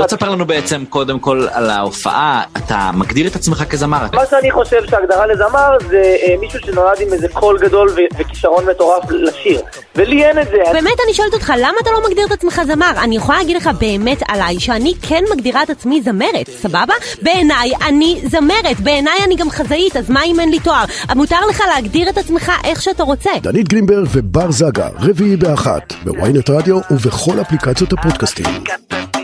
בוא 0.00 0.06
תספר 0.06 0.28
לנו 0.28 0.46
בעצם 0.46 0.84
קודם 0.88 1.18
כל 1.18 1.46
על 1.52 1.70
ההופעה, 1.70 2.42
אתה 2.56 2.90
מגדיר 2.94 3.26
את 3.26 3.36
עצמך 3.36 3.64
כזמר. 3.70 4.06
מה 4.12 4.26
שאני 4.30 4.50
חושב 4.50 4.80
שהגדרה 4.90 5.26
לזמר 5.26 5.76
זה 5.88 6.16
אה, 6.22 6.34
מישהו 6.40 6.60
שנולד 6.60 7.00
עם 7.00 7.12
איזה 7.12 7.28
קול 7.28 7.58
גדול 7.58 7.88
וכישרון 8.18 8.64
מטורף 8.70 9.10
לשיר. 9.10 9.60
ולי 9.96 10.24
אין 10.24 10.38
את 10.38 10.46
זה. 10.50 10.72
באמת 10.72 10.96
אני 11.04 11.14
שואלת 11.14 11.34
אותך, 11.34 11.52
למה 11.58 11.74
אתה 11.82 11.90
לא 11.90 12.08
מגדיר 12.08 12.26
את 12.26 12.32
עצמך 12.32 12.60
זמר? 12.66 12.90
אני 13.04 13.16
יכולה 13.16 13.38
להגיד 13.38 13.56
לך 13.56 13.70
באמת 13.80 14.22
עליי 14.28 14.60
שאני 14.60 14.94
כן 15.02 15.24
מגדירה 15.32 15.62
את 15.62 15.70
עצמי 15.70 16.02
זמרת, 16.02 16.50
סבבה? 16.62 16.94
בעיניי 17.22 17.72
אני 17.88 18.20
זמרת, 18.30 18.80
בעיניי 18.82 19.18
אני 19.24 19.36
גם 19.36 19.50
חזאית, 19.50 19.96
אז 19.96 20.10
מה 20.10 20.24
אם 20.24 20.40
אין 20.40 20.50
לי 20.50 20.60
תואר? 20.60 20.84
מותר 21.16 21.46
לך 21.50 21.62
להגדיר 21.74 22.08
את 22.08 22.18
עצמך 22.18 22.52
איך 22.64 22.82
שאתה 22.82 23.02
רוצה. 23.02 23.30
דנית 23.42 23.68
גרינברג 23.68 24.06
ובר 24.12 24.50
זגה, 24.50 24.88
רביעי 25.00 25.36
באחת, 25.36 25.92
בוויינט 26.04 26.50
רדיו 26.50 26.78
ובכל 26.90 27.40
אפליקציות 27.40 27.92
הפודקאסטים. 27.92 28.46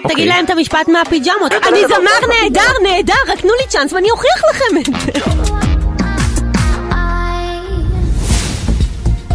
תגיד 0.08 0.28
להם 0.28 0.44
את 0.44 0.50
המשפט 0.50 0.88
מהפיג'מות. 0.88 1.52
אני 1.52 1.82
זמר 1.88 2.28
נהדר, 2.28 2.72
נהדר, 2.82 3.14
רק 3.28 3.40
תנו 3.40 3.52
לי 3.60 3.66
צ'אנס 3.68 3.92
ואני 3.92 4.10
אוכיח 4.10 4.44
לכם 4.50 4.76
את 4.80 5.00
זה. 5.00 5.45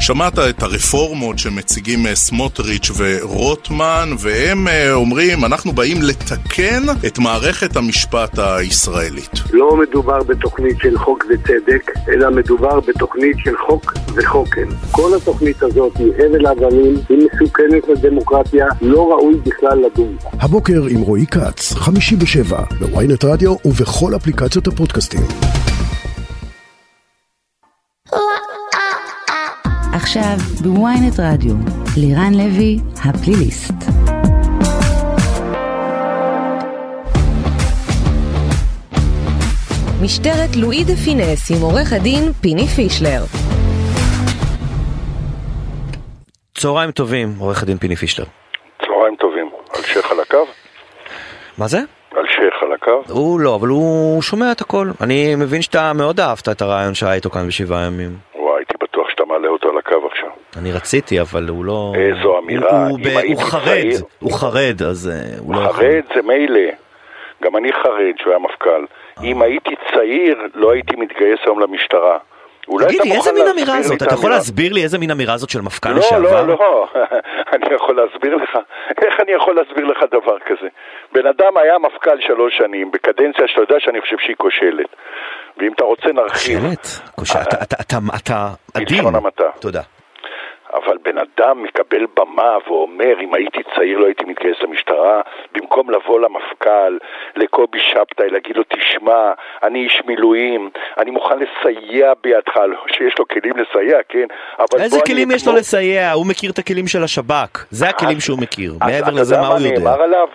שמעת 0.02 0.40
את 0.40 0.64
הרפורמות 0.64 1.40
שמציגים 1.40 2.08
אה, 2.08 2.16
סמוטריץ' 2.16 2.92
ורוטמן, 2.98 4.10
והם 4.20 4.68
אה, 4.68 4.94
אומרים, 4.94 5.46
אנחנו 5.46 5.72
באים 5.72 5.98
לתקן 6.02 6.84
את 7.08 7.20
מערכת 7.20 7.76
המשפט 7.76 8.40
הישראלית. 8.40 9.32
לא 9.54 9.78
מדובר 9.78 10.24
בתוכנית 10.24 10.78
של 10.80 10.98
חוק 10.98 11.26
וצדק, 11.30 11.92
אלא 12.10 12.30
מדובר 12.30 12.80
בתוכנית 12.80 13.38
של 13.44 13.58
חוק 13.68 13.94
וחוקן. 14.16 14.70
כל 14.92 15.12
התוכנית 15.18 15.64
הזאת 15.64 15.98
היא 15.98 16.12
הבל 16.14 16.46
הבלים, 16.46 16.96
היא 17.10 17.18
מסוכנת 17.18 17.88
לדמוקרטיה, 17.88 18.66
לא 18.82 19.12
ראוי 19.12 19.36
בכלל 19.46 19.78
לדון 19.86 20.16
הבוקר 20.40 20.86
עם 20.90 21.02
רועי 21.02 21.26
כץ, 21.26 21.74
חמישי 21.74 22.16
בשבע, 22.16 22.64
בוויינט 22.80 23.24
רדיו 23.24 23.56
ובכל 23.66 24.16
אפליקציות 24.16 24.68
הפודקאסטים. 24.68 25.22
עכשיו 30.12 30.38
בוויינט 30.64 31.20
רדיו, 31.20 31.54
לירן 31.98 32.34
לוי, 32.34 32.78
הפליליסט. 33.06 33.74
משטרת 40.04 40.56
לואי 40.56 40.84
דה 40.84 40.96
פינס 40.96 41.52
עם 41.52 41.62
עורך 41.62 41.94
הדין 41.94 42.34
פיני 42.42 42.68
פישלר. 42.68 43.22
צהריים 46.58 46.92
טובים, 46.92 47.28
עורך 47.40 47.64
הדין 47.64 47.78
פיני 47.78 47.96
פישלר. 47.96 48.26
צהריים 48.86 49.16
טובים. 49.16 49.50
אלשיך 49.76 50.12
על 50.12 50.20
הקו? 50.20 50.46
מה 51.58 51.68
זה? 51.68 51.80
אלשיך 52.18 52.54
על 52.62 52.74
הקו? 52.74 53.14
הוא 53.14 53.40
לא, 53.40 53.56
אבל 53.56 53.68
הוא 53.68 54.22
שומע 54.22 54.52
את 54.52 54.62
הכל. 54.62 54.88
אני 55.02 55.36
מבין 55.36 55.62
שאתה 55.62 55.94
מאוד 55.94 56.20
אהבת 56.20 56.50
את 56.50 56.62
הרעיון 56.62 56.94
שהיה 56.94 57.14
איתו 57.14 57.30
כאן 57.30 57.48
בשבעה 57.48 57.86
ימים. 57.86 58.31
אני 60.58 60.72
רציתי, 60.72 61.22
אבל 61.22 61.48
הוא 61.50 61.66
לא... 61.66 61.94
איזו 61.96 62.40
אמירה, 62.40 62.88
הוא, 62.88 63.00
הוא, 63.14 63.22
הוא 63.34 63.42
חרד, 63.42 63.64
צעיר, 63.66 64.00
הוא 64.20 64.34
חרד, 64.34 64.82
אז 64.90 65.12
uh, 65.12 65.40
הוא 65.40 65.56
לא. 65.56 65.60
חרד 65.60 66.02
זה 66.16 66.22
מילא. 66.22 66.72
גם 67.44 67.58
אני 67.58 67.74
חרד 67.74 68.14
שהוא 68.18 68.30
היה 68.30 68.40
מפכ"ל. 68.40 68.86
אם 69.24 69.42
הייתי 69.42 69.76
צעיר, 69.94 70.38
לא 70.56 70.72
הייתי 70.72 70.96
מתגייס 70.96 71.40
היום 71.46 71.60
למשטרה. 71.60 72.18
תגיד 72.80 73.02
לי, 73.04 73.12
איזה 73.12 73.32
מין 73.32 73.48
אמירה 73.48 73.82
זאת? 73.82 74.04
אתה 74.04 74.14
יכול 74.14 74.30
להסביר 74.30 74.74
לי 74.74 74.84
איזה 74.84 74.98
מין 74.98 75.12
אמירה 75.12 75.38
זאת 75.38 75.50
של 75.50 75.62
מפכ"ל 75.62 75.90
לא, 75.90 75.98
לשעבר? 76.00 76.42
לא, 76.42 76.48
לא, 76.48 76.58
לא, 76.60 76.88
אני 77.54 77.76
יכול 77.76 77.96
להסביר 77.96 78.36
לך. 78.36 78.58
איך 79.02 79.14
אני 79.24 79.32
יכול 79.32 79.56
להסביר 79.56 79.86
לך 79.86 79.98
דבר 80.12 80.38
כזה? 80.46 80.68
בן 81.14 81.28
אדם 81.28 81.58
היה 81.58 81.78
מפכ"ל 81.80 82.22
שלוש 82.28 82.58
שנים, 82.58 82.92
בקדנציה 82.92 83.48
שאתה 83.48 83.62
יודע 83.62 83.76
שאני 83.80 84.02
חושב 84.02 84.16
שהיא 84.20 84.36
כושלת. 84.38 84.96
ואם 85.58 85.74
אתה 85.74 85.84
רוצה 85.84 86.08
נרחיב... 86.14 86.60
כושלת? 87.16 87.74
אתה 88.16 88.54
עדין. 88.74 89.04
תודה. 89.60 89.82
אבל 90.74 90.98
בן 91.04 91.18
אדם 91.18 91.64
מקבל 91.64 92.06
במה 92.16 92.58
ואומר, 92.68 93.22
אם 93.22 93.34
הייתי 93.34 93.60
צעיר 93.76 94.00
לא 94.00 94.06
הייתי 94.06 94.26
מתגייס 94.26 94.58
למשטרה, 94.62 95.22
במקום 95.54 95.90
לבוא 95.90 96.20
למפכ"ל, 96.20 96.98
לקובי 97.36 97.80
שבתאי, 97.80 98.30
להגיד 98.30 98.58
לו, 98.58 98.64
תשמע, 98.64 99.32
אני 99.64 99.84
איש 99.84 100.02
מילואים, 100.06 100.70
אני 100.98 101.12
מוכן 101.12 101.36
לסייע 101.40 102.14
בידך, 102.24 102.54
שיש 102.88 103.20
לו 103.20 103.28
כלים 103.28 103.54
לסייע, 103.58 103.98
כן? 104.10 104.26
איזה 104.80 105.00
כלים 105.06 105.32
יש 105.32 105.48
לו 105.48 105.54
לסייע? 105.54 106.12
הוא 106.12 106.26
מכיר 106.28 106.52
את 106.52 106.60
הכלים 106.60 106.88
של 106.88 107.04
השב"כ, 107.04 107.66
זה 107.70 107.90
הכלים 107.90 108.20
שהוא 108.20 108.40
מכיר, 108.40 108.74
מעבר 108.80 109.12
לזה 109.12 109.38
מה 109.38 109.48
הוא 109.48 109.60
יודע. 109.60 109.80
נאמר 109.80 110.02
עליו? 110.02 110.28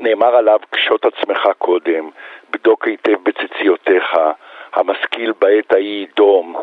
נאמר 0.00 0.36
עליו, 0.36 0.58
קשוט 0.70 1.04
עצמך 1.04 1.48
קודם, 1.58 2.10
בדוק 2.50 2.86
היטב 2.86 3.16
בציציותיך, 3.22 4.16
המשכיל 4.72 5.32
בעת 5.38 5.72
ההיא 5.72 6.06
דום. 6.16 6.56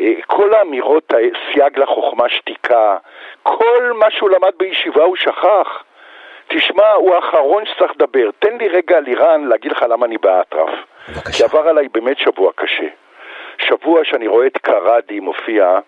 אה, 0.00 0.12
כל 0.26 0.54
האמירות, 0.54 1.12
סייג 1.52 1.78
לחוכמה 1.78 2.28
שתיקה, 2.28 2.96
כל 3.42 3.92
מה 3.94 4.10
שהוא 4.10 4.30
למד 4.30 4.52
בישיבה 4.56 5.04
הוא 5.04 5.16
שכח. 5.16 5.84
תשמע, 6.48 6.92
הוא 6.92 7.14
האחרון 7.14 7.64
שצריך 7.66 7.92
לדבר. 7.92 8.30
תן 8.38 8.58
לי 8.58 8.68
רגע 8.68 8.96
על 8.96 9.06
איראן 9.06 9.44
להגיד 9.48 9.72
לך 9.72 9.82
למה 9.88 10.06
אני 10.06 10.18
באטרף. 10.18 10.70
כי 11.36 11.44
עבר 11.44 11.68
עליי 11.68 11.88
באמת 11.88 12.18
שבוע 12.18 12.52
קשה. 12.54 12.86
שבוע 13.58 14.04
שאני 14.04 14.26
רואה 14.26 14.46
את 14.46 14.58
קראדי 14.58 15.20
מופיע 15.20 15.78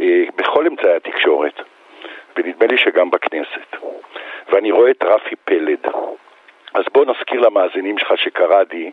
אה, 0.00 0.24
בכל 0.36 0.66
אמצעי 0.66 0.96
התקשורת, 0.96 1.60
ונדמה 2.36 2.66
לי 2.66 2.78
שגם 2.78 3.10
בכנסת. 3.10 3.76
ואני 4.48 4.70
רואה 4.70 4.90
את 4.90 5.04
רפי 5.04 5.36
פלד. 5.44 5.86
אז 6.74 6.84
בוא 6.94 7.04
נזכיר 7.04 7.40
למאזינים 7.40 7.98
שלך 7.98 8.12
שקראדי, 8.16 8.90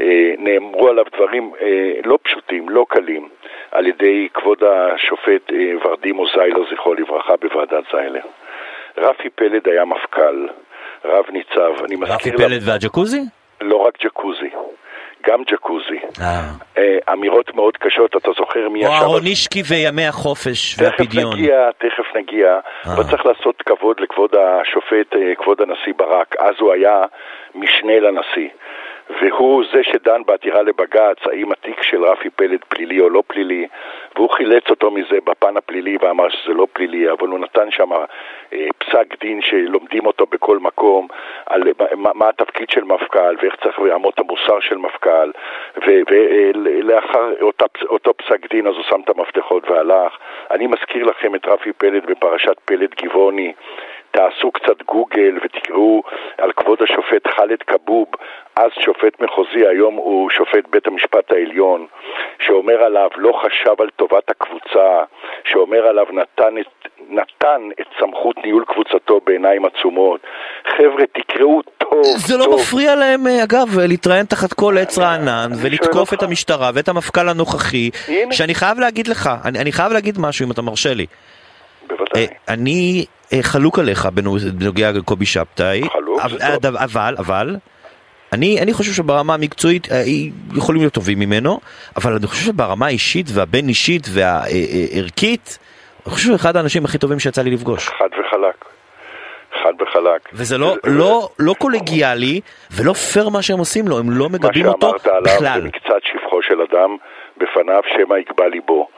אה, 0.00 0.32
נאמרו 0.38 0.88
עליו 0.88 1.04
דברים 1.16 1.52
אה, 1.60 1.92
לא 2.04 2.18
פשוטים, 2.22 2.68
לא 2.68 2.86
קלים, 2.88 3.28
על 3.70 3.86
ידי 3.86 4.28
כבוד 4.34 4.58
השופט 4.64 5.52
אה, 5.52 5.72
ורדימו 5.84 6.26
זיילר, 6.26 6.62
זכרו 6.72 6.94
לברכה, 6.94 7.36
בוועדת 7.36 7.84
זיילר. 7.92 8.20
רפי 8.98 9.30
פלד 9.30 9.68
היה 9.68 9.84
מפכ"ל, 9.84 10.46
רב 11.04 11.24
ניצב, 11.30 11.84
אני 11.84 11.96
מזכיר... 11.96 12.16
רפי 12.16 12.30
פלד 12.32 12.60
והג'קוזי? 12.68 13.20
לא 13.60 13.76
רק 13.76 13.94
ג'קוזי. 14.04 14.50
גם 15.26 15.42
ג'קוזי. 15.42 16.00
אה. 16.20 17.12
אמירות 17.12 17.54
מאוד 17.54 17.76
קשות, 17.76 18.16
אתה 18.16 18.30
זוכר 18.38 18.68
מי 18.68 18.78
ישב... 18.78 18.88
או 18.88 18.92
אהרונישקי 18.92 19.62
וימי 19.68 20.06
החופש 20.06 20.76
והפדיון. 20.78 21.32
תכף 21.32 21.38
נגיע, 21.38 21.70
תכף 21.78 22.16
נגיע. 22.16 22.58
אבל 22.86 23.02
צריך 23.02 23.26
לעשות 23.26 23.62
כבוד 23.66 24.00
לכבוד 24.00 24.30
השופט, 24.34 25.14
אה, 25.16 25.34
כבוד 25.34 25.60
הנשיא 25.60 25.92
ברק. 25.96 26.36
אז 26.38 26.54
הוא 26.58 26.72
היה 26.72 27.02
משנה 27.54 28.00
לנשיא. 28.00 28.48
והוא 29.20 29.64
זה 29.72 29.82
שדן 29.82 30.22
בעתירה 30.26 30.62
לבג"ץ, 30.62 31.18
האם 31.26 31.52
התיק 31.52 31.82
של 31.82 32.04
רפי 32.04 32.30
פלד 32.30 32.64
פלילי 32.68 33.00
או 33.00 33.10
לא 33.10 33.22
פלילי, 33.26 33.66
והוא 34.16 34.30
חילץ 34.30 34.70
אותו 34.70 34.90
מזה 34.90 35.18
בפן 35.24 35.56
הפלילי 35.56 35.96
ואמר 36.00 36.28
שזה 36.28 36.52
לא 36.52 36.66
פלילי, 36.72 37.10
אבל 37.10 37.28
הוא 37.28 37.38
נתן 37.38 37.70
שם 37.70 37.92
אה, 37.92 38.66
פסק 38.78 39.20
דין 39.20 39.42
שלומדים 39.42 40.06
אותו 40.06 40.26
בכל 40.26 40.58
מקום, 40.58 41.08
על 41.46 41.62
מה, 41.96 42.10
מה 42.14 42.28
התפקיד 42.28 42.70
של 42.70 42.84
מפכ"ל 42.84 43.36
ואיך 43.42 43.56
צריך 43.62 43.78
אמות 43.94 44.18
המוסר 44.18 44.60
של 44.60 44.76
מפכ"ל, 44.76 45.30
ולאחר 45.86 47.32
אותה, 47.40 47.64
אותו 47.88 48.14
פסק 48.16 48.50
דין 48.50 48.66
אז 48.66 48.74
הוא 48.74 48.84
שם 48.88 49.00
את 49.04 49.08
המפתחות 49.08 49.70
והלך. 49.70 50.18
אני 50.50 50.66
מזכיר 50.66 51.04
לכם 51.04 51.34
את 51.34 51.46
רפי 51.46 51.72
פלד 51.72 52.06
בפרשת 52.06 52.60
פלד 52.64 52.94
גבעוני. 53.02 53.52
תעשו 54.10 54.50
קצת 54.52 54.82
גוגל 54.86 55.38
ותקראו 55.44 56.02
על 56.38 56.52
כבוד 56.52 56.78
השופט 56.82 57.26
ח'אלד 57.26 57.62
כבוב, 57.66 58.06
אז 58.56 58.70
שופט 58.84 59.20
מחוזי, 59.20 59.66
היום 59.66 59.94
הוא 59.94 60.30
שופט 60.30 60.68
בית 60.70 60.86
המשפט 60.86 61.32
העליון, 61.32 61.86
שאומר 62.46 62.82
עליו 62.82 63.08
לא 63.16 63.40
חשב 63.42 63.74
על 63.82 63.88
טובת 63.96 64.30
הקבוצה, 64.30 65.02
שאומר 65.44 65.86
עליו 65.86 66.06
נתן 66.12 66.58
את, 66.60 66.88
נתן 67.08 67.60
את 67.80 67.86
סמכות 68.00 68.36
ניהול 68.44 68.64
קבוצתו 68.64 69.20
בעיניים 69.26 69.64
עצומות. 69.64 70.20
חבר'ה, 70.76 71.04
תקראו 71.12 71.62
טוב. 71.78 72.02
זה 72.02 72.36
לא 72.36 72.44
טוב. 72.44 72.52
לא 72.52 72.58
מפריע 72.58 72.94
להם, 72.94 73.26
אגב, 73.26 73.78
להתראיין 73.78 74.26
תחת 74.26 74.52
כל 74.52 74.78
עץ 74.78 74.98
רענן 74.98 75.50
ולתקוף 75.62 76.14
את 76.14 76.22
המשטרה 76.22 76.70
ואת 76.74 76.88
המפכ"ל 76.88 77.28
הנוכחי, 77.28 77.90
הנה. 78.08 78.32
שאני 78.32 78.54
חייב 78.54 78.78
להגיד 78.78 79.08
לך, 79.08 79.30
אני, 79.44 79.58
אני 79.58 79.72
חייב 79.72 79.92
להגיד 79.92 80.18
משהו 80.18 80.46
אם 80.46 80.50
אתה 80.52 80.62
מרשה 80.62 80.94
לי. 80.94 81.06
בוודאי. 81.86 82.26
אני 82.48 83.04
חלוק 83.42 83.78
עליך 83.78 84.06
בנוגע 84.06 84.92
לקובי 84.92 85.26
שבתאי. 85.26 85.82
חלוק, 85.92 86.20
אבל, 86.20 86.76
אבל, 86.76 87.14
אבל, 87.18 87.56
אני, 88.32 88.62
אני 88.62 88.72
חושב 88.72 88.92
שברמה 88.92 89.34
המקצועית 89.34 89.88
יכולים 90.56 90.82
להיות 90.82 90.94
טובים 90.94 91.18
ממנו, 91.18 91.60
אבל 91.96 92.12
אני 92.12 92.26
חושב 92.26 92.46
שברמה 92.46 92.86
האישית 92.86 93.26
והבין 93.34 93.68
אישית 93.68 94.06
והערכית, 94.12 95.58
אני 96.06 96.14
חושב 96.14 96.26
שהוא 96.26 96.36
אחד 96.36 96.56
האנשים 96.56 96.84
הכי 96.84 96.98
טובים 96.98 97.18
שיצא 97.18 97.42
לי 97.42 97.50
לפגוש. 97.50 97.88
חד 97.88 98.08
וחלק. 98.20 98.64
חד 99.62 99.72
וחלק. 99.82 100.28
וזה 100.32 100.58
לא, 100.58 100.76
לא, 100.84 101.28
לא 101.38 101.54
קולגיאלי 101.58 102.40
ולא 102.70 102.92
פייר 102.92 103.28
מה 103.28 103.42
שהם 103.42 103.58
עושים 103.58 103.88
לו, 103.88 103.98
הם 103.98 104.10
לא 104.10 104.28
מגבים 104.28 104.66
אותו 104.66 104.92
בכלל. 104.92 105.20
מה 105.20 105.28
שאמרת 105.28 105.40
עליו 105.40 105.62
זה 105.62 105.68
מקצת 105.68 106.02
שבחו 106.04 106.42
של 106.42 106.60
אדם, 106.60 106.96
בפניו 107.36 107.80
שמא 107.96 108.14
יגבה 108.14 108.48
ליבו. 108.48 108.88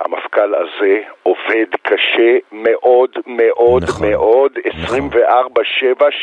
המפכ"ל 0.00 0.54
הזה 0.54 1.00
עובד 1.22 1.66
קשה 1.82 2.38
מאוד 2.52 3.10
מאוד 3.26 3.82
נכון, 3.82 4.10
מאוד, 4.10 4.52
24-7, 4.84 4.88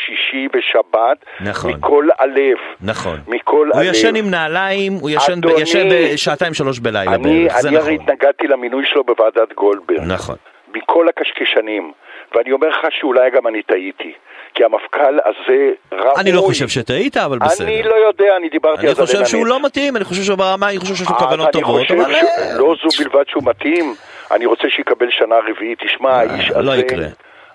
שישי 0.06 0.48
בשבת, 0.48 1.24
נכון, 1.40 1.70
מכל 1.70 2.08
הלב. 2.18 2.58
נכון. 2.80 3.18
מכל 3.28 3.68
הוא 3.72 3.80
הלב. 3.80 3.90
ישן 3.90 4.16
עם 4.16 4.30
נעליים, 4.30 4.92
הוא 4.92 5.10
ישן, 5.10 5.32
אדוני, 5.32 5.60
ישן 5.60 5.88
בשעתיים 5.90 6.54
שלוש 6.54 6.78
בלילה 6.78 7.14
אני, 7.14 7.22
בערך, 7.22 7.60
זה 7.60 7.68
אני 7.68 7.76
נכון. 7.76 7.88
הרי 7.88 7.98
התנגדתי 8.02 8.46
למינוי 8.46 8.84
שלו 8.86 9.04
בוועדת 9.04 9.52
גולדברג. 9.54 10.00
נכון. 10.06 10.36
מכל 10.74 11.08
הקשקשנים. 11.08 11.92
ואני 12.34 12.52
אומר 12.52 12.68
לך 12.68 12.86
שאולי 12.90 13.30
גם 13.30 13.46
אני 13.46 13.62
טעיתי. 13.62 14.12
כי 14.54 14.64
המפכ"ל 14.64 15.18
הזה 15.24 15.70
ראוי. 15.92 16.12
אני 16.16 16.32
לא 16.32 16.40
חושב 16.40 16.68
שטעית, 16.68 17.16
אבל 17.16 17.38
בסדר. 17.38 17.66
אני 17.66 17.82
לא 17.82 17.94
יודע, 17.94 18.36
אני 18.36 18.48
דיברתי 18.48 18.80
אני 18.80 18.88
על 18.88 18.94
זה 18.94 19.02
חושב 19.02 19.24
שהוא 19.24 19.46
לא 19.46 19.62
מתאים, 19.62 19.96
אני 19.96 20.04
חושב 20.04 20.22
שברמה, 20.22 20.68
אני 20.70 20.78
חושב 20.78 20.94
שיש 20.94 21.08
לו 21.08 21.16
אז 21.16 21.22
כוונות 21.22 21.54
אני 21.54 21.62
טובות, 21.62 21.90
אבל... 21.90 22.14
ש- 22.14 22.56
לא 22.56 22.74
זו 22.82 23.04
בלבד 23.04 23.24
שהוא 23.28 23.42
מתאים, 23.46 23.94
אני 24.30 24.46
רוצה 24.46 24.68
שיקבל 24.68 25.06
שנה 25.10 25.34
רביעית. 25.50 25.78
תשמע, 25.78 26.10
האיש 26.10 26.50
לא 26.50 26.72
הזה... 26.72 26.80
יקרה. 26.80 27.06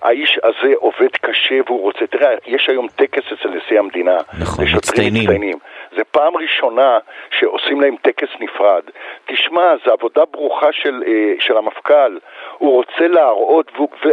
האיש 0.04 0.38
הזה 0.44 0.74
עובד 0.76 1.10
קשה 1.20 1.54
והוא 1.66 1.80
רוצה, 1.82 2.06
תראה, 2.06 2.30
יש 2.46 2.66
היום 2.68 2.86
טקס 2.96 3.22
אצל 3.32 3.48
נשיא 3.48 3.78
המדינה. 3.78 4.16
נכון, 4.40 4.64
מצטיינים. 4.76 5.22
מצטיינים. 5.22 5.58
זה 5.96 6.02
פעם 6.10 6.32
ראשונה 6.36 6.98
שעושים 7.40 7.80
להם 7.80 7.94
טקס 8.02 8.28
נפרד. 8.40 8.82
תשמע, 9.26 9.62
זו 9.86 9.92
עבודה 9.92 10.22
ברוכה 10.32 10.66
של, 10.72 11.02
אה, 11.06 11.12
של 11.40 11.56
המפכ"ל. 11.56 12.18
הוא 12.58 12.72
רוצה 12.72 13.08
להראות, 13.08 13.70
והוא- 13.74 13.88
ו- 14.06 14.08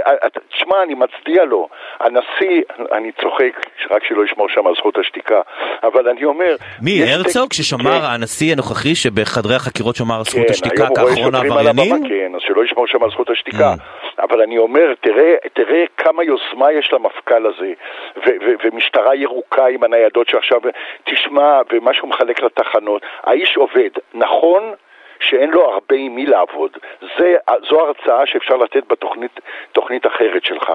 תשמע, 0.53 0.75
אני 0.83 0.93
מצדיע 0.93 1.45
לו. 1.45 1.67
הנשיא, 1.99 2.61
אני 2.91 3.11
צוחק, 3.21 3.59
רק 3.91 4.03
שלא 4.03 4.25
ישמור 4.25 4.49
שם 4.49 4.67
על 4.67 4.73
זכות 4.77 4.97
השתיקה, 4.97 5.41
אבל 5.83 6.09
אני 6.09 6.23
אומר... 6.23 6.55
מי, 6.81 7.03
הרצוג, 7.13 7.47
טק- 7.49 7.53
ששמר 7.53 7.99
כן. 7.99 8.05
הנשיא 8.05 8.51
הנוכחי 8.53 8.95
שבחדרי 8.95 9.55
החקירות 9.55 9.95
שמר 9.95 10.15
על 10.17 10.23
זכות 10.23 10.45
כן, 10.45 10.51
השתיקה 10.51 10.83
היום 10.83 10.89
הוא 10.89 10.99
רואה 10.99 11.15
כאחרון 11.15 11.31
שוטרים 11.33 11.51
על 11.51 11.67
הבמה, 11.67 11.81
העבריינים? 11.81 12.09
כן, 12.09 12.35
אז 12.35 12.41
שלא 12.47 12.63
ישמור 12.65 12.87
שם 12.87 13.03
על 13.03 13.09
זכות 13.09 13.29
השתיקה. 13.29 13.73
Mm. 13.73 14.10
אבל 14.21 14.41
אני 14.41 14.57
אומר, 14.57 14.93
תראה, 15.01 15.35
תראה 15.53 15.83
כמה 15.97 16.23
יוזמה 16.23 16.71
יש 16.71 16.93
למפכ"ל 16.93 17.45
הזה, 17.45 17.73
ו- 18.17 18.37
ו- 18.41 18.55
ומשטרה 18.63 19.15
ירוקה 19.15 19.67
עם 19.67 19.83
הניידות 19.83 20.29
שעכשיו, 20.29 20.61
תשמע, 21.03 21.61
ומה 21.71 21.93
שהוא 21.93 22.09
מחלק 22.09 22.41
לתחנות. 22.43 23.01
האיש 23.23 23.57
עובד, 23.57 23.89
נכון 24.13 24.73
שאין 25.21 25.51
לו 25.51 25.71
הרבה 25.71 25.95
עם 25.95 26.15
מי 26.15 26.25
לעבוד. 26.25 26.77
זה, 27.17 27.35
זו 27.69 27.79
הרצאה 27.79 28.25
שאפשר 28.25 28.55
לתת 28.55 28.83
בתוכנית 28.87 29.39
תוכנית 29.71 30.05
אחרת 30.07 30.43
שלך. 30.43 30.71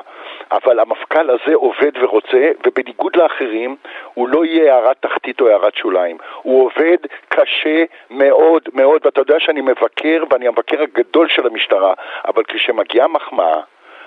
אבל 0.53 0.80
המפכ"ל 0.80 1.30
הזה 1.30 1.55
עובד 1.55 1.92
ורוצה, 2.01 2.51
ובניגוד 2.66 3.16
לאחרים, 3.16 3.76
הוא 4.14 4.28
לא 4.28 4.44
יהיה 4.44 4.74
הערת 4.74 4.97
תחתית 5.01 5.40
או 5.40 5.49
הערת 5.49 5.74
שוליים. 5.74 6.16
הוא 6.42 6.64
עובד 6.64 6.97
קשה 7.28 7.84
מאוד 8.11 8.62
מאוד, 8.72 9.07
ואתה 9.07 9.20
יודע 9.20 9.40
שאני 9.40 9.61
מבקר, 9.61 10.24
ואני 10.30 10.49
המבקר 10.49 10.82
הגדול 10.82 11.28
של 11.28 11.47
המשטרה, 11.47 11.94
אבל 12.26 12.42
כשמגיעה 12.44 13.09
מחמאה, 13.09 13.61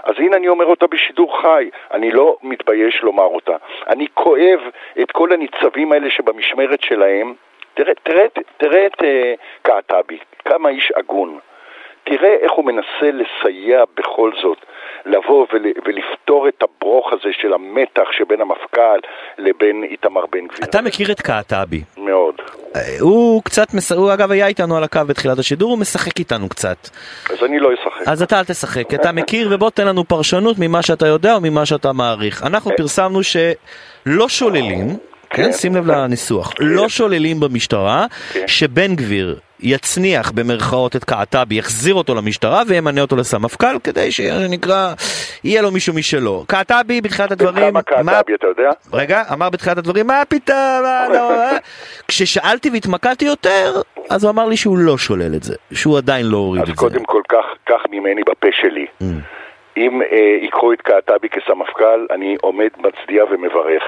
אז 0.03 0.15
הנה 0.17 0.37
אני 0.37 0.47
אומר 0.47 0.65
אותה 0.65 0.87
בשידור 0.87 1.41
חי, 1.41 1.69
אני 1.91 2.11
לא 2.11 2.37
מתבייש 2.43 3.01
לומר 3.01 3.23
אותה. 3.23 3.55
אני 3.87 4.07
כואב 4.13 4.59
את 5.01 5.11
כל 5.11 5.33
הניצבים 5.33 5.91
האלה 5.91 6.09
שבמשמרת 6.09 6.81
שלהם, 6.81 7.33
תראה, 8.57 8.85
את 8.85 9.01
uh, 9.01 9.05
קעטבי, 9.61 10.19
כמה 10.45 10.69
איש 10.69 10.91
הגון. 10.95 11.39
תראה 12.03 12.35
איך 12.41 12.51
הוא 12.51 12.65
מנסה 12.65 12.81
לסייע 13.13 13.83
בכל 13.97 14.31
זאת, 14.41 14.57
לבוא 15.05 15.45
ול, 15.53 15.65
ולפתור 15.85 16.47
את 16.47 16.63
הברוך 16.63 17.13
הזה 17.13 17.29
של 17.41 17.53
המתח 17.53 18.03
שבין 18.11 18.41
המפכ"ל 18.41 18.99
לבין 19.37 19.83
איתמר 19.83 20.25
בן 20.31 20.47
גביר. 20.47 20.63
אתה 20.63 20.81
מכיר 20.81 21.11
את 21.11 21.21
קעטבי. 21.21 21.81
מאוד. 21.97 22.35
אה, 22.75 22.81
הוא 22.99 23.43
קצת, 23.43 23.73
מס- 23.73 23.91
הוא 23.91 24.13
אגב 24.13 24.31
היה 24.31 24.47
איתנו 24.47 24.77
על 24.77 24.83
הקו 24.83 24.99
בתחילת 25.07 25.39
השידור, 25.39 25.69
הוא 25.69 25.79
משחק 25.79 26.19
איתנו 26.19 26.49
קצת. 26.49 26.89
אז 27.29 27.43
אני 27.45 27.59
לא 27.59 27.69
אשחק. 27.73 28.07
אז 28.07 28.21
אתה 28.21 28.39
אל 28.39 28.43
תשחק, 28.43 28.93
אתה 28.93 29.11
מכיר 29.11 29.47
ובוא 29.51 29.69
תן 29.69 29.87
לנו 29.87 30.03
פרשנות 30.03 30.55
ממה 30.59 30.81
שאתה 30.81 31.07
יודע 31.07 31.33
או 31.35 31.41
ממה 31.41 31.65
שאתה 31.65 31.93
מעריך. 31.93 32.43
אנחנו 32.43 32.71
פרסמנו 32.77 33.19
שלא 33.23 34.29
שוללים, 34.29 34.87
כן, 35.29 35.43
כן. 35.43 35.51
שים 35.51 35.75
לב 35.75 35.87
לניסוח, 35.91 36.53
לא 36.59 36.89
שוללים 36.89 37.39
במשטרה 37.39 38.05
כן. 38.33 38.47
שבן 38.47 38.95
גביר 38.95 39.39
יצניח 39.61 40.31
במרכאות 40.31 40.95
את 40.95 41.03
קעטבי, 41.03 41.55
יחזיר 41.55 41.95
אותו 41.95 42.15
למשטרה 42.15 42.61
וימנה 42.67 43.01
אותו 43.01 43.15
לסמפכ"ל 43.15 43.79
כדי 43.83 44.11
שנקרא, 44.11 44.93
יהיה 45.43 45.61
לו 45.61 45.71
מישהו 45.71 45.93
משלו. 45.93 46.43
קעטבי 46.47 47.01
בתחילת 47.01 47.31
הדברים, 47.31 47.81
כמה 47.85 48.03
מה- 48.03 48.11
קעטבי 48.11 48.33
אתה 48.35 48.47
יודע? 48.47 48.69
רגע, 48.93 49.23
אמר 49.33 49.49
בתחילת 49.49 49.77
הדברים, 49.77 50.07
מה 50.07 50.21
פתאום, 50.29 50.57
לא, 51.13 51.31
אה?" 51.31 51.57
כששאלתי 52.07 52.69
והתמקדתי 52.69 53.25
יותר, 53.25 53.81
אז 54.09 54.23
הוא 54.23 54.31
אמר 54.31 54.45
לי 54.45 54.57
שהוא 54.57 54.77
לא 54.77 54.97
שולל 54.97 55.35
את 55.35 55.43
זה, 55.43 55.55
שהוא 55.73 55.97
עדיין 55.97 56.25
לא 56.25 56.37
הוריד 56.37 56.63
אז 56.63 56.69
את 56.69 56.75
זה. 56.75 56.79
קודם 56.79 57.03
כל, 57.05 57.21
קח, 57.65 57.79
ממני 57.91 58.21
בפה 58.29 58.47
שלי. 58.51 58.85
אם 59.77 60.01
אה, 60.01 60.17
ייקחו 60.41 60.73
את 60.73 60.81
קעטבי 60.81 61.29
כסמפכ"ל, 61.29 62.05
אני 62.11 62.35
עומד, 62.41 62.67
מצדיע 62.77 63.23
ומברך. 63.25 63.83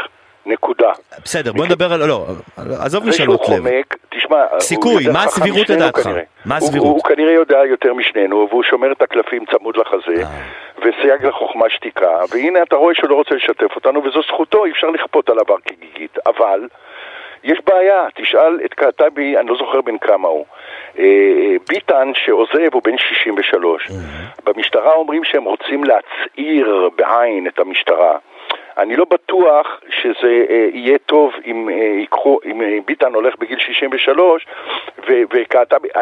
נקודה. 0.45 0.91
בסדר, 1.23 1.51
בוא 1.53 1.65
נדבר 1.65 1.93
על... 1.93 2.05
לא, 2.05 2.25
עזוב 2.57 3.03
זה 3.03 3.11
שהוא 3.11 3.35
משאלות 3.35 3.49
לב. 3.49 3.57
חומק, 3.57 3.97
תשמע, 4.09 4.45
סיכוי, 4.59 5.07
מה 5.13 5.23
הסבירות 5.23 5.69
לדעתך? 5.69 6.09
מה 6.45 6.57
הסבירות? 6.57 6.87
הוא, 6.87 7.03
כנראה 7.03 7.31
יודע 7.31 7.57
יותר 7.65 7.93
משנינו, 7.93 8.47
והוא 8.49 8.63
שומר 8.63 8.91
את 8.91 9.01
הקלפים 9.01 9.45
צמוד 9.45 9.77
לחזה, 9.77 10.23
אה. 10.23 10.27
וסייג 10.77 11.25
לחוכמה 11.25 11.69
שתיקה, 11.69 12.19
והנה 12.31 12.63
אתה 12.63 12.75
רואה 12.75 12.95
שהוא 12.95 13.09
לא 13.09 13.15
רוצה 13.15 13.35
לשתף 13.35 13.75
אותנו, 13.75 14.03
וזו 14.03 14.21
זכותו, 14.27 14.65
אי 14.65 14.71
אפשר 14.71 14.87
לכפות 14.87 15.29
עליו 15.29 15.43
הר 15.49 15.57
כגיגית. 15.65 16.17
אבל, 16.25 16.67
יש 17.43 17.59
בעיה, 17.67 18.07
תשאל 18.15 18.59
את 18.65 18.73
קעטבי, 18.73 19.37
אני 19.37 19.47
לא 19.47 19.55
זוכר 19.57 19.81
בן 19.81 19.97
כמה 19.97 20.27
הוא. 20.27 20.45
אה, 20.99 21.55
ביטן 21.69 22.11
שעוזב 22.15 22.73
הוא 22.73 22.81
בן 22.83 22.97
63. 22.97 23.87
במשטרה 24.43 24.93
אומרים 24.93 25.23
שהם 25.23 25.43
רוצים 25.43 25.83
להצעיר 25.83 26.89
בעין 26.95 27.47
את 27.47 27.59
המשטרה. 27.59 28.17
אני 28.77 28.95
לא 28.95 29.05
בטוח 29.05 29.81
שזה 29.89 30.45
אה, 30.49 30.67
יהיה 30.73 30.97
טוב 30.97 31.31
אם, 31.45 31.69
אה, 31.69 31.75
ייקחו, 31.75 32.39
אם 32.45 32.61
אה, 32.61 32.77
ביטן 32.85 33.13
הולך 33.13 33.35
בגיל 33.39 33.59
63 33.59 34.45
ו- 35.09 35.23
וקעטבי, 35.33 35.87
אה, 35.95 36.01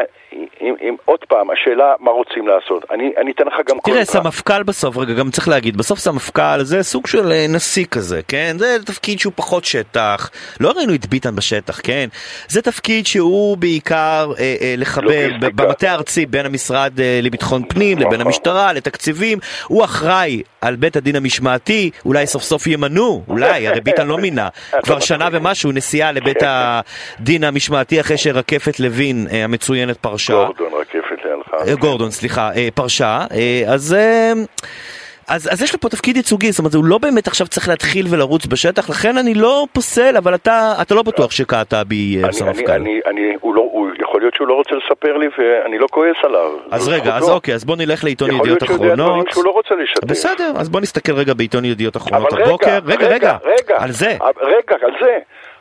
עוד 1.06 1.20
פעם, 1.28 1.48
השאלה 1.50 1.94
מה 2.00 2.12
רוצים 2.12 2.48
לעשות. 2.48 2.84
אני, 2.92 3.12
אני 3.18 3.32
אתן 3.32 3.44
לך 3.48 3.54
גם 3.54 3.66
תראה, 3.66 3.98
קונטרה. 3.98 4.06
סמפכ"ל 4.06 4.64
בסוף, 4.64 4.98
רגע, 4.98 5.14
גם 5.14 5.32
צריך 5.32 5.48
להגיד, 5.48 5.78
בסוף 5.78 6.00
סמפכ"ל 6.00 6.64
זה 6.64 6.84
סוג 6.84 7.08
של 7.08 7.32
אה, 7.32 7.46
נשיא 7.50 7.86
כזה, 7.92 8.22
כן? 8.28 8.56
זה 8.60 8.78
תפקיד 8.86 9.20
שהוא 9.20 9.34
פחות 9.36 9.66
שטח, 9.66 10.30
לא 10.60 10.72
ראינו 10.78 10.94
את 10.94 11.06
ביטן 11.08 11.36
בשטח, 11.36 11.80
כן? 11.84 12.08
זה 12.48 12.62
תפקיד 12.62 13.06
שהוא 13.06 13.58
בעיקר 13.58 14.32
אה, 14.40 14.56
אה, 14.62 14.74
לחבר. 14.78 15.28
ב- 15.42 15.62
במטה 15.62 15.92
הארצי 15.92 16.26
בין 16.26 16.46
המשרד 16.46 17.00
אה, 17.00 17.20
לביטחון 17.24 17.64
פנים 17.70 17.98
לבין 17.98 18.08
נכון. 18.14 18.22
המשטרה, 18.22 18.74
לתקציבים, 18.74 19.38
הוא 19.68 19.84
אחראי 19.84 20.42
על 20.62 20.76
בית 20.76 20.96
הדין 20.96 21.16
המשמעתי, 21.16 21.90
אולי 22.06 22.28
סוף 22.28 22.44
סוף 22.44 22.68
ימנו, 22.68 23.24
אולי, 23.28 23.68
הרי 23.68 23.82
ביטן 23.82 24.08
לא 24.08 24.18
מינה, 24.18 24.48
כבר 24.84 25.00
שנה 25.00 25.30
ומשהו 25.32 25.72
נסיעה 25.72 26.12
לבית 26.12 26.44
הדין 26.46 27.44
המשמעתי 27.44 28.00
אחרי 28.02 28.18
שרקפת 28.18 28.80
לוין 28.90 29.28
אה, 29.32 29.44
המצוינת 29.44 29.98
פרשה. 29.98 30.34
גורדון 30.34 30.82
רקפת 30.82 31.26
לידך. 31.26 31.68
אה, 31.68 31.76
גורדון, 31.76 32.12
סליחה, 32.12 32.52
אה, 32.56 32.68
פרשה, 32.76 33.26
אז... 33.68 33.96
אז, 35.32 35.50
אז 35.54 35.62
יש 35.62 35.74
לו 35.74 35.80
פה 35.80 35.90
תפקיד 35.90 36.18
ייצוגי, 36.18 36.52
זאת 36.52 36.60
אומרת, 36.60 36.74
הוא 36.74 36.86
לא 36.86 36.98
באמת 36.98 37.28
עכשיו 37.28 37.48
צריך 37.48 37.68
להתחיל 37.68 38.06
ולרוץ 38.10 38.46
בשטח, 38.46 38.90
לכן 38.90 39.18
אני 39.18 39.34
לא 39.34 39.66
פוסל, 39.74 40.18
אבל 40.18 40.36
אתה, 40.36 40.74
אתה 40.82 40.96
לא 40.96 41.04
בטוח 41.04 41.32
שקעטבי 41.32 41.96
יהיה 41.96 42.32
סמפכ"ל. 42.32 42.72
אני, 42.72 43.00
אני, 43.06 43.36
הוא 43.42 43.56
לא, 43.56 43.62
הוא, 43.62 43.90
יכול 44.00 44.22
להיות 44.22 44.36
שהוא 44.36 44.48
לא 44.48 44.54
רוצה 44.54 44.76
לספר 44.76 45.18
לי 45.18 45.28
ואני 45.38 45.78
לא 45.78 45.88
כועס 45.92 46.18
עליו. 46.24 46.52
אז 46.72 46.88
רגע, 46.88 47.16
אז 47.16 47.22
זכותו. 47.22 47.36
אוקיי, 47.36 47.54
אז 47.54 47.66
בוא 47.66 47.76
נלך 47.76 48.04
לעיתון 48.04 48.28
יכול 48.28 48.40
ידיעות 48.40 48.62
להיות 48.62 48.74
שהוא 48.74 48.86
יודע 48.86 48.96
דברים 48.96 49.10
אחרונות. 49.10 49.32
שהוא 49.32 49.46
לא 49.46 49.52
רוצה 49.52 49.76
לשתף. 49.76 50.04
בסדר, 50.04 50.52
אז 50.56 50.70
בוא 50.70 50.82
נסתכל 50.82 51.12
רגע 51.12 51.34
בעיתון 51.34 51.66
ידיעות 51.66 51.98
אחרונות 51.98 52.34
הבוקר. 52.34 52.80
רגע, 52.86 53.08
רגע, 53.08 53.38
רגע, 53.44 53.76
על 53.78 53.92
זה. 53.92 54.18
רגע, 54.42 54.76
על 54.82 54.92
זה. 55.00 55.20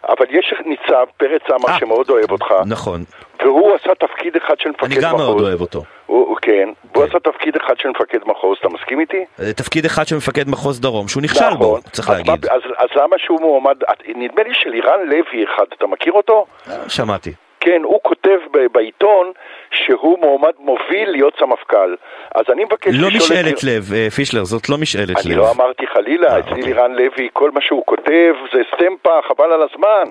אבל 0.09 0.27
יש 0.31 0.55
ניצב, 0.67 1.07
פרץ 1.17 1.43
עמר, 1.51 1.69
אה. 1.69 1.79
שמאוד 1.79 2.11
אוהב 2.11 2.31
אותך, 2.31 2.55
נכון, 2.67 3.05
והוא 3.43 3.75
עשה 3.75 3.95
תפקיד 3.95 4.37
אחד 4.37 4.55
של 4.59 4.71
מפקד 4.71 4.85
אני 4.85 4.95
מחוז. 4.99 5.05
גם 5.11 5.17
מאוד 5.17 5.41
אוהב 5.41 5.61
אותו. 5.61 5.83
הוא, 6.07 6.37
כן, 6.43 6.69
והוא 6.95 7.05
כן. 7.07 7.11
עשה 7.11 7.33
תפקיד 7.33 7.57
אחד 7.57 7.75
של 7.79 7.89
מפקד 7.89 8.19
מחוז, 8.27 8.57
אתה 8.61 8.69
מסכים 8.69 9.01
איתי? 9.01 9.25
אה, 9.41 9.53
תפקיד 9.53 9.85
אחד 9.85 10.07
של 10.07 10.17
מפקד 10.17 10.49
מחוז 10.49 10.81
דרום, 10.81 11.09
שהוא 11.09 11.23
נכשל 11.23 11.51
בו, 11.59 11.65
נכון. 11.79 11.81
צריך 11.81 12.11
אז 12.11 12.17
להגיד. 12.17 12.47
מה- 12.47 12.55
אז, 12.55 12.61
אז 12.77 12.89
למה 12.97 13.17
שהוא 13.19 13.41
מועמד, 13.41 13.77
נדמה 14.15 14.43
לי 14.43 14.55
שלירן 14.55 15.01
לוי 15.07 15.45
אחד, 15.45 15.65
אתה 15.79 15.87
מכיר 15.87 16.13
אותו? 16.13 16.47
שמעתי. 16.89 17.33
כן, 17.61 17.81
הוא 17.85 18.01
כותב 18.03 18.39
בעיתון 18.73 19.33
שהוא 19.71 20.19
מועמד 20.19 20.53
מוביל 20.59 21.11
להיות 21.11 21.35
סמפכ"ל. 21.39 21.95
אז 22.35 22.45
אני 22.53 22.65
מבקש 22.65 22.95
לא. 22.95 23.09
משאלת 23.17 23.65
לב, 23.65 23.93
אה, 23.95 24.11
פישלר, 24.11 24.45
זאת 24.45 24.69
לא 24.69 24.79
משאלת 24.79 25.09
לב. 25.09 25.27
אני 25.27 25.35
לא 25.35 25.51
אמרתי 25.51 25.87
חלילה, 25.87 26.33
אה, 26.33 26.39
אצלי 26.39 26.51
אוקיי. 26.51 26.65
לירן 26.65 26.93
לוי, 26.93 27.29
כל 27.33 27.51
מה 27.51 27.61
שהוא 27.61 27.83
כותב 27.87 28.33
זה 28.53 28.61
סטמפה, 28.75 29.19
חבל 29.29 29.53
על 29.53 29.63
הזמן. 29.63 30.05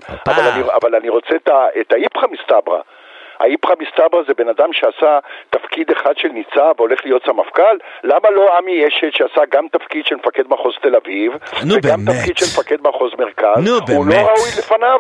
אבל 0.82 0.95
אני, 0.95 1.10
רוצה 1.10 1.36
את, 1.82 1.93
האיפכא 1.93 2.26
מסתברא. 2.32 2.80
האיפכא 3.39 3.74
מסתברא 3.80 4.22
זה 4.28 4.34
בן 4.38 4.49
אדם 4.49 4.70
שעשה 4.74 5.20
תפקיד 5.49 5.91
אחד 5.91 6.14
של 6.18 6.28
ניצב 6.28 6.74
והולך 6.78 6.99
להיות 7.05 7.24
סמפכ"ל? 7.26 7.78
למה 8.03 8.30
לא 8.30 8.58
עמי 8.58 8.88
אשת 8.88 9.14
שעשה 9.14 9.41
גם 9.51 9.68
תפקיד 9.72 10.05
של 10.05 10.16
מפקד 10.16 10.43
מחוז 10.49 10.74
תל 10.82 10.95
אביב, 10.95 11.32
נו, 11.66 11.74
וגם 11.76 12.05
באמת. 12.05 12.18
תפקיד 12.18 12.38
של 12.38 12.45
מפקד 12.45 12.78
מחוז 12.88 13.12
מרכז? 13.20 13.64
נו, 13.66 13.72
הוא 13.72 14.05
באמת. 14.05 14.22
לא 14.22 14.28
ראוי 14.28 14.49
לפניו? 14.60 14.99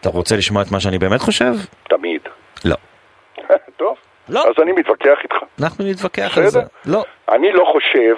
אתה 0.00 0.08
רוצה 0.08 0.36
לשמוע 0.36 0.62
את 0.62 0.72
מה 0.72 0.80
שאני 0.80 0.98
באמת 0.98 1.20
חושב? 1.20 1.52
תמיד. 1.88 2.20
לא. 2.64 2.76
טוב, 3.76 3.94
לא. 4.28 4.40
אז 4.40 4.54
אני 4.62 4.72
מתווכח 4.72 5.18
איתך. 5.22 5.36
אנחנו 5.60 5.84
נתווכח 5.84 6.38
על 6.38 6.46
זה. 6.46 6.60
לא. 6.86 7.04
אני 7.28 7.52
לא 7.52 7.64
חושב, 7.72 8.14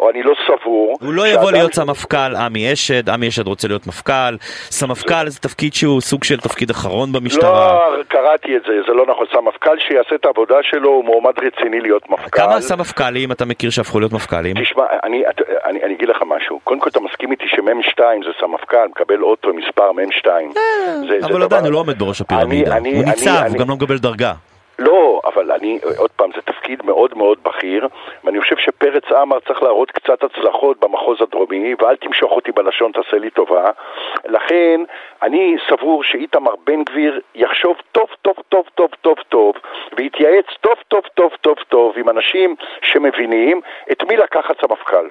או 0.00 0.10
אני 0.10 0.22
לא 0.22 0.34
סבור... 0.46 0.96
הוא 1.00 1.12
לא 1.12 1.26
יבוא 1.28 1.52
להיות 1.52 1.74
סמפכ"ל 1.74 2.36
עמי 2.36 2.72
אשד, 2.72 3.10
עמי 3.10 3.28
אשד 3.28 3.46
רוצה 3.46 3.68
להיות 3.68 3.86
מפכ"ל, 3.86 4.36
סמפכ"ל 4.70 5.28
זה 5.28 5.38
תפקיד 5.40 5.74
שהוא 5.74 6.00
סוג 6.00 6.24
של 6.24 6.40
תפקיד 6.40 6.70
אחרון 6.70 7.12
במשטרה. 7.12 7.78
לא, 7.98 8.02
קראתי 8.08 8.56
את 8.56 8.62
זה, 8.66 8.72
זה 8.86 8.92
לא 8.92 9.06
נכון. 9.06 9.26
סמפכ"ל 9.32 9.78
שיעשה 9.88 10.14
את 10.14 10.24
העבודה 10.24 10.54
שלו, 10.62 10.88
הוא 10.90 11.04
מועמד 11.04 11.32
רציני 11.38 11.80
להיות 11.80 12.10
מפכ"ל. 12.10 12.40
כמה 12.40 12.60
סמפכ"לים 12.60 13.32
אתה 13.32 13.44
מכיר 13.44 13.70
שהפכו 13.70 14.00
להיות 14.00 14.12
מפכ"לים? 14.12 14.56
תשמע, 14.62 14.84
אני, 15.04 15.22
אני, 15.64 15.82
אני 15.84 15.94
אגיד 15.94 16.08
לך 16.08 16.22
משהו. 16.26 16.60
קודם 16.64 16.80
כל 16.80 16.88
אתה 16.90 17.00
מסכים 17.00 17.30
איתי 17.32 17.44
שמ"ם 17.48 17.82
2 17.82 18.22
זה 18.22 18.30
סמפכ"ל, 18.40 18.86
מקבל 18.90 19.22
אוטו 19.22 19.48
מספר 19.54 19.92
מ"ם 19.92 20.12
2. 20.12 20.52
זה- 21.08 21.20
זה 21.20 21.26
אבל 21.26 21.42
עדיין 21.42 21.64
הוא 21.64 21.72
לא 21.72 21.78
עומד 21.78 21.98
בראש 21.98 22.20
הפירמידה. 22.20 22.74
הוא 22.76 22.80
ניצב, 23.04 23.28
אני- 23.28 23.48
הוא 23.48 23.58
גם 23.58 23.68
לא 23.68 23.74
מקבל 23.76 23.98
דרגה. 23.98 24.32
לא, 24.84 25.20
אבל 25.24 25.52
אני, 25.52 25.78
עוד 25.98 26.10
פעם, 26.10 26.30
זה 26.36 26.42
תפקיד 26.42 26.82
מאוד 26.84 27.16
מאוד 27.16 27.38
בכיר, 27.42 27.88
ואני 28.24 28.40
חושב 28.40 28.56
שפרץ 28.56 29.04
עמר 29.12 29.40
צריך 29.40 29.62
להראות 29.62 29.90
קצת 29.90 30.22
הצלחות 30.22 30.80
במחוז 30.80 31.18
הדרומי, 31.20 31.74
ואל 31.78 31.96
תמשוך 31.96 32.32
אותי 32.32 32.52
בלשון, 32.52 32.92
תעשה 32.92 33.16
לי 33.16 33.30
טובה. 33.30 33.70
לכן, 34.24 34.80
אני 35.22 35.56
סבור 35.68 36.04
שאיתמר 36.04 36.54
בן 36.66 36.84
גביר 36.84 37.20
יחשוב 37.34 37.76
טוב 37.92 38.08
טוב 38.22 38.36
טוב 38.48 38.64
טוב 38.74 38.90
טוב 39.00 39.16
טוב, 39.28 39.54
ויתייעץ 39.96 40.46
טוב 40.60 40.74
טוב 40.88 41.02
טוב 41.14 41.30
טוב 41.40 41.56
טוב 41.68 41.94
עם 41.96 42.08
אנשים 42.08 42.56
שמבינים 42.82 43.60
את 43.92 44.02
מי 44.08 44.16
לקחת 44.16 44.60
סמפכ"ל. 44.60 45.08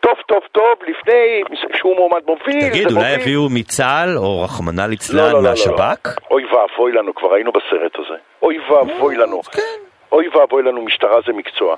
טוב 0.00 0.14
טוב 0.26 0.42
טוב 0.52 0.74
לפני 0.88 1.42
שהוא 1.74 1.96
מועמד 1.96 2.22
מוביל. 2.26 2.70
תגיד, 2.70 2.92
אולי. 2.92 3.14
יביאו 3.14 3.48
מצה"ל, 3.54 4.16
או 4.16 4.42
רחמנא 4.42 4.80
לא, 4.80 4.86
ליצלן 4.86 5.18
לא, 5.18 5.32
לא, 5.32 5.42
לא, 5.42 5.50
מהשב"כ? 5.50 6.06
לא. 6.06 6.12
אוי 6.30 6.44
ואבוי 6.44 6.92
לנו, 6.92 7.14
כבר 7.14 7.34
היינו 7.34 7.52
בסרט 7.52 7.98
הזה. 7.98 8.29
אוי 8.42 8.58
ואבוי 8.58 9.16
לנו. 9.16 9.42
כן. 9.42 9.80
אוי 10.12 10.28
ואבוי 10.28 10.62
לנו, 10.62 10.82
משטרה 10.82 11.20
זה 11.26 11.32
מקצוע. 11.32 11.76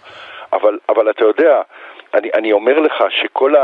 אבל, 0.53 0.79
אבל 0.89 1.11
אתה 1.11 1.25
יודע, 1.25 1.63
אני, 2.15 2.31
אני 2.35 2.53
אומר 2.53 2.81
לך 2.81 3.05
שכל 3.11 3.55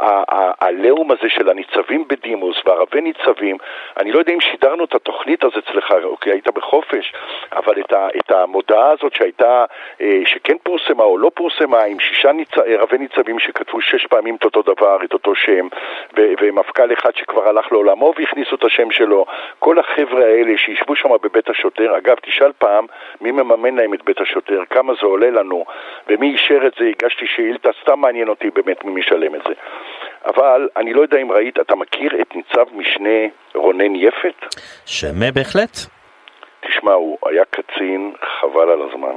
העליהום 0.00 1.10
הזה 1.10 1.28
של 1.28 1.48
הניצבים 1.48 2.04
בדימוס 2.08 2.56
והרבי 2.66 3.00
ניצבים, 3.00 3.56
אני 3.96 4.12
לא 4.12 4.18
יודע 4.18 4.32
אם 4.32 4.40
שידרנו 4.40 4.84
את 4.84 4.94
התוכנית 4.94 5.44
הזאת 5.44 5.64
אצלך, 5.68 5.94
אוקיי, 6.04 6.32
היית 6.32 6.48
בחופש, 6.48 7.12
אבל 7.52 7.80
את, 7.80 7.92
ה, 7.92 8.08
את 8.16 8.30
המודעה 8.30 8.90
הזאת 8.90 9.14
שהייתה, 9.14 9.64
אה, 10.00 10.20
שכן 10.24 10.56
פורסמה 10.62 11.02
או 11.04 11.18
לא 11.18 11.30
פורסמה, 11.34 11.82
עם 11.82 12.00
שישה 12.00 12.32
ניצ... 12.32 12.48
רבי 12.58 12.98
ניצבים 12.98 13.38
שכתבו 13.38 13.80
שש 13.80 14.06
פעמים 14.06 14.36
את 14.36 14.44
אותו 14.44 14.62
דבר, 14.62 14.98
את 15.04 15.12
אותו 15.12 15.34
שם, 15.34 15.68
ו- 16.16 16.32
ומפכ"ל 16.40 16.92
אחד 16.92 17.10
שכבר 17.14 17.48
הלך 17.48 17.72
לעולמו 17.72 18.12
והכניסו 18.16 18.56
את 18.56 18.64
השם 18.64 18.90
שלו, 18.90 19.26
כל 19.58 19.78
החבר'ה 19.78 20.24
האלה 20.24 20.56
שישבו 20.56 20.96
שם 20.96 21.08
בבית 21.22 21.50
השוטר, 21.50 21.96
אגב, 21.96 22.16
תשאל 22.22 22.52
פעם 22.58 22.86
מי 23.20 23.30
מממן 23.30 23.74
להם 23.74 23.94
את 23.94 24.04
בית 24.04 24.20
השוטר, 24.20 24.62
כמה 24.70 24.92
זה 25.00 25.06
עולה 25.06 25.30
לנו, 25.30 25.64
ומי 26.08 26.30
אישר 26.32 26.66
את 26.66 26.72
זה, 26.78 26.84
הגשתי 26.84 27.26
שאילתה, 27.26 27.70
סתם 27.82 27.89
מעניין 27.94 28.28
אותי 28.28 28.50
באמת 28.50 28.84
מי 28.84 29.00
משלם 29.00 29.34
את 29.34 29.40
זה. 29.48 29.54
אבל 30.26 30.68
אני 30.76 30.92
לא 30.92 31.00
יודע 31.02 31.18
אם 31.18 31.32
ראית, 31.32 31.60
אתה 31.60 31.74
מכיר 31.76 32.20
את 32.20 32.36
ניצב 32.36 32.64
משנה 32.72 33.18
רונן 33.54 33.94
יפת? 33.94 34.54
שמה 34.86 35.30
בהחלט. 35.34 35.76
תשמע, 36.60 36.92
הוא 36.92 37.18
היה 37.26 37.44
קצין, 37.44 38.12
חבל 38.40 38.70
על 38.70 38.82
הזמן. 38.88 39.14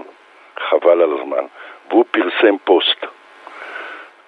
חבל 0.69 1.01
על 1.01 1.13
הזמן. 1.19 1.43
והוא 1.89 2.05
פרסם 2.11 2.55
פוסט. 2.63 3.05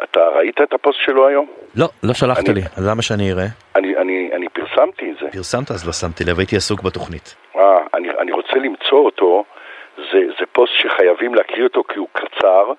אתה 0.04 0.20
ראית 0.36 0.62
את 0.62 0.74
הפוסט 0.74 1.00
שלו 1.06 1.28
היום? 1.28 1.46
לא, 1.76 1.86
לא 2.04 2.14
שלחת 2.14 2.50
אני- 2.50 2.54
לי, 2.56 2.62
אז 2.78 2.88
למה 2.90 3.02
שאני 3.02 3.32
אראה? 3.32 3.46
אני, 3.76 3.98
אני, 3.98 4.30
אני 4.34 4.50
פרסמתי 4.50 5.12
את 5.12 5.18
זה. 5.22 5.28
פרסמת 5.32 5.72
אז 5.72 5.86
לא 5.88 5.94
שמתי 5.94 6.24
לב, 6.24 6.40
הייתי 6.40 6.56
עסוק 6.56 6.82
בתוכנית. 6.84 7.36
אה, 7.56 7.78
אני, 7.94 8.10
אני 8.10 8.32
רוצה 8.32 8.56
למצוא 8.56 9.00
אותו, 9.00 9.44
זה, 9.98 10.20
זה 10.40 10.46
פוסט 10.52 10.74
שחייבים 10.82 11.36
להקריא 11.36 11.64
אותו 11.64 11.84
כי 11.84 12.00
הוא 12.00 12.08
קצר, 12.14 12.72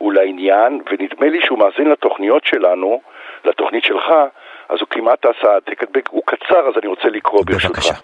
הוא 0.00 0.12
לעניין, 0.12 0.80
ונדמה 0.90 1.28
לי 1.28 1.40
שהוא 1.44 1.58
מאזין 1.58 1.90
לתוכניות 1.90 2.44
שלנו, 2.44 3.00
לתוכנית 3.44 3.84
שלך, 3.84 4.12
אז 4.68 4.80
הוא 4.80 4.88
כמעט 4.90 5.26
עשה 5.26 5.52
העתק 5.52 5.82
הדבק, 5.82 6.08
הוא 6.08 6.22
קצר 6.26 6.68
אז 6.68 6.74
אני 6.78 6.86
רוצה 6.86 7.08
לקרוא. 7.08 7.44
ברשותך. 7.46 8.00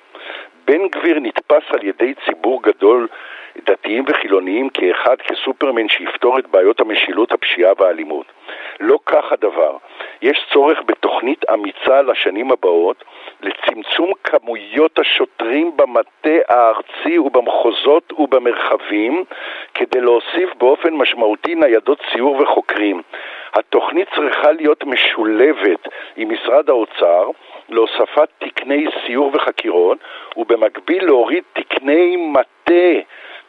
בן 0.67 0.89
גביר 0.89 1.19
נתפס 1.21 1.63
על 1.69 1.85
ידי 1.85 2.15
ציבור 2.25 2.63
גדול, 2.63 3.09
דתיים 3.65 4.05
וחילוניים, 4.09 4.69
כאחד, 4.69 5.17
כסופרמן 5.17 5.89
שיפתור 5.89 6.39
את 6.39 6.47
בעיות 6.47 6.81
המשילות, 6.81 7.33
הפשיעה 7.33 7.73
והאלימות. 7.79 8.27
לא 8.81 8.99
כך 9.07 9.33
הדבר. 9.33 9.77
יש 10.23 10.47
צורך 10.53 10.79
בתוכנית 10.87 11.45
אמיצה 11.55 12.03
לשנים 12.03 12.51
הבאות 12.51 13.05
לצמצום 13.41 14.13
כמויות 14.25 14.99
השוטרים 14.99 15.77
במטה 15.77 16.39
הארצי 16.49 17.19
ובמחוזות 17.19 18.13
ובמרחבים 18.19 19.25
כדי 19.75 20.01
להוסיף 20.01 20.55
באופן 20.59 20.95
משמעותי 20.95 21.55
ניידות 21.55 21.99
סיור 22.13 22.41
וחוקרים. 22.41 23.03
התוכנית 23.55 24.09
צריכה 24.15 24.53
להיות 24.53 24.85
משולבת 24.85 25.89
עם 26.17 26.33
משרד 26.33 26.71
האוצר 26.71 27.31
להוספת 27.69 28.29
תקני 28.39 28.87
סיור 29.07 29.31
וחקירות, 29.35 29.99
ובמקביל 30.37 31.05
להוריד 31.05 31.43
תקני 31.53 32.17
מטה. 32.17 33.01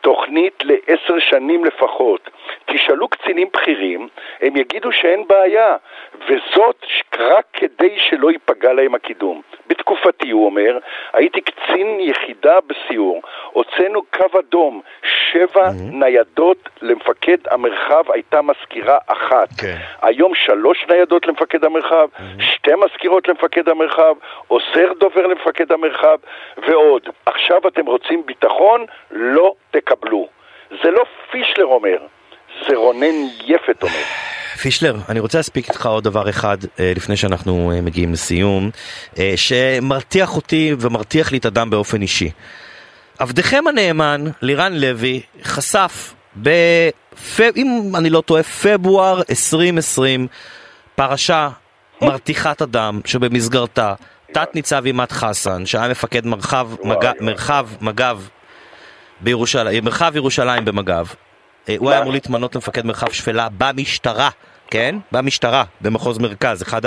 תוכנית 0.02 0.64
לעשר 0.64 1.20
שנים 1.20 1.66
לפחות. 1.66 2.30
תשאלו 2.66 3.08
קצינים 3.08 3.48
בכירים, 3.54 4.08
הם 4.41 4.58
יגידו 4.58 4.91
שאין 4.91 5.24
בעיה, 5.28 5.76
וזאת 6.30 6.86
רק 7.20 7.45
כדי 7.54 7.98
שלא 7.98 8.32
ייפגע 8.32 8.74
להם 8.74 8.95
הקידום. 8.95 9.41
בתקופתי, 9.68 10.32
הוא 10.32 10.45
אומר, 10.45 10.78
הייתי 11.14 11.41
קצין 11.41 12.00
יחידה 12.00 12.58
בסיור, 12.68 13.22
הוצאנו 13.52 14.02
קו 14.04 14.39
אדום, 14.39 14.82
שבע 15.04 15.68
mm-hmm. 15.68 15.95
ניידות 15.95 16.70
למפקד 16.82 17.38
המרחב 17.52 18.12
הייתה 18.12 18.41
מזכירה 18.41 18.98
אחת. 19.08 19.50
Okay. 19.50 19.62
כן. 19.62 19.78
היום 20.02 20.36
שלוש 20.36 20.86
ניידות 20.89 21.28
למפקד 21.28 21.66
המרחב, 21.66 22.08
mm-hmm. 22.18 22.43
שתי 22.43 22.72
מזכירות 22.76 23.28
למפקד 23.28 23.70
המרחב, 23.70 24.16
עוזר 24.48 24.93
דובר 25.00 25.28
למפקד 25.28 25.72
המרחב, 25.72 26.18
ועוד. 26.58 27.10
עכשיו 27.26 27.68
אתם 27.68 27.86
רוצים 27.86 28.26
ביטחון? 28.26 28.86
לא 29.12 29.54
תקבלו. 29.72 30.28
זה 30.70 30.91
לא 30.91 31.03
פישלר 31.32 31.65
אומר, 31.65 31.97
זה 32.68 32.76
רונן 32.76 33.15
יפת 33.45 33.84
אומר. 33.84 34.03
פישלר, 34.61 34.95
אני 35.09 35.20
רוצה 35.20 35.38
להספיק 35.38 35.70
איתך 35.70 35.86
עוד 35.86 36.03
דבר 36.03 36.30
אחד 36.30 36.57
אה, 36.80 36.93
לפני 36.95 37.18
שאנחנו 37.18 37.72
אה, 37.72 37.82
מגיעים 37.82 38.13
לסיום, 38.13 38.70
אה, 39.20 39.34
שמרתיח 39.36 40.36
אותי 40.36 40.76
ומרתיח 40.80 41.32
לי 41.32 41.38
את 41.38 41.45
הדם 41.45 41.70
באופן 41.70 42.01
אישי. 42.01 42.32
עבדכם 43.20 43.68
הנאמן, 43.68 44.24
לירן 44.41 44.74
לוי, 44.74 45.22
חשף, 45.43 46.13
בפ... 46.36 47.41
אם 47.55 47.91
אני 47.95 48.09
לא 48.09 48.22
טועה, 48.22 48.43
פברואר 48.43 49.22
2020, 49.30 50.28
פרשה 50.95 51.49
מרתיחת 52.01 52.61
הדם 52.61 52.99
שבמסגרתה 53.05 53.93
תת 54.32 54.55
ניצב 54.55 54.86
עימת 54.86 55.11
חסן, 55.11 55.65
שהיה 55.65 55.88
מפקד 55.88 56.26
מרחב, 56.26 56.70
מג... 56.84 57.11
מרחב 57.22 57.68
מג"ב 57.82 58.18
בירושלים, 59.22 59.86
מרחב 59.86 60.15
ירושלים 60.15 60.65
במג"ב, 60.65 61.05
הוא 61.78 61.91
היה 61.91 61.99
אמור 62.01 62.11
להתמנות 62.11 62.55
למפקד 62.55 62.86
מרחב 62.86 63.11
שפלה 63.11 63.47
במשטרה. 63.57 64.30
כן? 64.72 64.95
במשטרה, 65.11 65.63
במחוז 65.82 66.18
מרכז, 66.18 66.61
אחד 66.61 66.82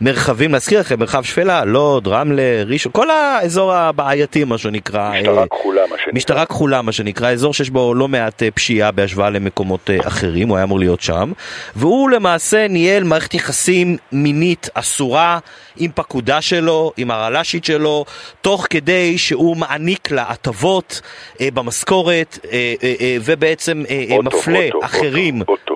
המרחבים, 0.00 0.52
להזכיר 0.52 0.80
לכם, 0.80 0.98
מרחב 0.98 1.22
שפלה, 1.22 1.64
לוד, 1.64 2.08
רמלה, 2.08 2.62
ראשון, 2.66 2.92
כל 2.92 3.10
האזור 3.10 3.72
הבעייתי, 3.72 4.44
מה 4.44 4.58
שנקרא. 4.58 5.12
משטרה 5.12 5.42
אה, 5.42 5.46
כחולה, 5.46 5.82
מה 5.90 5.96
שנקרא. 5.98 6.12
משטרה 6.14 6.46
כחולה, 6.46 6.82
מה 6.82 6.92
שנקרא, 6.92 7.30
אזור 7.30 7.54
שיש 7.54 7.70
בו 7.70 7.94
לא 7.94 8.08
מעט 8.08 8.42
אה, 8.42 8.50
פשיעה 8.50 8.90
בהשוואה 8.90 9.30
למקומות 9.30 9.90
אה, 9.90 9.98
אחרים, 10.06 10.48
הוא 10.48 10.56
היה 10.56 10.64
אמור 10.64 10.78
להיות 10.78 11.00
שם. 11.00 11.32
והוא 11.76 12.10
למעשה 12.10 12.68
ניהל 12.68 13.04
מערכת 13.04 13.34
יחסים 13.34 13.96
מינית 14.12 14.68
אסורה 14.74 15.38
עם 15.76 15.90
פקודה 15.94 16.40
שלו, 16.40 16.92
עם 16.96 17.10
הרל"שית 17.10 17.64
שלו, 17.64 18.04
תוך 18.40 18.66
כדי 18.70 19.18
שהוא 19.18 19.56
מעניק 19.56 20.10
לה 20.10 20.24
הטבות 20.28 21.00
אה, 21.40 21.48
במשכורת, 21.54 22.38
אה, 22.52 22.74
אה, 22.82 22.94
אה, 23.00 23.16
ובעצם 23.24 23.82
אה, 23.90 24.04
אוטו, 24.10 24.22
מפלה 24.22 24.66
אוטו, 24.74 24.86
אחרים. 24.86 25.42
אוטו, 25.48 25.73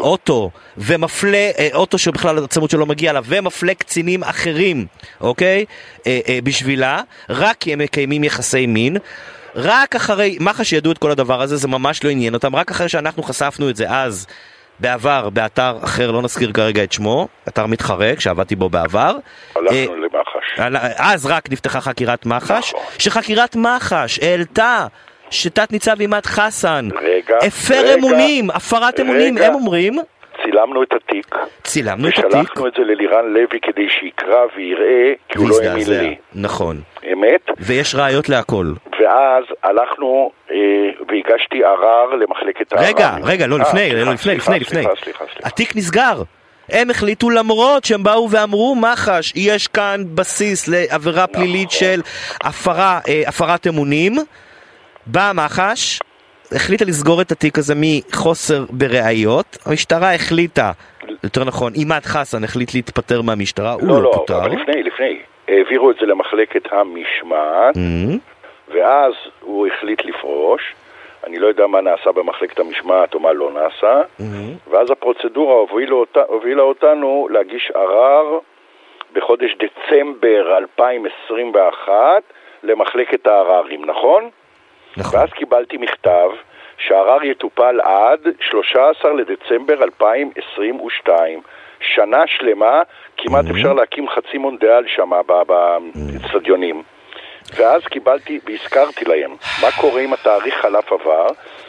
אוטו. 0.00 0.50
ומפלה, 0.78 1.50
אה, 1.58 1.68
אוטו 1.74 1.98
שבכלל 1.98 2.44
הצמוד 2.44 2.70
שלו 2.70 2.86
מגיע 2.86 3.12
לה, 3.12 3.20
ומפלה 3.24 3.74
קצינים 3.74 4.22
אחרים, 4.22 4.86
אוקיי? 5.20 5.64
אה, 6.06 6.20
אה, 6.28 6.38
בשבילה, 6.44 7.00
רק 7.30 7.56
כי 7.60 7.72
הם 7.72 7.78
מקיימים 7.78 8.24
יחסי 8.24 8.66
מין. 8.66 8.96
רק 9.54 9.96
אחרי, 9.96 10.36
מח"ש 10.40 10.72
ידעו 10.72 10.92
את 10.92 10.98
כל 10.98 11.10
הדבר 11.10 11.42
הזה, 11.42 11.56
זה 11.56 11.68
ממש 11.68 12.04
לא 12.04 12.10
עניין 12.10 12.34
אותם, 12.34 12.56
רק 12.56 12.70
אחרי 12.70 12.88
שאנחנו 12.88 13.22
חשפנו 13.22 13.70
את 13.70 13.76
זה 13.76 13.90
אז, 13.90 14.26
בעבר, 14.80 15.28
באתר 15.30 15.78
אחר, 15.84 16.10
לא 16.10 16.22
נזכיר 16.22 16.52
כרגע 16.52 16.84
את 16.84 16.92
שמו, 16.92 17.28
אתר 17.48 17.66
מתחרק, 17.66 18.20
שעבדתי 18.20 18.56
בו 18.56 18.68
בעבר. 18.68 19.16
הלכנו 19.56 19.76
אה, 19.76 19.86
למח"ש. 19.96 20.60
אז 20.96 21.26
רק 21.26 21.50
נפתחה 21.50 21.80
חקירת 21.80 22.26
מח"ש, 22.26 22.74
נכון. 22.74 22.80
שחקירת 22.98 23.56
מח"ש 23.56 24.18
העלתה 24.18 24.86
שתת 25.30 25.72
ניצב 25.72 26.00
עימאד 26.00 26.26
חסן 26.26 26.88
הפר 27.46 27.94
אמונים, 27.94 28.50
הפרת 28.50 29.00
רגע, 29.00 29.02
אמונים, 29.02 29.38
הם 29.38 29.54
אומרים 29.54 29.98
צילמנו 30.44 30.82
את 30.82 30.92
התיק. 30.92 31.36
צילמנו 31.64 32.08
את 32.08 32.18
התיק. 32.18 32.26
ושלחנו 32.26 32.66
את 32.66 32.72
זה 32.78 32.82
ללירן 32.82 33.24
לוי 33.26 33.60
כדי 33.62 33.88
שיקרא 33.88 34.46
ויראה, 34.56 35.12
כי 35.28 35.38
הוא 35.38 35.48
לא 35.48 35.56
האמין 35.64 35.88
לי. 35.88 36.16
נכון. 36.34 36.80
אמת? 37.12 37.40
ויש 37.58 37.94
ראיות 37.94 38.28
להכל. 38.28 38.66
ואז 39.00 39.44
הלכנו 39.62 40.30
אה, 40.50 40.56
והגשתי 41.08 41.64
ערר 41.64 42.14
למחלקת 42.14 42.72
הערר. 42.72 42.86
רגע, 42.86 43.16
רגע, 43.22 43.46
לא, 43.46 43.58
לפני, 43.58 43.92
לא, 43.92 44.12
לפני, 44.12 44.34
לפני, 44.34 44.60
לפני. 44.60 44.82
סליחה, 44.82 45.02
סליחה, 45.04 45.24
סליחה. 45.32 45.48
התיק 45.48 45.76
נסגר. 45.76 46.22
הם 46.68 46.90
החליטו 46.90 47.30
למרות 47.30 47.84
שהם 47.84 48.02
באו 48.02 48.30
ואמרו 48.30 48.76
מח"ש, 48.76 49.32
יש 49.36 49.68
כאן 49.68 50.04
בסיס 50.14 50.68
לעבירה 50.68 51.24
נכון. 51.30 51.34
פלילית 51.34 51.70
של 51.70 52.00
הפרה, 52.44 53.00
אה, 53.08 53.22
הפרת 53.26 53.66
אמונים. 53.66 54.16
באה 55.06 55.32
מח"ש, 55.32 55.98
החליטה 56.52 56.84
לסגור 56.84 57.20
את 57.20 57.32
התיק 57.32 57.58
הזה 57.58 57.74
מחוסר 57.76 58.64
בראיות, 58.70 59.58
המשטרה 59.66 60.14
החליטה, 60.14 60.72
יותר 61.24 61.44
נכון, 61.44 61.72
עימאד 61.72 62.02
חסן 62.02 62.44
החליט 62.44 62.74
להתפטר 62.74 63.22
מהמשטרה, 63.22 63.72
הוא 63.72 63.88
לא, 63.88 64.02
לא 64.02 64.10
פוטר. 64.14 64.38
לא, 64.38 64.44
אבל 64.44 64.52
לפני, 64.52 64.82
לפני, 64.82 65.18
העבירו 65.48 65.90
את 65.90 65.96
זה 66.00 66.06
למחלקת 66.06 66.72
המשמעת, 66.72 67.76
mm-hmm. 67.76 68.18
ואז 68.68 69.12
הוא 69.40 69.66
החליט 69.66 70.04
לפרוש. 70.04 70.74
אני 71.26 71.38
לא 71.38 71.46
יודע 71.46 71.66
מה 71.66 71.80
נעשה 71.80 72.12
במחלקת 72.12 72.58
המשמעת 72.58 73.14
או 73.14 73.20
מה 73.20 73.32
לא 73.32 73.50
נעשה, 73.52 74.00
mm-hmm. 74.00 74.70
ואז 74.70 74.90
הפרוצדורה 74.90 75.54
הובילה, 75.54 75.94
אותה, 75.94 76.20
הובילה 76.28 76.62
אותנו 76.62 77.28
להגיש 77.30 77.70
ערר 77.74 78.38
בחודש 79.12 79.50
דצמבר 79.56 80.58
2021 80.58 81.92
למחלקת 82.62 83.26
העררים, 83.26 83.84
נכון? 83.84 84.30
נכון. 84.96 85.20
ואז 85.20 85.30
קיבלתי 85.30 85.76
מכתב 85.76 86.28
שהערר 86.78 87.24
יטופל 87.24 87.80
עד 87.80 88.20
13 88.40 89.12
לדצמבר 89.12 89.82
2022. 89.82 91.40
שנה 91.80 92.22
שלמה, 92.26 92.82
כמעט 93.16 93.44
mm-hmm. 93.44 93.50
אפשר 93.50 93.72
להקים 93.72 94.08
חצי 94.08 94.38
מונדיאל 94.38 94.84
שם 94.86 95.10
באצטדיונים. 96.06 96.82
ואז 97.56 97.82
קיבלתי 97.84 98.40
והזכרתי 98.44 99.04
להם 99.04 99.36
מה 99.62 99.68
קורה 99.80 100.00
אם 100.00 100.12
התאריך 100.12 100.54
חלף 100.54 100.92
עבר, 100.92 101.26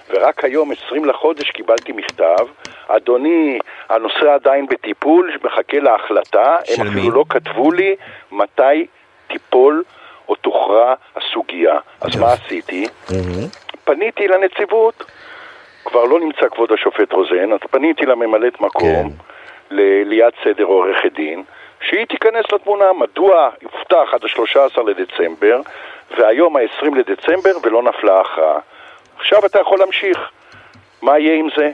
ורק 0.09 0.43
היום, 0.43 0.71
20 0.71 1.05
לחודש, 1.05 1.51
קיבלתי 1.51 1.91
מכתב, 1.91 2.47
אדוני, 2.87 3.59
הנושא 3.89 4.33
עדיין 4.33 4.65
בטיפול, 4.65 5.37
מחכה 5.43 5.79
להחלטה, 5.79 6.55
הם 6.69 6.87
אפילו? 6.87 7.11
לא 7.11 7.25
כתבו 7.29 7.71
לי 7.71 7.95
מתי 8.31 8.85
תיפול 9.27 9.83
או 10.29 10.35
תוכרע 10.35 10.93
הסוגיה. 11.15 11.79
אז 12.01 12.15
מה 12.15 12.33
עשיתי? 12.33 12.87
פניתי 13.83 14.27
לנציבות, 14.27 15.03
כבר 15.85 16.03
לא 16.03 16.19
נמצא 16.19 16.49
כבוד 16.49 16.71
השופט 16.71 17.13
רוזן, 17.13 17.53
אז 17.53 17.59
פניתי 17.71 18.05
לממלאת 18.05 18.61
מקום, 18.61 19.09
כן. 19.09 19.75
ליד 20.05 20.33
סדר 20.43 20.63
עורכת 20.63 21.13
דין, 21.13 21.43
שהיא 21.81 22.05
תיכנס 22.05 22.45
לתמונה, 22.53 22.93
מדוע 22.93 23.49
הובטח 23.63 24.13
עד 24.13 24.23
ה-13 24.23 24.81
לדצמבר, 24.83 25.61
והיום 26.17 26.57
ה-20 26.57 26.95
לדצמבר 26.95 27.51
ולא 27.63 27.83
נפלה 27.83 28.21
הכרעה. 28.21 28.59
עכשיו 29.17 29.45
אתה 29.45 29.59
יכול 29.59 29.79
להמשיך. 29.79 30.29
מה 31.01 31.19
יהיה 31.19 31.35
עם 31.35 31.47
זה? 31.57 31.71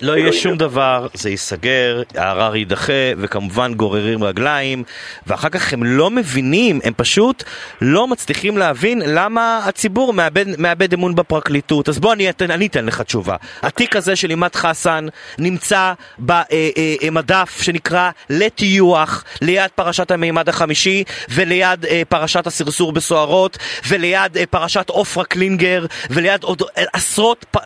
לא 0.00 0.18
יהיה 0.18 0.32
שום 0.32 0.56
דבר, 0.56 1.06
זה 1.14 1.30
ייסגר, 1.30 2.02
הערר 2.14 2.56
יידחה, 2.56 2.92
וכמובן 3.18 3.74
גוררים 3.74 4.24
רגליים, 4.24 4.84
ואחר 5.26 5.48
כך 5.48 5.72
הם 5.72 5.82
לא 5.84 6.10
מבינים, 6.10 6.80
הם 6.84 6.92
פשוט 6.96 7.44
לא 7.80 8.06
מצליחים 8.06 8.58
להבין 8.58 9.02
למה 9.06 9.60
הציבור 9.64 10.12
מאבד, 10.12 10.60
מאבד 10.60 10.94
אמון 10.94 11.14
בפרקליטות. 11.14 11.88
אז 11.88 11.98
בוא 11.98 12.12
אני 12.12 12.30
אתן, 12.30 12.50
אני 12.50 12.66
אתן 12.66 12.86
לך 12.86 13.00
תשובה. 13.00 13.36
התיק 13.62 13.96
הזה 13.96 14.16
של 14.16 14.30
עימאד 14.30 14.54
חסן 14.54 15.06
נמצא 15.38 15.92
במדף 16.18 17.32
אה, 17.32 17.58
אה, 17.58 17.64
שנקרא 17.64 18.10
לטיוח, 18.30 19.24
ליד 19.42 19.70
פרשת 19.74 20.10
המימד 20.10 20.48
החמישי, 20.48 21.04
וליד 21.28 21.86
אה, 21.86 22.02
פרשת 22.08 22.46
הסרסור 22.46 22.92
בסוהרות, 22.92 23.58
וליד 23.88 24.36
פרשת 24.50 24.88
עופרה 24.88 25.24
קלינגר, 25.24 25.86
וליד 26.10 26.42
עוד 26.42 26.62
עשרות, 26.92 27.56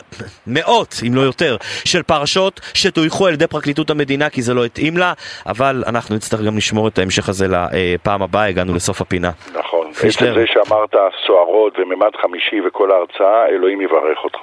מאות, 0.47 1.01
אם 1.07 1.15
לא 1.15 1.21
יותר, 1.21 1.57
של 1.85 2.03
פרשת... 2.03 2.22
פרשות 2.23 2.61
שטויחו 2.75 3.27
על 3.27 3.35
ידי 3.35 3.47
פרקליטות 3.47 3.91
המדינה 3.91 4.31
כי 4.31 4.43
זה 4.43 4.55
לא 4.55 4.65
התאים 4.65 4.97
לה, 4.97 5.13
אבל 5.47 5.83
אנחנו 5.87 6.15
נצטרך 6.17 6.41
גם 6.41 6.57
לשמור 6.57 6.89
את 6.89 6.99
ההמשך 6.99 7.29
הזה 7.29 7.47
לפעם 7.49 8.23
הבאה, 8.23 8.47
הגענו 8.47 8.75
לסוף 8.75 9.01
הפינה. 9.01 9.31
נכון. 9.55 9.93
פישלר. 9.93 10.31
עצם 10.31 10.41
זה 10.41 10.47
שאמרת 10.47 10.95
סוהרות 11.27 11.73
וממד 11.79 12.11
חמישי 12.23 12.57
וכל 12.67 12.91
ההרצאה, 12.93 13.47
אלוהים 13.49 13.81
יברך 13.81 14.19
אותך. 14.25 14.39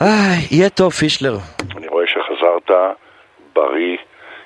איי, 0.00 0.46
יהיה 0.50 0.68
טוב, 0.68 0.92
פישלר. 0.92 1.36
אני 1.76 1.88
רואה 1.88 2.04
שחזרת 2.06 2.78
בריא 3.54 3.96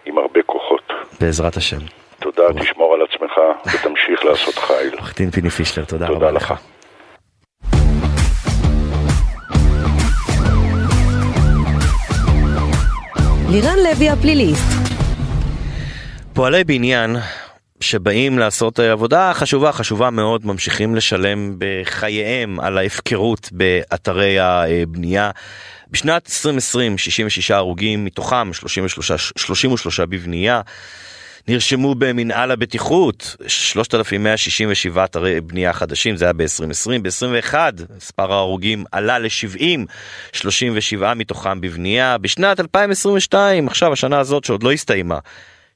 עם 0.06 0.18
הרבה 0.18 0.42
כוחות. 0.46 0.92
בעזרת 1.20 1.56
השם. 1.56 1.78
תודה, 2.20 2.42
תשמור 2.60 2.94
על 2.94 3.00
עצמך 3.02 3.32
ותמשיך 3.66 4.24
לעשות 4.24 4.58
חיל. 4.58 4.94
עורך 4.98 5.16
דין 5.16 5.30
פיני 5.30 5.50
פישלר, 5.50 5.84
תודה, 5.84 6.06
תודה 6.06 6.18
רבה 6.18 6.30
לך. 6.30 6.50
לך. 6.50 6.60
לירן 13.52 13.78
לוי 13.78 14.08
הפליליסט. 14.08 14.72
פועלי 16.32 16.64
בניין 16.64 17.16
שבאים 17.80 18.38
לעשות 18.38 18.78
עבודה 18.78 19.32
חשובה, 19.34 19.72
חשובה 19.72 20.10
מאוד, 20.10 20.46
ממשיכים 20.46 20.94
לשלם 20.94 21.56
בחייהם 21.58 22.60
על 22.60 22.78
ההפקרות 22.78 23.48
באתרי 23.52 24.38
הבנייה. 24.40 25.30
בשנת 25.90 26.26
2020, 26.26 26.98
66 26.98 27.50
הרוגים, 27.50 28.04
מתוכם 28.04 28.52
33, 28.52 29.32
33 29.36 30.00
בבנייה. 30.00 30.60
נרשמו 31.50 31.94
במנהל 31.94 32.50
הבטיחות 32.50 33.36
3,167 33.46 35.04
אתרי 35.04 35.40
בנייה 35.40 35.72
חדשים, 35.72 36.16
זה 36.16 36.24
היה 36.24 36.32
ב-2020. 36.32 37.02
ב-21 37.02 37.54
מספר 37.96 38.32
ההרוגים 38.32 38.84
עלה 38.92 39.18
ל-70, 39.18 39.86
37 40.32 41.14
מתוכם 41.14 41.60
בבנייה. 41.60 42.18
בשנת 42.18 42.60
2022, 42.60 43.68
עכשיו 43.68 43.92
השנה 43.92 44.18
הזאת 44.18 44.44
שעוד 44.44 44.62
לא 44.62 44.72
הסתיימה, 44.72 45.18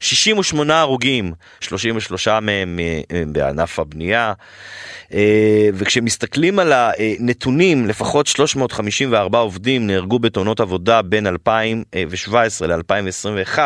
68 0.01 0.81
הרוגים, 0.81 1.33
33 1.61 2.29
מהם 2.29 2.79
אה, 2.81 3.01
אה, 3.13 3.23
בענף 3.27 3.79
הבנייה. 3.79 4.33
אה, 5.15 5.69
וכשמסתכלים 5.75 6.59
על 6.59 6.73
הנתונים, 6.73 7.87
לפחות 7.87 8.27
354 8.27 9.39
עובדים 9.39 9.87
נהרגו 9.87 10.19
בתאונות 10.19 10.61
עבודה 10.61 11.03
בין 11.03 11.27
2017 11.27 12.69
ל-2021, 12.69 13.59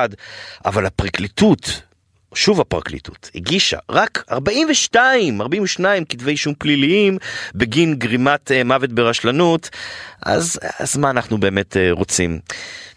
אבל 0.64 0.86
הפרקליטות 0.86 1.87
שוב 2.34 2.60
הפרקליטות 2.60 3.30
הגישה 3.34 3.78
רק 3.90 4.24
42, 4.30 5.40
42 5.40 6.04
כתבי 6.04 6.30
אישום 6.30 6.54
פליליים 6.54 7.18
בגין 7.54 7.94
גרימת 7.94 8.50
uh, 8.50 8.64
מוות 8.64 8.92
ברשלנות, 8.92 9.70
אז, 10.26 10.60
אז 10.80 10.96
מה 10.96 11.10
אנחנו 11.10 11.38
באמת 11.38 11.72
uh, 11.76 11.98
רוצים? 11.98 12.38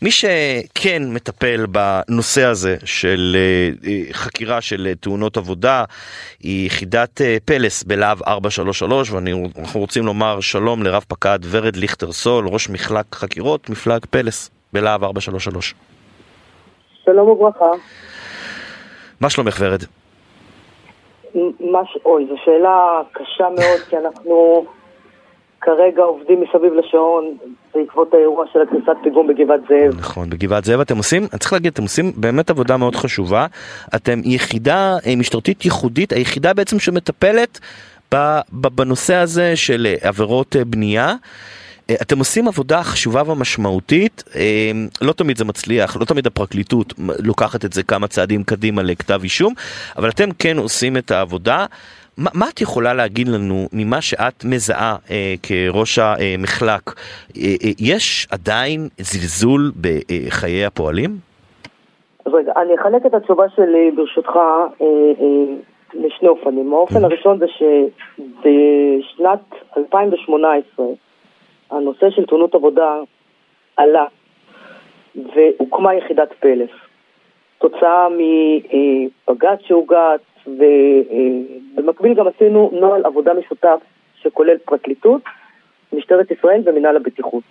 מי 0.01 0.11
שכן 0.11 1.03
מטפל 1.13 1.65
בנושא 1.65 2.45
הזה 2.45 2.77
של 2.85 3.37
uh, 3.81 4.13
חקירה 4.13 4.61
של 4.61 4.93
תאונות 4.99 5.37
עבודה 5.37 5.83
היא 6.39 6.67
יחידת 6.67 7.21
פלס 7.45 7.83
בלהב 7.83 8.23
433 8.27 9.11
ואנחנו 9.11 9.79
רוצים 9.79 10.05
לומר 10.05 10.39
שלום 10.39 10.83
לרב 10.83 11.05
פקד 11.07 11.39
ורד 11.43 11.75
ליכטר 11.75 12.11
סול, 12.11 12.47
ראש 12.47 12.69
מחלק 12.69 13.15
חקירות, 13.15 13.69
מפלג 13.69 14.05
פלס 14.09 14.49
בלהב 14.73 15.03
433. 15.03 15.75
שלום 17.05 17.29
וברכה. 17.29 17.71
מה 19.21 19.29
שלומך 19.29 19.57
ורד? 19.59 19.83
מש... 21.59 21.97
אוי, 22.05 22.25
זו 22.29 22.35
שאלה 22.45 23.01
קשה 23.11 23.43
מאוד, 23.49 23.79
כי 23.89 23.97
אנחנו 23.97 24.65
כרגע 25.61 26.03
עובדים 26.03 26.41
מסביב 26.41 26.73
לשעון 26.73 27.37
בעקבות 27.75 28.13
האירוע 28.13 28.45
של 28.53 28.59
הקריסת 28.61 28.97
פיגום 29.03 29.27
בגבעת 29.27 29.59
זאב. 29.69 29.99
נכון, 29.99 30.29
בגבעת 30.29 30.65
זאב 30.65 30.79
אתם 30.79 30.97
עושים, 30.97 31.27
אני 31.31 31.39
צריך 31.39 31.53
להגיד, 31.53 31.71
אתם 31.73 31.83
עושים 31.83 32.11
באמת 32.15 32.49
עבודה 32.49 32.77
מאוד 32.77 32.95
חשובה. 32.95 33.45
אתם 33.95 34.19
יחידה 34.23 34.97
אה, 35.05 35.15
משטרתית 35.15 35.65
ייחודית, 35.65 36.13
היחידה 36.13 36.53
בעצם 36.53 36.79
שמטפלת 36.79 37.59
בנושא 38.51 39.15
הזה 39.15 39.55
של 39.55 39.87
עבירות 40.01 40.55
אה, 40.55 40.65
בנייה. 40.65 41.15
אה, 41.91 41.95
אתם 42.01 42.19
עושים 42.19 42.47
עבודה 42.47 42.83
חשובה 42.83 43.31
ומשמעותית, 43.31 44.23
אה, 44.35 44.71
לא 45.01 45.13
תמיד 45.13 45.37
זה 45.37 45.45
מצליח, 45.45 45.97
לא 45.97 46.05
תמיד 46.05 46.27
הפרקליטות 46.27 46.93
לוקחת 47.23 47.65
את 47.65 47.73
זה 47.73 47.83
כמה 47.83 48.07
צעדים 48.07 48.43
קדימה 48.43 48.83
לכתב 48.83 49.19
אישום, 49.23 49.53
אבל 49.97 50.09
אתם 50.09 50.29
כן 50.39 50.57
עושים 50.57 50.97
את 50.97 51.11
העבודה. 51.11 51.65
מה, 52.17 52.29
מה 52.33 52.45
את 52.53 52.61
יכולה 52.61 52.93
להגיד 52.93 53.27
לנו 53.27 53.67
ממה 53.73 54.01
שאת 54.01 54.45
מזהה 54.45 54.95
אה, 55.11 55.33
כראש 55.43 55.99
המחלק? 55.99 56.81
אה, 56.87 56.93
אה, 57.63 57.71
יש 57.79 58.27
עדיין 58.31 58.87
זלזול 58.97 59.71
בחיי 59.81 60.65
הפועלים? 60.65 61.17
אז 62.25 62.33
רגע, 62.33 62.51
אני 62.61 62.75
אחלק 62.81 63.05
את 63.05 63.13
התשובה 63.13 63.43
שלי 63.55 63.91
ברשותך 63.95 64.35
אה, 64.35 64.65
אה, 64.81 64.87
לשני 65.93 66.27
אופנים. 66.27 66.73
האופן 66.73 67.03
הראשון 67.05 67.39
זה 67.39 67.45
שבשנת 67.47 69.39
2018 69.77 70.85
הנושא 71.71 72.09
של 72.09 72.25
תאונות 72.25 72.55
עבודה 72.55 72.95
עלה 73.77 74.05
והוקמה 75.15 75.95
יחידת 75.95 76.33
פלס. 76.39 76.69
תוצאה 77.57 78.07
מבג"ץ 78.09 79.59
שהוגש, 79.67 80.19
ובמקביל 80.47 82.13
גם 82.13 82.27
עשינו 82.27 82.69
נוהל 82.73 83.05
עבודה 83.05 83.33
משותף 83.33 83.79
שכולל 84.21 84.57
פרקליטות, 84.57 85.21
משטרת 85.93 86.31
ישראל 86.31 86.61
ומינהל 86.65 86.95
הבטיחות. 86.95 87.43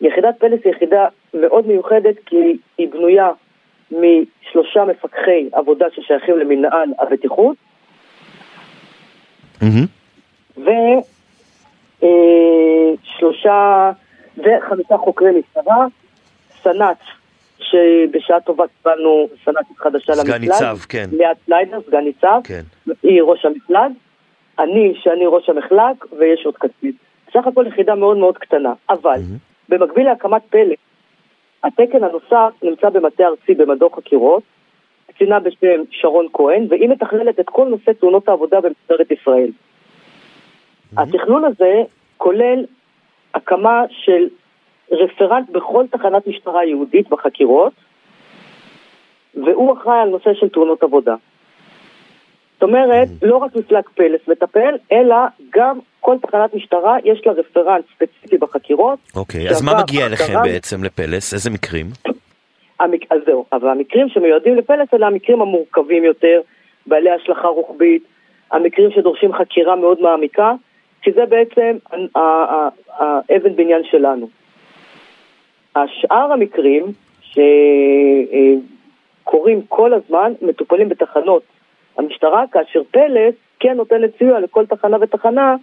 יחידת 0.00 0.34
פלס 0.38 0.60
היא 0.64 0.72
יחידה 0.72 1.06
מאוד 1.34 1.66
מיוחדת 1.66 2.14
כי 2.26 2.56
היא 2.78 2.88
בנויה 2.88 3.28
משלושה 3.90 4.84
מפקחי 4.84 5.48
עבודה 5.52 5.86
ששייכים 5.90 6.38
למינהל 6.38 6.88
הבטיחות, 6.98 7.56
mm-hmm. 9.60 10.60
אה, 12.02 12.08
שלושה 13.02 13.90
וחמישה 14.38 14.96
חוקרי 14.96 15.30
משטרה, 15.30 15.86
סנ"צ, 16.62 16.98
שבשעה 17.58 18.40
טובה 18.40 18.64
קיבלנו 18.82 19.28
סנ"צית 19.44 19.78
חדשה 19.78 20.12
למפלג. 20.12 20.26
סגן 20.26 20.40
ניצב, 20.40 20.76
כן. 20.88 21.04
ליאת 21.12 21.36
סליידר, 21.46 21.80
סגן 21.86 22.04
ניצב. 22.04 22.40
כן. 22.44 22.62
היא 23.02 23.22
ראש 23.22 23.44
המפלג. 23.44 23.92
אני, 24.58 24.92
שאני 25.02 25.26
ראש 25.26 25.48
המחלק, 25.48 26.12
ויש 26.18 26.46
עוד 26.46 26.54
קצין. 26.56 26.92
בסך 27.28 27.46
הכל 27.46 27.66
יחידה 27.66 27.94
מאוד 27.94 28.16
מאוד 28.16 28.38
קטנה. 28.38 28.72
אבל, 28.90 29.14
mm-hmm. 29.14 29.68
במקביל 29.68 30.06
להקמת 30.06 30.42
פלא, 30.50 30.74
התקן 31.64 32.04
הנוסף 32.04 32.52
נמצא 32.62 32.88
במטה 32.88 33.24
ארצי 33.24 33.54
במדור 33.54 33.96
חקירות, 33.96 34.42
קצינה 35.08 35.40
בשם 35.40 35.82
שרון 35.90 36.26
כהן, 36.32 36.66
והיא 36.70 36.88
מתכללת 36.88 37.40
את 37.40 37.48
כל 37.48 37.68
נושא 37.68 37.92
תאונות 37.92 38.28
העבודה 38.28 38.60
במשטרת 38.60 39.10
ישראל. 39.10 39.50
התכנון 40.96 41.44
הזה 41.44 41.82
כולל 42.16 42.64
הקמה 43.34 43.82
של 43.90 44.28
רפרנט 44.90 45.50
בכל 45.50 45.84
תחנת 45.90 46.26
משטרה 46.26 46.64
יהודית 46.64 47.08
בחקירות, 47.08 47.72
והוא 49.34 49.78
אחראי 49.78 50.00
על 50.00 50.08
נושא 50.08 50.34
של 50.34 50.48
תאונות 50.48 50.82
עבודה. 50.82 51.14
זאת 52.54 52.62
אומרת, 52.62 53.08
לא 53.22 53.36
רק 53.36 53.56
מפלג 53.56 53.82
פלס 53.94 54.20
מטפל, 54.28 54.74
אלא 54.92 55.16
גם 55.50 55.78
כל 56.00 56.16
תחנת 56.22 56.54
משטרה 56.54 56.96
יש 57.04 57.26
לה 57.26 57.32
רפרנט 57.32 57.84
ספציפי 57.94 58.38
בחקירות. 58.38 58.98
אוקיי, 59.16 59.48
אז 59.50 59.62
מה 59.62 59.72
מגיע 59.82 60.06
אליכם 60.06 60.34
בעצם 60.42 60.84
לפלס? 60.84 61.34
איזה 61.34 61.50
מקרים? 61.50 61.86
המק... 62.80 63.00
אז 63.12 63.20
זהו, 63.26 63.44
אבל 63.52 63.68
המקרים 63.68 64.08
שמיועדים 64.08 64.56
לפלס 64.56 64.88
אלה 64.94 65.06
המקרים 65.06 65.42
המורכבים 65.42 66.04
יותר, 66.04 66.40
בעלי 66.86 67.10
השלכה 67.10 67.48
רוחבית, 67.48 68.02
המקרים 68.52 68.90
שדורשים 68.90 69.32
חקירה 69.32 69.76
מאוד 69.76 70.00
מעמיקה, 70.00 70.52
כי 71.02 71.12
זה 71.12 71.26
בעצם 71.26 71.76
האבן 72.98 73.56
בניין 73.56 73.82
שלנו. 73.84 74.28
השאר 75.76 76.32
המקרים 76.32 76.84
שקורים 79.22 79.62
כל 79.68 79.94
הזמן 79.94 80.32
מטופלים 80.42 80.88
בתחנות 80.88 81.42
המשטרה, 81.98 82.44
כאשר 82.52 82.82
פלס 82.90 83.34
כן 83.60 83.76
נותנת 83.76 84.10
סיוע 84.18 84.40
לכל 84.40 84.66
תחנה 84.66 84.96
ותחנה 85.00 85.56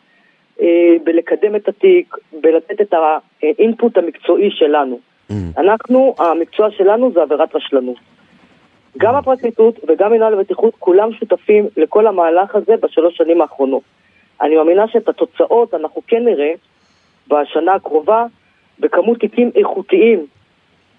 אה, 0.62 0.96
בלקדם 1.04 1.56
את 1.56 1.68
התיק, 1.68 2.16
בלתת 2.42 2.82
את 2.82 2.94
האינפוט 3.42 3.98
המקצועי 3.98 4.52
שלנו. 4.52 5.00
Mm. 5.30 5.34
אנחנו, 5.58 6.16
המקצוע 6.20 6.72
שלנו 6.72 7.12
זה 7.12 7.22
עבירת 7.22 7.56
רשלנות. 7.56 7.98
גם 8.98 9.16
הפרקליטות 9.16 9.80
וגם 9.88 10.12
מנהל 10.12 10.34
הבטיחות, 10.34 10.74
כולם 10.80 11.14
שותפים 11.14 11.68
לכל 11.78 12.08
המהלך 12.08 12.56
הזה 12.56 12.74
בשלוש 12.82 13.18
שנים 13.18 13.42
האחרונות. 13.42 13.84
אני 14.42 14.56
מאמינה 14.56 14.88
שאת 14.88 15.10
התוצאות 15.10 15.74
אנחנו 15.74 16.02
כן 16.08 16.26
נראה 16.26 16.52
בשנה 17.28 17.74
הקרובה 17.74 18.26
בכמות 18.80 19.20
תיקים 19.20 19.52
איכותיים 19.56 20.26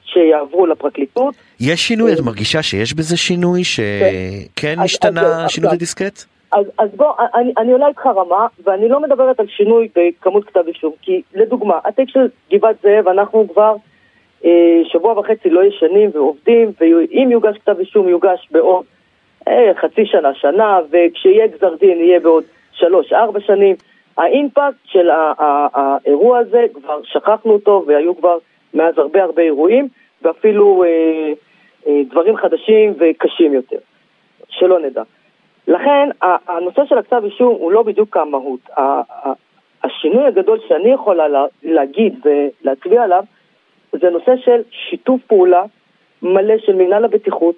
שיעברו 0.05 0.66
לפרקליטות. 0.66 1.34
יש 1.61 1.89
שינוי? 1.89 2.12
את 2.12 2.20
מרגישה 2.20 2.62
שיש 2.62 2.95
בזה 2.95 3.16
שינוי? 3.16 3.64
שכן 3.64 4.78
השתנה 4.78 5.49
שינוי 5.49 5.70
הדיסקט? 5.72 6.24
אז, 6.53 6.66
אז 6.78 6.89
בוא, 6.97 7.12
אני, 7.34 7.53
אני 7.59 7.72
עולה 7.72 7.89
איתך 7.89 8.07
רמה, 8.07 8.47
ואני 8.64 8.89
לא 8.89 9.01
מדברת 9.01 9.41
על 9.41 9.47
שינוי 9.49 9.89
בכמות 9.97 10.45
כתב 10.45 10.62
אישום, 10.66 10.93
כי 11.03 11.22
לדוגמה, 11.34 11.78
התיק 11.84 12.09
של 12.09 12.28
גבעת 12.53 12.76
זאב, 12.82 13.09
אנחנו 13.09 13.49
כבר 13.53 13.76
אה, 14.45 14.80
שבוע 14.93 15.18
וחצי 15.18 15.51
לא 15.51 15.64
ישנים 15.64 16.11
ועובדים, 16.14 16.72
ואם 16.80 17.28
יוגש 17.32 17.57
כתב 17.59 17.78
אישום, 17.78 18.09
יוגש 18.09 18.49
בעוד 18.51 18.84
אה, 19.49 19.70
חצי 19.80 20.07
שנה, 20.07 20.34
שנה, 20.34 20.78
וכשיהיה 20.91 21.47
גזר 21.47 21.74
דין, 21.80 21.99
יהיה 21.99 22.20
בעוד 22.20 22.45
שלוש, 22.79 23.12
ארבע 23.12 23.41
שנים. 23.41 23.76
האימפקט 24.16 24.76
של 24.85 25.09
האירוע 25.74 26.39
הזה, 26.39 26.66
כבר 26.74 27.01
שכחנו 27.05 27.53
אותו 27.53 27.85
והיו 27.87 28.16
כבר 28.16 28.39
מאז 28.74 28.99
הרבה 28.99 29.22
הרבה 29.22 29.43
אירועים 29.43 29.89
ואפילו 30.22 30.85
אה, 30.85 31.33
אה, 31.87 32.01
דברים 32.11 32.37
חדשים 32.37 32.95
וקשים 32.99 33.55
יותר, 33.55 33.79
שלא 34.49 34.81
נדע. 34.81 35.03
לכן 35.68 36.09
הנושא 36.49 36.83
של 36.85 36.99
הכתב 36.99 37.22
אישום 37.24 37.55
הוא 37.55 37.72
לא 37.72 37.83
בדיוק 37.83 38.16
המהות. 38.16 38.61
השינוי 39.85 40.26
הגדול 40.26 40.59
שאני 40.68 40.93
יכולה 40.93 41.24
להגיד 41.62 42.14
ולהצביע 42.24 43.03
עליו 43.03 43.24
זה 43.93 44.11
נושא 44.11 44.37
של 44.37 44.61
שיתוף 44.70 45.20
פעולה 45.26 45.62
מלא 46.22 46.59
של 46.59 46.74
מינהל 46.74 47.05
הבטיחות, 47.05 47.55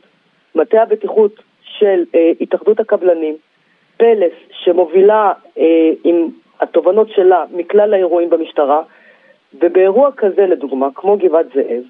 מטה 0.54 0.82
הבטיחות 0.82 1.32
של 1.62 2.04
אה, 2.14 2.30
התאחדות 2.40 2.80
הקבלנים, 2.80 3.36
פלס 4.01 4.32
שמובילה 4.53 5.32
אה, 5.59 5.90
עם 6.05 6.28
התובנות 6.61 7.09
שלה 7.11 7.44
מכלל 7.53 7.94
האירועים 7.94 8.30
במשטרה, 8.30 8.82
ובאירוע 9.55 10.11
כזה 10.16 10.46
לדוגמה, 10.46 10.88
כמו 10.94 11.16
גבעת 11.16 11.46
זאב, 11.55 11.82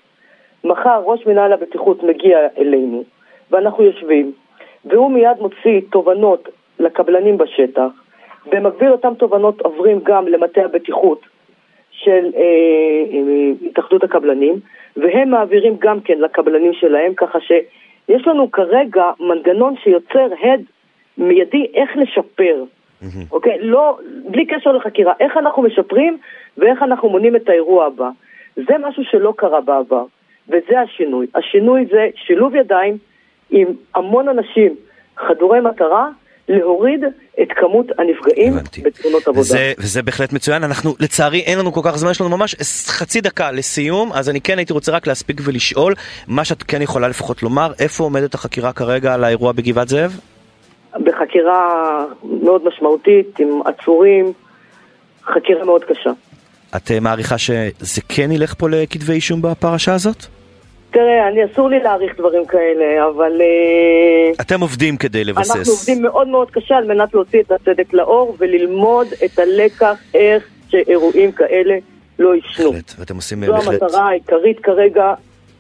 מחר 0.64 1.02
ראש 1.04 1.26
מנהל 1.26 1.52
הבטיחות 1.52 2.02
מגיע 2.02 2.38
אלינו, 2.58 3.04
ואנחנו 3.50 3.84
יושבים, 3.84 4.32
והוא 4.84 5.10
מיד 5.10 5.36
מוציא 5.40 5.80
תובנות 5.90 6.48
לקבלנים 6.78 7.38
בשטח, 7.38 7.88
במקביל 8.52 8.92
אותן 8.92 9.14
תובנות 9.14 9.60
עוברים 9.60 10.00
גם 10.02 10.28
למטה 10.28 10.60
הבטיחות 10.64 11.20
של 11.90 12.30
אה, 12.36 12.40
אה, 13.12 13.68
התאחדות 13.70 14.04
הקבלנים, 14.04 14.54
והם 14.96 15.30
מעבירים 15.30 15.76
גם 15.78 16.00
כן 16.00 16.18
לקבלנים 16.18 16.72
שלהם, 16.72 17.14
ככה 17.14 17.38
שיש 17.40 18.26
לנו 18.26 18.50
כרגע 18.50 19.04
מנגנון 19.20 19.74
שיוצר 19.76 20.28
הד 20.42 20.60
מיידי 21.20 21.66
איך 21.74 21.90
לשפר. 21.96 22.64
אוקיי? 23.32 23.58
לא, 23.60 23.98
בלי 24.28 24.46
קשר 24.46 24.72
לחקירה, 24.72 25.12
איך 25.20 25.36
אנחנו 25.36 25.62
משפרים 25.62 26.18
ואיך 26.58 26.82
אנחנו 26.82 27.08
מונים 27.08 27.36
את 27.36 27.48
האירוע 27.48 27.86
הבא. 27.86 28.08
זה 28.56 28.74
משהו 28.88 29.02
שלא 29.10 29.34
קרה 29.36 29.60
בעבר, 29.60 30.04
וזה 30.48 30.80
השינוי. 30.80 31.26
השינוי 31.34 31.86
זה 31.90 32.08
שילוב 32.14 32.54
ידיים 32.54 32.98
עם 33.50 33.66
המון 33.94 34.28
אנשים 34.28 34.74
חדורי 35.16 35.60
מטרה, 35.60 36.08
להוריד 36.48 37.04
את 37.42 37.48
כמות 37.56 37.86
הנפגעים 37.98 38.52
בתאונות 38.84 39.28
עבודה. 39.28 39.40
וזה, 39.40 39.72
וזה 39.78 40.02
בהחלט 40.02 40.32
מצוין. 40.32 40.64
אנחנו, 40.64 40.94
לצערי, 41.00 41.40
אין 41.40 41.58
לנו 41.58 41.72
כל 41.72 41.80
כך 41.84 41.96
זמן, 41.96 42.10
יש 42.10 42.20
לנו 42.20 42.36
ממש 42.36 42.54
חצי 42.86 43.20
דקה 43.20 43.50
לסיום, 43.50 44.12
אז 44.12 44.30
אני 44.30 44.40
כן 44.40 44.58
הייתי 44.58 44.72
רוצה 44.72 44.92
רק 44.92 45.06
להספיק 45.06 45.40
ולשאול, 45.44 45.94
מה 46.28 46.44
שאת 46.44 46.62
כן 46.62 46.82
יכולה 46.82 47.08
לפחות 47.08 47.42
לומר, 47.42 47.72
איפה 47.78 48.04
עומדת 48.04 48.34
החקירה 48.34 48.72
כרגע 48.72 49.14
על 49.14 49.24
האירוע 49.24 49.52
בגבעת 49.52 49.88
זאב? 49.88 50.20
בחקירה 51.04 52.04
מאוד 52.42 52.64
משמעותית, 52.64 53.38
עם 53.38 53.60
עצורים, 53.64 54.32
חקירה 55.24 55.64
מאוד 55.64 55.84
קשה. 55.84 56.10
את 56.76 56.90
אה, 56.90 57.00
מעריכה 57.00 57.38
שזה 57.38 58.00
כן 58.08 58.32
ילך 58.32 58.54
פה 58.58 58.68
לכתבי 58.68 59.12
אישום 59.12 59.42
בפרשה 59.42 59.94
הזאת? 59.94 60.26
תראה, 60.90 61.28
אני 61.28 61.40
אסור 61.44 61.68
לי 61.68 61.80
להעריך 61.80 62.18
דברים 62.18 62.46
כאלה, 62.46 63.08
אבל... 63.08 63.40
אה, 63.40 64.32
אתם 64.40 64.60
עובדים 64.60 64.96
כדי 64.96 65.24
לבסס. 65.24 65.56
אנחנו 65.56 65.72
עובדים 65.72 66.02
מאוד 66.02 66.28
מאוד 66.28 66.50
קשה 66.50 66.76
על 66.76 66.84
מנת 66.84 67.14
להוציא 67.14 67.40
את 67.40 67.52
הצדק 67.52 67.92
לאור 67.92 68.36
וללמוד 68.38 69.06
את 69.24 69.38
הלקח 69.38 69.98
איך 70.14 70.44
שאירועים 70.68 71.32
כאלה 71.32 71.74
לא 72.18 72.36
ישנו. 72.36 72.72
בהחלט, 72.72 72.92
ואתם 72.98 73.16
עושים 73.16 73.46
זו 73.46 73.52
בהחלט... 73.52 73.80
זו 73.80 73.84
המטרה 73.84 74.08
העיקרית 74.08 74.60
כרגע, 74.60 75.14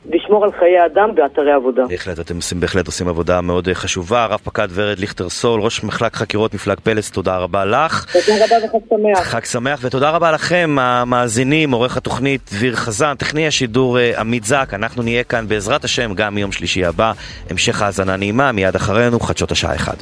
לשמור 0.06 0.44
על 0.44 0.50
חיי 0.58 0.86
אדם 0.86 1.14
באתרי 1.14 1.52
עבודה. 1.52 1.82
בהחלט, 1.88 2.20
אתם 2.20 2.36
עושים, 2.36 2.60
בהחלט 2.60 2.86
עושים 2.86 3.08
עבודה 3.08 3.40
מאוד 3.40 3.68
אה, 3.68 3.74
חשובה. 3.74 4.26
רב 4.26 4.40
פקד 4.44 4.68
ורד 4.70 4.98
ליכטר 4.98 5.28
סול, 5.28 5.60
ראש 5.60 5.84
מחלק 5.84 6.16
חקירות 6.16 6.54
מפלג 6.54 6.80
פלס, 6.80 7.10
תודה 7.10 7.36
רבה 7.36 7.64
לך. 7.64 8.06
תודה 8.12 8.44
רבה 8.44 8.66
וחג 8.66 8.78
שמח. 8.88 9.26
חג 9.26 9.44
שמח, 9.44 9.80
ותודה 9.82 10.10
רבה 10.10 10.32
לכם, 10.32 10.76
המאזינים, 10.80 11.70
עורך 11.70 11.96
התוכנית 11.96 12.40
דביר 12.52 12.76
חזן, 12.76 13.14
טכני 13.14 13.46
השידור 13.46 13.98
אה, 13.98 14.20
עמית 14.20 14.44
זק. 14.44 14.70
אנחנו 14.72 15.02
נהיה 15.02 15.24
כאן 15.24 15.48
בעזרת 15.48 15.84
השם 15.84 16.14
גם 16.14 16.34
מיום 16.34 16.52
שלישי 16.52 16.84
הבא. 16.84 17.12
המשך 17.50 17.82
האזנה 17.82 18.16
נעימה, 18.16 18.52
מיד 18.52 18.74
אחרינו, 18.74 19.20
חדשות 19.20 19.52
השעה 19.52 19.74
1. 19.74 19.96